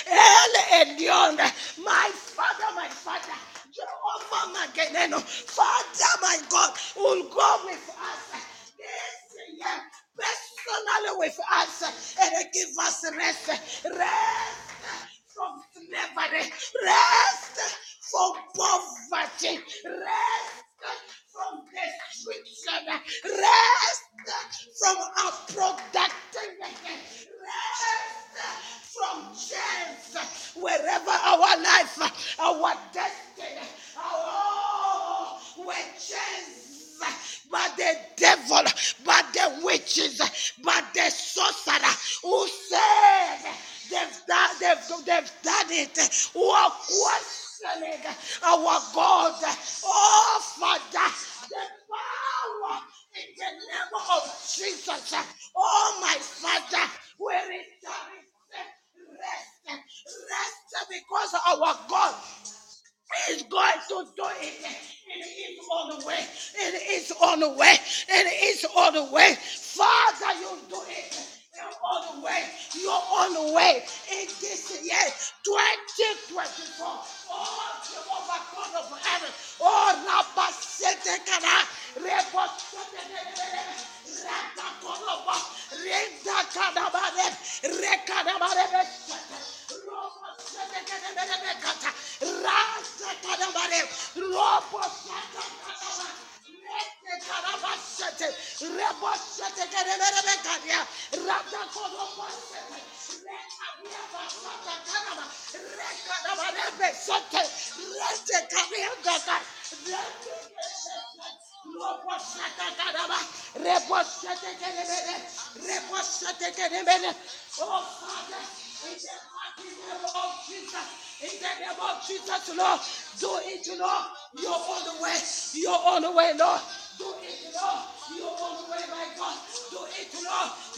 El 0.10 0.86
Elyon, 0.86 1.38
my 1.84 2.12
Father, 2.46 2.76
my 2.76 2.90
Father, 2.90 3.40
Jehovah 3.74 4.54
Maginnenu, 4.54 5.20
Father, 5.22 6.14
my 6.22 6.38
God, 6.50 6.74
will 6.98 7.24
go 7.30 7.58
with 7.66 7.90
us. 7.90 8.44
This 8.78 9.58
year, 9.58 9.78
personally 10.18 11.20
with 11.20 11.40
us, 11.56 12.16
and 12.22 12.46
give 12.54 12.70
us 12.82 13.04
rest, 13.18 13.50
rest 13.98 14.60
from 15.34 15.62
slavery, 15.74 16.52
rest 16.86 17.25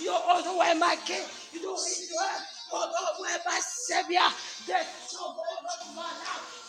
your 0.03 0.19
King. 1.05 1.25
You 1.53 1.61
do 1.61 1.75
it, 1.75 2.11
Lord, 2.15 2.41
your 2.73 3.39
my 3.45 3.59
Savior. 3.61 4.27
My. 4.67 4.85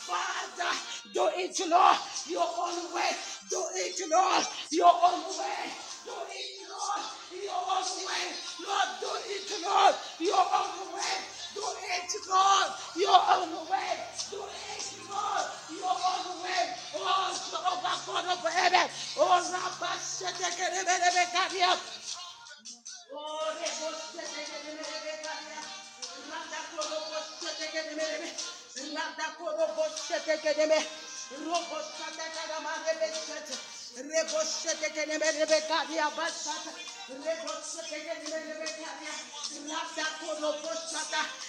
Father, 0.07 0.73
do 1.15 1.31
it, 1.37 1.55
to 1.57 1.67
Lord, 1.69 1.97
your 2.29 2.45
own 2.47 2.95
way. 2.95 3.11
Do 3.51 3.63
it, 3.77 3.97
to 3.99 4.07
Lord, 4.11 4.45
your 4.71 4.93
own 4.93 5.23
way. 5.39 5.65
Do 6.05 6.13
it, 6.31 6.69
Lord, 6.71 7.05
your 7.33 7.63
own 7.73 7.91
way. 8.07 8.25
Lord, 8.67 8.91
do 9.01 9.11
it, 9.27 9.51
Lord, 9.65 9.95
your 10.21 10.47
own 10.47 10.95
way. 10.95 11.17
Do 11.55 11.63
it, 11.63 12.13
Lord, 12.31 12.69
your 12.97 13.21
own 13.35 13.53
way. 13.71 13.93
Do 14.31 14.41
it, 14.47 14.87
Lord, 15.11 15.47
your 15.71 15.97
own 15.97 16.43
way. 16.43 16.65
Oh, 16.97 17.33
Jehovah 17.51 17.97
God 18.07 18.27
of 18.39 18.53
heaven. 18.53 18.91
Oh, 19.19 19.41
Rabba 19.53 19.93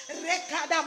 Rekada 0.09 0.81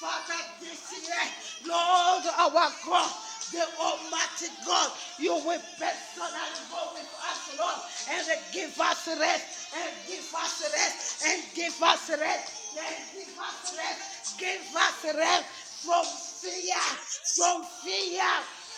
Father, 0.00 0.42
this 0.60 0.90
year, 1.06 1.70
Lord, 1.70 2.24
our 2.26 2.68
God, 2.84 3.10
the 3.52 3.62
Almighty 3.78 4.50
God, 4.66 4.90
you 5.18 5.34
will 5.34 5.62
personally 5.78 6.54
go 6.70 6.82
with 6.94 7.10
us, 7.22 7.42
Lord, 7.58 7.78
and 8.10 8.26
give 8.52 8.74
us 8.80 9.06
rest, 9.20 9.70
and 9.78 9.92
give 10.08 10.34
us 10.34 10.62
rest, 10.74 11.24
and 11.26 11.42
give 11.54 11.82
us 11.82 12.10
rest, 12.10 12.52
and 12.74 12.98
give 13.14 13.38
us 13.38 13.74
rest, 13.78 14.38
give 14.38 14.76
us 14.76 15.14
rest 15.14 15.44
from 15.86 16.04
fear, 16.42 16.82
from 17.38 17.62
fear, 17.86 18.32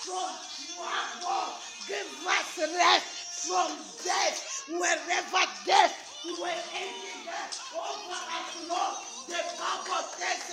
from 0.04 0.30
trouble, 0.76 1.54
give 1.88 2.12
us 2.28 2.58
rest 2.76 3.06
from 3.48 3.72
death, 4.04 4.64
wherever 4.68 5.44
death 5.64 5.94
will 6.26 6.46
end 6.46 7.28
over 7.72 8.12
us, 8.12 8.68
Lord. 8.68 9.15
The 9.28 9.34
Bible 9.34 10.04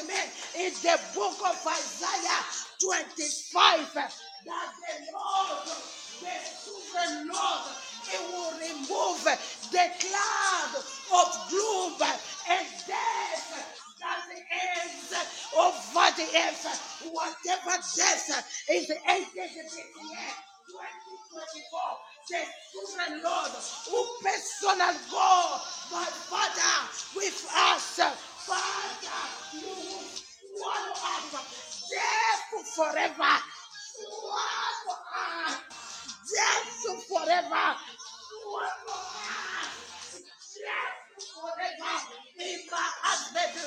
me 0.07 0.15
in 0.65 0.73
the 0.81 0.99
book 1.13 1.37
of 1.45 1.67
Isaiah 1.67 2.41
25 2.81 3.93
that 3.95 4.13
the 4.47 5.13
Lord, 5.13 5.67
the 5.67 6.33
sovereign 6.57 7.29
Lord, 7.29 7.67
He 8.09 8.17
will 8.33 8.51
remove 8.57 9.23
the 9.25 9.85
cloud 9.99 10.73
of 11.13 11.49
gloom 11.49 11.93
and 12.49 12.67
death 12.87 13.49
that 14.01 14.25
ends 14.31 15.13
over 15.57 16.15
the 16.17 16.27
earth. 16.39 17.03
Whatever 17.11 17.77
death 17.97 18.65
is 18.71 18.91
ended 19.07 19.29
this 19.35 19.55
year. 19.75 20.33
2024, 20.69 21.81
the 22.29 22.41
sovereign 22.73 23.23
Lord, 23.23 23.51
who 23.89 24.01
personal 24.23 24.95
God, 25.11 25.61
my 25.91 26.05
Father, 26.05 26.89
with 27.15 27.47
us. 27.55 28.32
Father, 28.47 29.23
forever. 32.75 33.35
Swallow 33.93 34.97
up 35.15 35.59
death 36.33 37.07
forever. 37.07 37.65
Swallow 38.29 38.65
up 38.65 39.71
death 40.57 41.27
forever. 41.35 41.95
In 42.39 42.59
my 42.71 42.89
husband's 43.03 43.65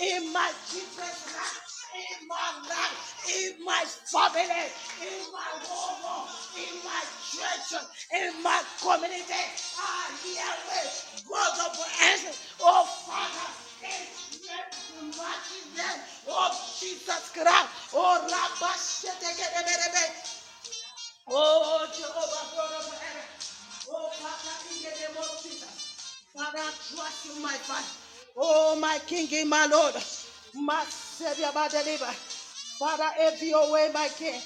in 0.00 0.32
my 0.32 0.52
children's 0.70 1.34
life 1.36 1.68
in 1.94 2.28
my 2.28 2.52
life, 2.68 3.26
in 3.28 3.64
my 3.64 3.84
family, 3.84 4.68
in 5.02 5.22
my 5.32 5.50
home, 5.66 6.28
in 6.56 6.74
my 6.84 7.02
church, 7.24 7.80
in 8.14 8.42
my 8.42 8.62
community. 8.80 9.42
I 9.78 10.12
hear. 10.22 10.52
God 11.28 11.58
of 11.66 11.76
heaven, 11.98 12.27
Savior, 31.18 31.50
my 31.52 31.66
deliverer. 31.66 32.14
Father, 32.78 33.10
if 33.18 33.42
your 33.42 33.72
way, 33.72 33.90
my 33.92 34.08
King. 34.16 34.40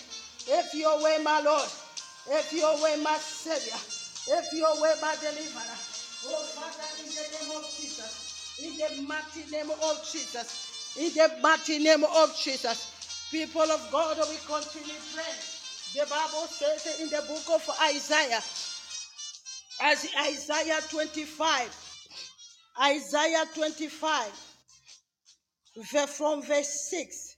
If 0.48 0.72
your 0.74 1.02
way, 1.04 1.18
my 1.22 1.42
Lord. 1.42 1.68
If 2.30 2.50
your 2.54 2.82
way, 2.82 2.96
my 3.04 3.18
Savior. 3.18 3.76
If 3.76 4.52
your 4.54 4.80
way, 4.80 4.94
my 5.02 5.14
deliverer. 5.20 5.76
Oh, 6.32 6.42
Father, 6.56 6.88
in 7.04 7.10
the 7.12 7.24
name 7.28 7.58
of 7.58 7.68
Jesus. 7.76 8.56
In 8.64 8.72
the 8.78 9.02
mighty 9.06 9.50
name 9.52 9.70
of 9.70 10.08
Jesus. 10.10 10.96
In 10.96 11.12
the 11.12 11.42
mighty 11.42 11.78
name 11.78 12.04
of 12.04 12.34
Jesus. 12.42 13.28
People 13.30 13.70
of 13.70 13.88
God, 13.92 14.16
we 14.30 14.36
continue 14.48 14.96
praying. 15.12 15.44
The 15.92 16.06
Bible 16.08 16.48
says 16.48 17.00
in 17.02 17.10
the 17.10 17.20
book 17.28 17.44
of 17.52 17.68
Isaiah, 17.84 18.40
as 19.82 20.08
Isaiah 20.26 20.80
25, 20.88 21.92
Isaiah 22.82 23.44
25, 23.54 24.51
from 26.06 26.42
verse 26.42 26.90
6, 26.90 27.36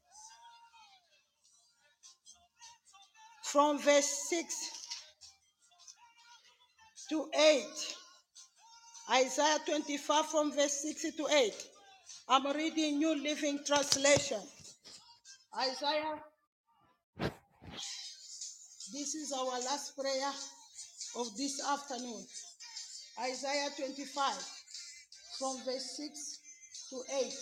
from 3.44 3.78
verse 3.78 4.26
6 4.28 4.54
to 7.10 7.26
8. 7.38 7.64
Isaiah 9.12 9.58
25 9.66 10.26
from 10.26 10.52
verse 10.52 10.82
6 10.82 11.16
to 11.16 11.26
8. 11.30 11.52
I'm 12.28 12.56
reading 12.56 12.98
New 12.98 13.22
Living 13.22 13.60
Translation. 13.64 14.40
Isaiah, 15.56 16.18
this 18.92 19.14
is 19.14 19.32
our 19.32 19.60
last 19.60 19.96
prayer 19.96 20.32
of 21.16 21.36
this 21.36 21.62
afternoon. 21.68 22.24
Isaiah 23.22 23.68
25 23.76 24.34
from 25.38 25.56
verse 25.64 25.96
6 25.96 26.38
to 26.90 27.02
8. 27.22 27.32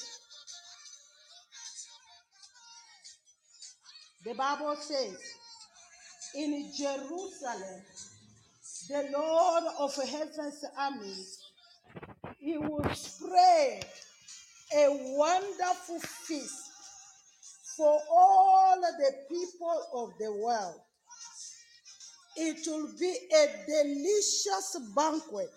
The 4.25 4.35
Bible 4.35 4.77
says, 4.77 5.17
In 6.37 6.71
Jerusalem, 6.77 7.83
the 8.89 9.09
Lord 9.13 9.65
of 9.81 9.95
heaven's 9.97 10.65
armies, 10.79 11.39
he 12.39 12.57
will 12.57 12.95
spread 12.95 13.85
a 14.77 15.15
wonderful 15.17 15.99
feast 15.99 16.71
for 17.77 17.99
all 18.13 18.81
the 18.81 19.13
people 19.29 19.87
of 19.93 20.13
the 20.21 20.33
world. 20.33 20.81
It 22.37 22.65
will 22.67 22.91
be 22.99 23.17
a 23.35 23.47
delicious 23.67 24.79
banquet 24.95 25.51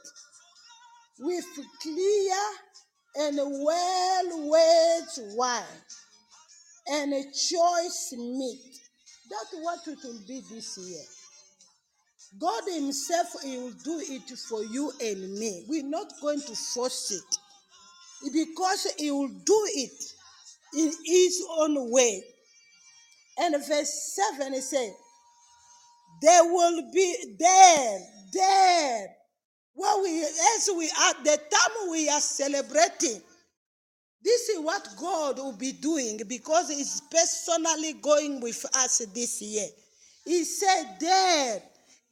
with 1.19 1.45
clear 1.83 2.35
and 3.17 3.37
well 3.37 4.49
weighed 4.49 5.35
wine 5.35 5.63
and 6.87 7.13
a 7.13 7.23
choice 7.23 8.13
meat. 8.17 8.79
That's 9.29 9.53
what 9.61 9.79
it 9.87 9.97
will 10.03 10.21
be 10.27 10.41
this 10.51 10.77
year. 10.77 11.03
God 12.39 12.63
Himself, 12.67 13.27
will 13.43 13.71
do 13.83 14.01
it 14.03 14.29
for 14.49 14.63
you 14.63 14.91
and 15.01 15.33
me. 15.39 15.65
We're 15.67 15.83
not 15.83 16.11
going 16.21 16.41
to 16.41 16.55
force 16.55 17.11
it 17.11 18.31
because 18.33 18.87
He 18.97 19.09
will 19.11 19.29
do 19.29 19.67
it 19.73 20.03
in 20.75 20.91
his 21.05 21.43
own 21.57 21.91
way. 21.91 22.23
And 23.37 23.55
verse 23.67 24.17
7 24.39 24.53
it 24.53 24.61
says, 24.61 24.91
There 26.21 26.43
will 26.43 26.91
be 26.93 27.35
there, 27.39 27.99
there. 28.33 29.07
Well, 29.75 30.03
we 30.03 30.23
as 30.23 30.69
we 30.75 30.85
at 30.85 31.23
the 31.23 31.37
time 31.37 31.91
we 31.91 32.07
are 32.09 32.21
celebrating, 32.21 33.21
this 34.25 34.49
is 34.49 34.59
what 34.59 34.89
God 34.99 35.37
will 35.37 35.55
be 35.55 35.71
doing 35.71 36.19
because 36.27 36.69
He's 36.69 36.99
personally 37.11 37.93
going 37.93 38.41
with 38.41 38.65
us 38.75 39.05
this 39.13 39.39
year. 39.39 39.67
He 40.25 40.43
said, 40.43 40.97
There, 40.99 41.61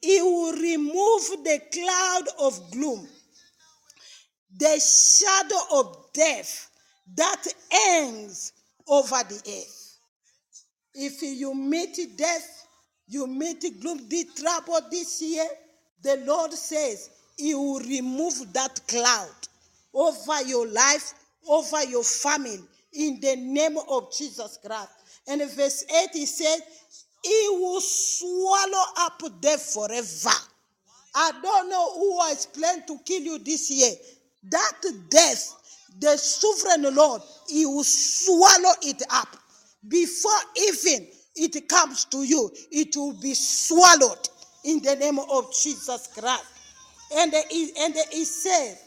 He 0.00 0.22
will 0.22 0.52
remove 0.52 1.22
the 1.42 1.60
cloud 1.72 2.22
of 2.38 2.70
gloom, 2.70 3.08
the 4.56 4.80
shadow 4.80 5.80
of 5.80 6.06
death 6.12 6.70
that 7.16 7.44
hangs 7.72 8.52
over 8.86 9.16
the 9.28 9.42
earth. 9.48 9.98
If 10.94 11.20
you 11.20 11.52
meet 11.52 11.98
death, 12.16 12.66
you 13.08 13.26
meet 13.26 13.64
gloom, 13.80 14.08
the 14.08 14.24
trouble 14.36 14.78
this 14.88 15.20
year, 15.20 15.46
the 16.00 16.22
Lord 16.24 16.52
says 16.52 17.10
He 17.36 17.56
will 17.56 17.80
remove 17.80 18.52
that 18.52 18.80
cloud 18.86 19.34
over 19.92 20.42
your 20.46 20.68
life, 20.68 21.14
over 21.48 21.84
your 21.84 22.04
family, 22.04 22.60
in 22.92 23.20
the 23.20 23.36
name 23.36 23.76
of 23.88 24.12
Jesus 24.16 24.58
Christ. 24.64 24.88
And 25.26 25.40
verse 25.50 25.84
8, 25.90 26.10
He 26.12 26.26
said, 26.26 26.58
He 27.22 27.48
will 27.52 27.80
swallow 27.80 28.84
up 28.98 29.22
death 29.40 29.74
forever. 29.74 30.36
I 31.14 31.32
don't 31.42 31.70
know 31.70 31.94
who 31.94 32.20
has 32.22 32.46
planned 32.46 32.86
to 32.88 32.98
kill 33.04 33.22
you 33.22 33.38
this 33.38 33.70
year. 33.70 33.92
That 34.50 34.72
death, 35.08 35.54
the 35.98 36.16
sovereign 36.16 36.94
Lord, 36.94 37.22
He 37.48 37.66
will 37.66 37.84
swallow 37.84 38.72
it 38.82 39.02
up. 39.10 39.28
Before 39.86 40.32
even 40.56 41.06
it 41.36 41.68
comes 41.68 42.04
to 42.06 42.22
you, 42.22 42.50
it 42.70 42.96
will 42.96 43.20
be 43.20 43.34
swallowed 43.34 44.28
in 44.64 44.82
the 44.82 44.96
name 44.96 45.18
of 45.18 45.52
Jesus 45.54 46.08
Christ. 46.16 46.44
And 47.14 47.34
he, 47.50 47.70
and 47.78 47.94
he 48.10 48.24
said, 48.24 48.78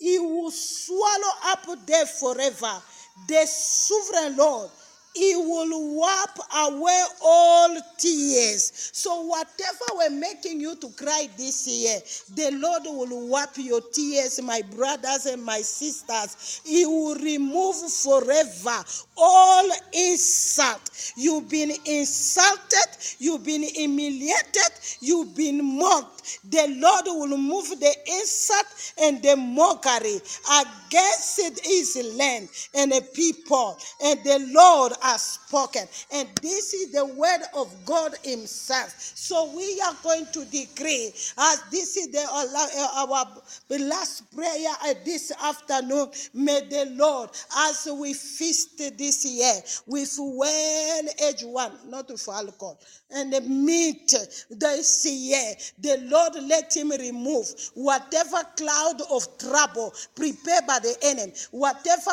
He 0.00 0.18
will 0.18 0.50
swallow 0.50 1.32
up 1.44 1.66
death 1.84 2.18
forever. 2.18 2.82
The 3.28 3.46
sovereign 3.46 4.36
Lord 4.36 4.70
he 5.14 5.34
will 5.36 5.96
wipe 5.96 6.38
away 6.56 7.04
all 7.22 7.76
tears. 7.98 8.90
So, 8.92 9.22
whatever 9.22 9.84
we're 9.96 10.10
making 10.10 10.60
you 10.60 10.76
to 10.76 10.88
cry 10.90 11.28
this 11.36 11.66
year, 11.66 11.98
the 12.34 12.56
Lord 12.56 12.82
will 12.84 13.28
wipe 13.28 13.56
your 13.56 13.80
tears, 13.92 14.40
my 14.42 14.62
brothers 14.74 15.26
and 15.26 15.42
my 15.42 15.60
sisters. 15.60 16.60
He 16.64 16.86
will 16.86 17.16
remove 17.16 17.76
forever 17.92 18.84
all 19.16 19.68
insult. 19.92 21.12
You've 21.16 21.48
been 21.48 21.72
insulted, 21.84 22.96
you've 23.18 23.44
been 23.44 23.62
humiliated, 23.62 24.72
you've 25.00 25.34
been 25.36 25.78
mocked. 25.78 26.38
The 26.50 26.66
Lord 26.78 27.04
will 27.06 27.36
move 27.36 27.68
the 27.80 27.94
insult 28.06 28.92
and 29.02 29.22
the 29.22 29.36
mockery 29.36 30.20
against 30.60 31.40
his 31.64 32.14
land 32.16 32.48
and 32.74 32.92
the 32.92 33.02
people. 33.14 33.78
And 34.02 34.22
the 34.24 34.38
Lord 34.52 34.92
has 35.02 35.22
spoken. 35.22 35.86
And 36.12 36.28
this 36.42 36.74
is 36.74 36.92
the 36.92 37.04
word 37.04 37.40
of 37.54 37.72
God 37.84 38.14
Himself. 38.22 38.94
So 39.14 39.54
we 39.54 39.80
are 39.80 39.94
going 40.02 40.26
to 40.32 40.44
decree, 40.46 41.12
as 41.38 41.62
this 41.70 41.96
is 41.96 42.08
the, 42.12 42.20
uh, 42.30 42.46
uh, 42.56 43.08
our 43.08 43.78
last 43.78 44.34
prayer 44.34 44.70
uh, 44.84 44.94
this 45.04 45.32
afternoon, 45.42 46.10
may 46.34 46.60
the 46.68 46.90
Lord, 46.92 47.30
as 47.56 47.88
we 47.92 48.14
feast 48.14 48.78
this 48.78 49.24
year 49.24 49.54
with 49.86 50.14
well 50.18 51.04
aged 51.28 51.46
one, 51.46 51.72
not 51.88 52.08
with 52.10 52.28
alcohol, 52.28 52.78
and 53.12 53.32
the 53.32 53.40
meat 53.40 54.14
this 54.50 55.06
year, 55.06 55.54
the 55.80 55.98
Lord 56.08 56.34
let 56.42 56.76
Him 56.76 56.90
remove 56.90 57.46
whatever 57.74 58.38
cloud 58.56 59.00
of 59.10 59.38
trouble 59.38 59.92
prepared 60.14 60.66
by 60.66 60.78
the 60.78 60.96
enemy, 61.02 61.32
whatever 61.50 62.12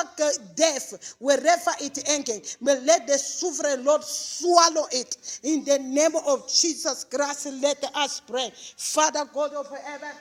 death, 0.55 1.15
wherever 1.19 1.71
it 1.81 2.07
hanging, 2.07 2.41
may 2.61 2.76
let 2.83 3.07
the 3.07 3.17
sovereign 3.17 3.83
Lord 3.83 4.03
swallow 4.03 4.87
it. 4.91 5.39
In 5.43 5.63
the 5.63 5.79
name 5.79 6.15
of 6.25 6.47
Jesus 6.53 7.03
Christ, 7.03 7.47
let 7.61 7.83
us 7.95 8.21
pray. 8.21 8.51
Father 8.77 9.25
God 9.33 9.53
of 9.53 9.67
heaven, 9.69 10.11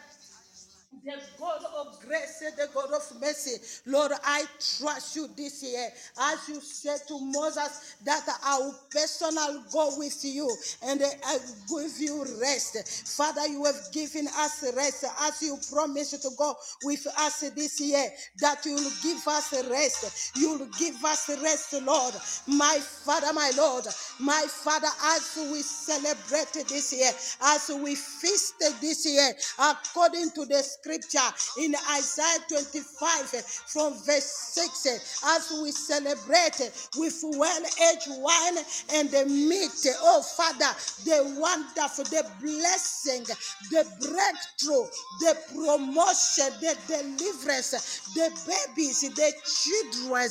the 1.07 1.15
God 1.39 1.63
of 1.79 2.01
grace, 2.01 2.43
the 2.57 2.69
God 2.75 2.91
of 2.93 3.21
mercy. 3.21 3.59
Lord, 3.87 4.11
I 4.25 4.45
trust 4.79 5.15
you 5.15 5.29
this 5.37 5.63
year. 5.63 5.89
As 6.21 6.49
you 6.49 6.61
said 6.61 6.99
to 7.09 7.21
Moses, 7.21 7.97
that 8.05 8.27
I 8.45 8.59
will 8.59 8.75
personally 8.91 9.61
go 9.73 9.97
with 9.97 10.25
you 10.25 10.51
and 10.85 11.01
I 11.25 11.39
give 11.69 11.93
you 12.01 12.27
rest. 12.43 12.77
Father, 13.17 13.47
you 13.47 13.65
have 13.65 13.77
given 13.93 14.27
us 14.27 14.65
rest 14.77 15.05
as 15.23 15.43
you 15.43 15.57
promised 15.73 16.21
to 16.23 16.31
go 16.37 16.57
with 16.83 17.07
us 17.19 17.41
this 17.55 17.81
year, 17.81 18.09
that 18.41 18.67
you 18.67 18.75
will 18.75 18.93
give 19.03 19.27
us 19.29 19.55
rest. 19.71 20.33
You 20.37 20.59
will 20.59 20.69
give 20.79 21.05
us 21.05 21.31
rest, 21.43 21.73
Lord. 21.83 22.15
My 22.49 22.79
Father, 22.83 23.33
my 23.33 23.53
Lord, 23.57 23.85
my 24.19 24.45
Father, 24.49 24.89
as 25.05 25.39
we 25.53 25.63
celebrate 25.63 26.67
this 26.69 26.93
year, 26.93 27.13
as 27.43 27.71
we 27.83 27.95
feast 27.95 28.55
this 28.81 29.07
year, 29.07 29.33
according 29.59 30.31
to 30.33 30.45
the 30.47 30.63
scripture 30.63 30.96
in 31.59 31.75
Isaiah 31.93 32.41
25 32.49 33.35
eh, 33.35 33.41
from 33.67 33.95
verse 34.05 34.25
6 34.55 34.87
eh, 34.87 34.99
as 35.37 35.53
we 35.63 35.71
celebrate 35.73 36.61
eh, 36.61 36.71
with 36.97 37.19
well 37.23 37.63
aged 37.91 38.09
wine 38.11 38.59
and 38.95 39.11
the 39.11 39.27
meat. 39.27 39.71
Oh, 40.03 40.23
Father, 40.23 40.73
the 41.05 41.37
wonderful, 41.41 42.05
the 42.05 42.25
blessing, 42.41 43.25
the 43.71 43.85
breakthrough, 44.01 44.87
the 45.21 45.37
promotion, 45.53 46.53
the 46.61 46.77
deliverance, 46.89 47.71
the 48.15 48.31
babies, 48.47 49.01
the 49.03 49.33
children, 49.45 50.29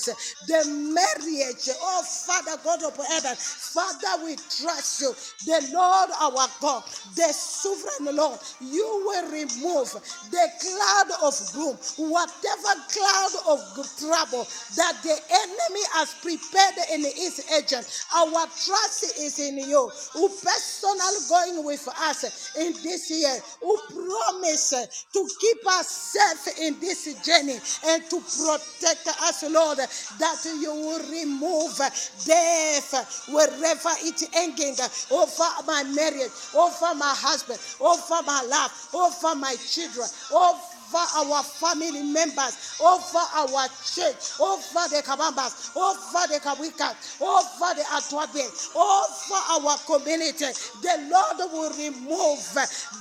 the 0.47 0.65
marriage. 0.93 1.69
Oh, 1.81 2.03
Father 2.03 2.59
God 2.63 2.83
of 2.83 2.95
heaven, 3.07 3.35
Father, 3.37 4.25
we 4.25 4.35
trust 4.35 5.01
you. 5.01 5.13
The 5.45 5.69
Lord 5.73 6.09
our 6.21 6.47
God, 6.61 6.83
the 7.15 7.31
sovereign 7.33 8.15
Lord, 8.15 8.39
you 8.61 9.03
will 9.05 9.25
remove 9.31 9.91
the 10.31 10.47
cloud 10.59 11.09
of 11.23 11.33
gloom, 11.53 11.75
whatever 12.09 12.73
cloud 12.91 13.33
of 13.49 13.59
trouble 13.99 14.47
that 14.75 14.95
the 15.03 15.17
enemy 15.31 15.83
has 15.93 16.13
prepared 16.21 16.75
in 16.93 17.01
his 17.01 17.45
agent, 17.57 17.85
our 18.15 18.45
trust 18.47 19.19
is 19.19 19.39
in 19.39 19.57
you, 19.57 19.89
who 20.13 20.29
personally 20.29 21.21
going 21.29 21.65
with 21.65 21.87
us 21.99 22.55
in 22.57 22.73
this 22.83 23.09
year, 23.09 23.37
who 23.61 23.77
promise 23.89 24.71
to 25.13 25.29
keep 25.39 25.65
us 25.67 25.87
safe 25.89 26.59
in 26.59 26.79
this 26.79 27.05
journey 27.25 27.57
and 27.87 28.03
to 28.09 28.19
protect 28.19 29.07
us, 29.07 29.43
Lord, 29.49 29.77
that 29.77 30.45
you 30.45 30.73
will 30.73 30.99
remove 31.11 31.77
death 32.25 33.27
wherever 33.29 33.89
it's 34.01 34.25
hanging 34.33 34.75
over 35.11 35.43
my 35.67 35.83
marriage, 35.83 36.31
over 36.55 36.93
my 36.95 37.13
husband, 37.15 37.59
over 37.79 38.21
my 38.25 38.41
life, 38.49 38.93
over 38.93 39.35
my 39.35 39.55
children, 39.55 40.07
over 40.33 40.44
of 40.45 40.74
our 40.99 41.43
family 41.43 42.03
members, 42.03 42.77
over 42.81 43.19
our 43.35 43.67
church, 43.95 44.39
over 44.39 44.83
the 44.91 45.01
Kabambas, 45.05 45.75
over 45.75 46.23
the 46.33 46.39
Kawikas, 46.39 47.21
over 47.21 47.69
the 47.75 47.83
Atwabe, 47.91 48.45
over 48.75 49.67
our 49.67 49.77
community. 49.85 50.45
The 50.81 51.09
Lord 51.11 51.51
will 51.51 51.71
remove 51.77 52.39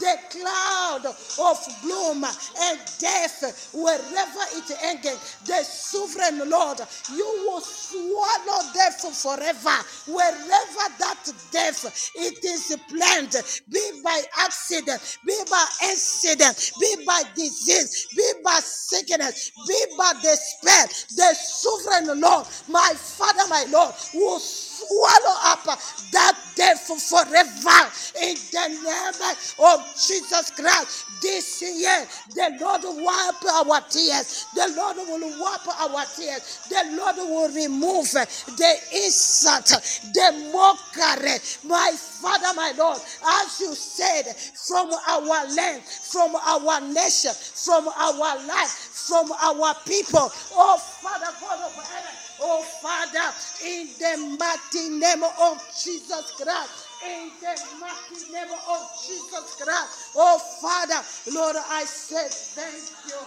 the 0.01 0.17
cloud 0.31 1.07
of 1.07 1.59
gloom 1.83 2.25
and 2.25 2.79
death 2.99 3.71
wherever 3.73 4.45
it 4.57 4.71
ended. 4.83 5.19
The 5.47 5.63
sovereign 5.65 6.49
Lord, 6.49 6.79
you 7.11 7.27
will 7.47 7.61
swallow 7.61 8.63
death 8.75 9.01
forever. 9.23 9.77
Wherever 10.07 10.85
that 10.99 11.33
death 11.53 12.11
it 12.15 12.45
is 12.45 12.77
planned, 12.89 13.37
be 13.71 14.01
by 14.05 14.23
accident, 14.39 15.19
be 15.27 15.37
by 15.51 15.65
accident, 15.85 16.73
be 16.81 17.05
by 17.07 17.23
disease, 17.35 17.84
be 18.17 18.33
by 18.45 18.61
sickness, 18.63 19.53
be 19.69 19.79
by 19.99 20.13
despair. 20.23 20.87
The 21.17 21.35
sovereign 21.35 22.21
Lord, 22.21 22.47
my 22.69 22.93
Father, 22.97 23.49
my 23.49 23.67
Lord, 23.71 23.95
will 24.15 24.39
swallow 24.87 25.37
up 25.45 25.65
that 26.13 26.37
death 26.57 26.87
forever 26.87 27.91
in 28.23 28.37
the 28.53 28.69
name 28.69 29.35
of 29.59 29.81
Jesus 29.95 30.51
Christ. 30.51 31.07
This 31.23 31.63
year, 31.63 32.07
the 32.35 32.59
Lord 32.61 32.83
will 32.83 33.05
wipe 33.05 33.45
our 33.67 33.81
tears. 33.89 34.47
The 34.55 34.73
Lord 34.77 34.97
will 34.97 35.41
wipe 35.41 35.69
our 35.81 36.05
tears. 36.05 36.61
The 36.69 36.97
Lord 36.97 37.17
will 37.17 37.49
remove 37.49 38.11
the 38.13 38.75
insult, 38.93 39.67
the 39.67 40.51
mockery. 40.53 41.39
My 41.65 41.93
Father, 41.97 42.55
my 42.55 42.73
Lord, 42.77 42.99
as 42.99 43.61
you 43.61 43.75
said, 43.75 44.35
from 44.37 44.91
our 45.09 45.49
land, 45.55 45.83
from 45.83 46.37
our 46.37 46.81
nation, 46.81 47.33
from 47.33 47.89
our 47.89 48.47
life, 48.47 48.71
from 48.71 49.33
our 49.33 49.75
people. 49.87 50.31
Oh, 50.53 50.79
Father 50.79 51.33
God 51.41 51.61
of 51.67 51.75
heaven. 51.75 52.24
Oh 52.41 52.63
Father, 52.63 53.35
in 53.65 53.89
the 53.99 54.37
mighty 54.39 54.91
name 54.91 55.23
of 55.25 55.59
Jesus 55.83 56.33
Christ. 56.37 56.87
In 57.07 57.31
the 57.41 57.55
mighty 57.81 58.33
name 58.33 58.53
of 58.69 58.81
Jesus 59.07 59.57
Christ. 59.63 60.13
Oh 60.17 60.39
Father, 60.61 61.01
Lord, 61.35 61.57
I 61.71 61.85
say 61.85 62.27
thank 62.29 63.11
you. 63.11 63.21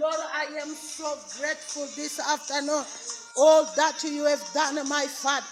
Lord, 0.00 0.16
I 0.34 0.44
am 0.62 0.68
so 0.74 1.16
grateful 1.40 1.86
this 1.96 2.20
afternoon. 2.20 2.84
All 3.36 3.64
that 3.76 4.02
you 4.04 4.24
have 4.26 4.44
done, 4.54 4.76
my 4.88 5.06
Father, 5.06 5.46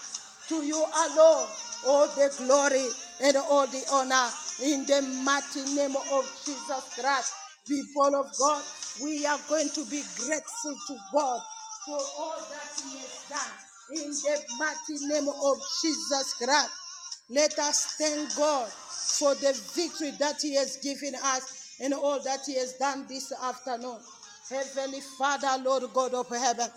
to 0.49 0.65
you 0.65 0.77
alone, 0.77 1.47
all 1.87 2.07
the 2.07 2.33
glory 2.37 2.87
and 3.21 3.37
all 3.37 3.67
the 3.67 3.83
honor 3.91 4.29
in 4.63 4.85
the 4.85 5.01
mighty 5.25 5.63
name 5.75 5.95
of 6.13 6.25
Jesus 6.45 6.99
Christ. 6.99 7.33
People 7.67 8.15
of 8.15 8.27
God, 8.39 8.63
we 9.03 9.25
are 9.25 9.39
going 9.49 9.69
to 9.69 9.85
be 9.85 10.03
grateful 10.17 10.75
to 10.87 10.97
God 11.13 11.41
for 11.89 12.21
all 12.21 12.37
that 12.37 12.69
He 12.85 12.99
has 12.99 13.25
done 13.29 14.03
in 14.03 14.11
the 14.11 14.37
mighty 14.59 15.07
name 15.07 15.27
of 15.27 15.57
Jesus 15.81 16.33
Christ. 16.37 16.69
Let 17.29 17.57
us 17.57 17.95
thank 17.97 18.35
God 18.35 18.69
for 18.69 19.33
the 19.35 19.53
victory 19.73 20.11
that 20.19 20.41
He 20.41 20.55
has 20.55 20.77
given 20.77 21.15
us 21.15 21.77
and 21.81 21.93
all 21.93 22.21
that 22.23 22.41
He 22.45 22.55
has 22.55 22.73
done 22.73 23.07
this 23.09 23.33
afternoon. 23.43 23.97
Heavenly 24.49 25.01
Father, 25.17 25.61
Lord 25.63 25.83
God 25.93 26.13
of 26.13 26.29
heaven, 26.29 26.67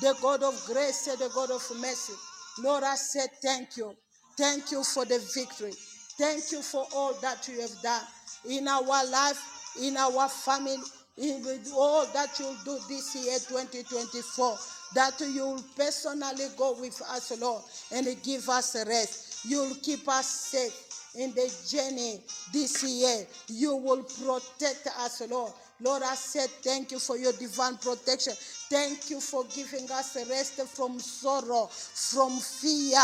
the 0.00 0.14
God 0.22 0.42
of 0.42 0.60
grace 0.66 1.06
and 1.08 1.18
the 1.18 1.30
God 1.34 1.50
of 1.50 1.62
mercy. 1.80 2.14
Lord, 2.62 2.84
I 2.84 2.94
say 2.94 3.26
thank 3.42 3.76
you. 3.76 3.94
Thank 4.36 4.70
you 4.70 4.84
for 4.84 5.04
the 5.04 5.18
victory. 5.34 5.72
Thank 6.18 6.52
you 6.52 6.62
for 6.62 6.86
all 6.94 7.14
that 7.22 7.48
you 7.48 7.60
have 7.60 7.82
done 7.82 8.02
in 8.48 8.68
our 8.68 9.06
life, 9.10 9.74
in 9.80 9.96
our 9.96 10.28
family, 10.28 10.76
in 11.20 11.44
all 11.74 12.06
that 12.14 12.38
you'll 12.38 12.56
do 12.64 12.78
this 12.88 13.14
year, 13.14 13.38
2024. 13.38 14.56
That 14.94 15.20
you'll 15.20 15.62
personally 15.76 16.46
go 16.56 16.74
with 16.80 17.00
us, 17.02 17.38
Lord, 17.38 17.62
and 17.92 18.06
give 18.22 18.48
us 18.48 18.74
rest. 18.86 19.44
You'll 19.44 19.74
keep 19.76 20.08
us 20.08 20.26
safe 20.26 20.90
in 21.14 21.32
the 21.32 21.52
journey 21.68 22.20
this 22.52 22.82
year. 22.82 23.26
You 23.48 23.76
will 23.76 24.02
protect 24.02 24.88
us, 24.98 25.22
Lord. 25.30 25.52
Lord, 25.82 26.02
I 26.02 26.14
said 26.14 26.50
thank 26.62 26.90
you 26.90 26.98
for 26.98 27.16
your 27.16 27.32
divine 27.32 27.76
protection. 27.76 28.34
Thank 28.68 29.10
you 29.10 29.20
for 29.20 29.44
giving 29.54 29.90
us 29.90 30.16
rest 30.28 30.60
from 30.68 30.98
sorrow, 30.98 31.66
from 31.66 32.38
fear, 32.38 33.00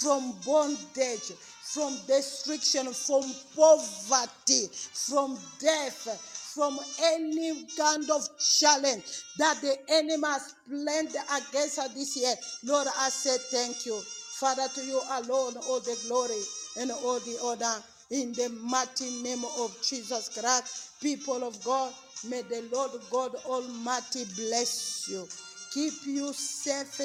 from 0.00 0.34
bondage, 0.44 1.32
from 1.62 1.96
destruction, 2.06 2.92
from 2.92 3.24
poverty, 3.54 4.68
from 4.92 5.38
death 5.60 6.37
from 6.58 6.80
any 7.00 7.54
kind 7.76 8.10
of 8.10 8.28
challenge 8.36 9.22
that 9.38 9.60
the 9.60 9.76
enemy 9.90 10.26
has 10.26 10.56
planned 10.68 11.14
against 11.36 11.78
us 11.78 11.94
this 11.94 12.16
year. 12.16 12.34
Lord, 12.64 12.88
I 12.98 13.10
say 13.10 13.36
thank 13.52 13.86
you. 13.86 14.00
Father, 14.40 14.66
to 14.74 14.84
you 14.84 15.00
alone 15.12 15.54
all 15.68 15.78
the 15.78 15.96
glory 16.08 16.40
and 16.80 16.90
all 16.90 17.20
the 17.20 17.38
honor. 17.44 17.80
In 18.10 18.32
the 18.32 18.48
mighty 18.60 19.22
name 19.22 19.44
of 19.56 19.76
Jesus 19.88 20.30
Christ, 20.30 21.00
people 21.00 21.46
of 21.46 21.62
God, 21.62 21.92
may 22.28 22.42
the 22.42 22.68
Lord 22.72 22.90
God 23.08 23.36
Almighty 23.46 24.24
bless 24.34 25.08
you 25.08 25.28
keep 25.72 25.92
you 26.06 26.32
safe 26.32 26.98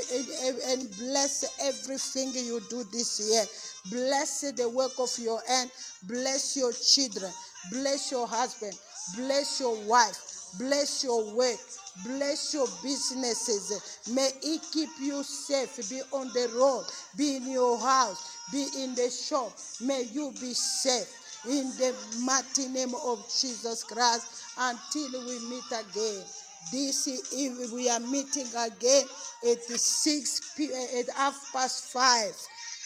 and 0.71 0.89
bless 0.97 1.45
everything 1.61 2.33
you 2.33 2.61
do 2.69 2.83
this 2.85 3.19
year. 3.29 3.43
Bless 3.91 4.51
the 4.51 4.69
work 4.69 4.93
of 4.99 5.11
your 5.19 5.41
hand. 5.47 5.69
Bless 6.07 6.55
your 6.55 6.71
children. 6.71 7.31
Bless 7.71 8.09
your 8.09 8.25
husband. 8.25 8.73
Bless 9.15 9.59
your 9.59 9.75
wife. 9.85 10.17
Bless 10.59 11.03
your 11.03 11.33
work. 11.35 11.59
Bless 12.05 12.53
your 12.53 12.67
businesses. 12.83 13.99
May 14.13 14.29
He 14.41 14.59
keep 14.71 14.89
you 14.99 15.23
safe. 15.23 15.89
Be 15.89 16.01
on 16.11 16.27
the 16.29 16.51
road. 16.55 16.85
Be 17.17 17.37
in 17.37 17.51
your 17.51 17.79
house. 17.79 18.37
Be 18.51 18.67
in 18.77 18.95
the 18.95 19.09
shop. 19.09 19.53
May 19.81 20.03
you 20.03 20.31
be 20.39 20.53
safe. 20.53 21.09
In 21.49 21.69
the 21.77 21.93
mighty 22.21 22.67
name 22.69 22.93
of 23.03 23.19
Jesus 23.39 23.83
Christ 23.83 24.43
until 24.57 25.25
we 25.25 25.39
meet 25.49 25.65
again. 25.71 26.23
This 26.71 27.33
evening 27.33 27.73
we 27.73 27.89
are 27.89 27.99
meeting 27.99 28.47
again 28.57 29.03
at 29.51 29.61
6 29.63 30.53
p. 30.55 30.69
at 30.97 31.09
half 31.13 31.51
past 31.51 31.91
5 31.91 32.33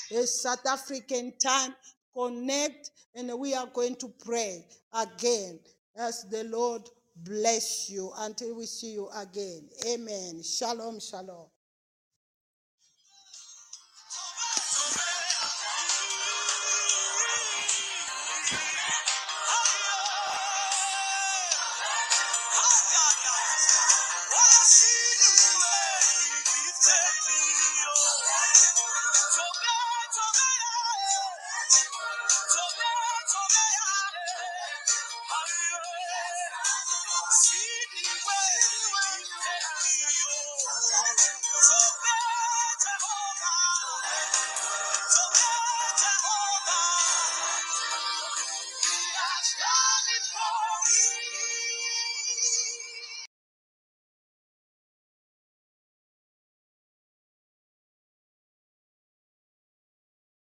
it's 0.10 0.42
South 0.42 0.66
African 0.66 1.34
time. 1.38 1.76
Connect 2.16 2.92
and 3.14 3.38
we 3.40 3.54
are 3.54 3.68
going 3.68 3.96
to 3.98 4.12
pray 4.24 4.66
again 4.94 5.60
as 6.00 6.24
the 6.30 6.44
Lord 6.46 6.90
bless 7.18 7.90
you 7.90 8.12
until 8.20 8.56
we 8.58 8.66
see 8.66 8.94
you 8.94 9.10
again. 9.16 9.70
Amen. 9.88 10.42
Shalom, 10.44 11.00
shalom. 11.00 11.48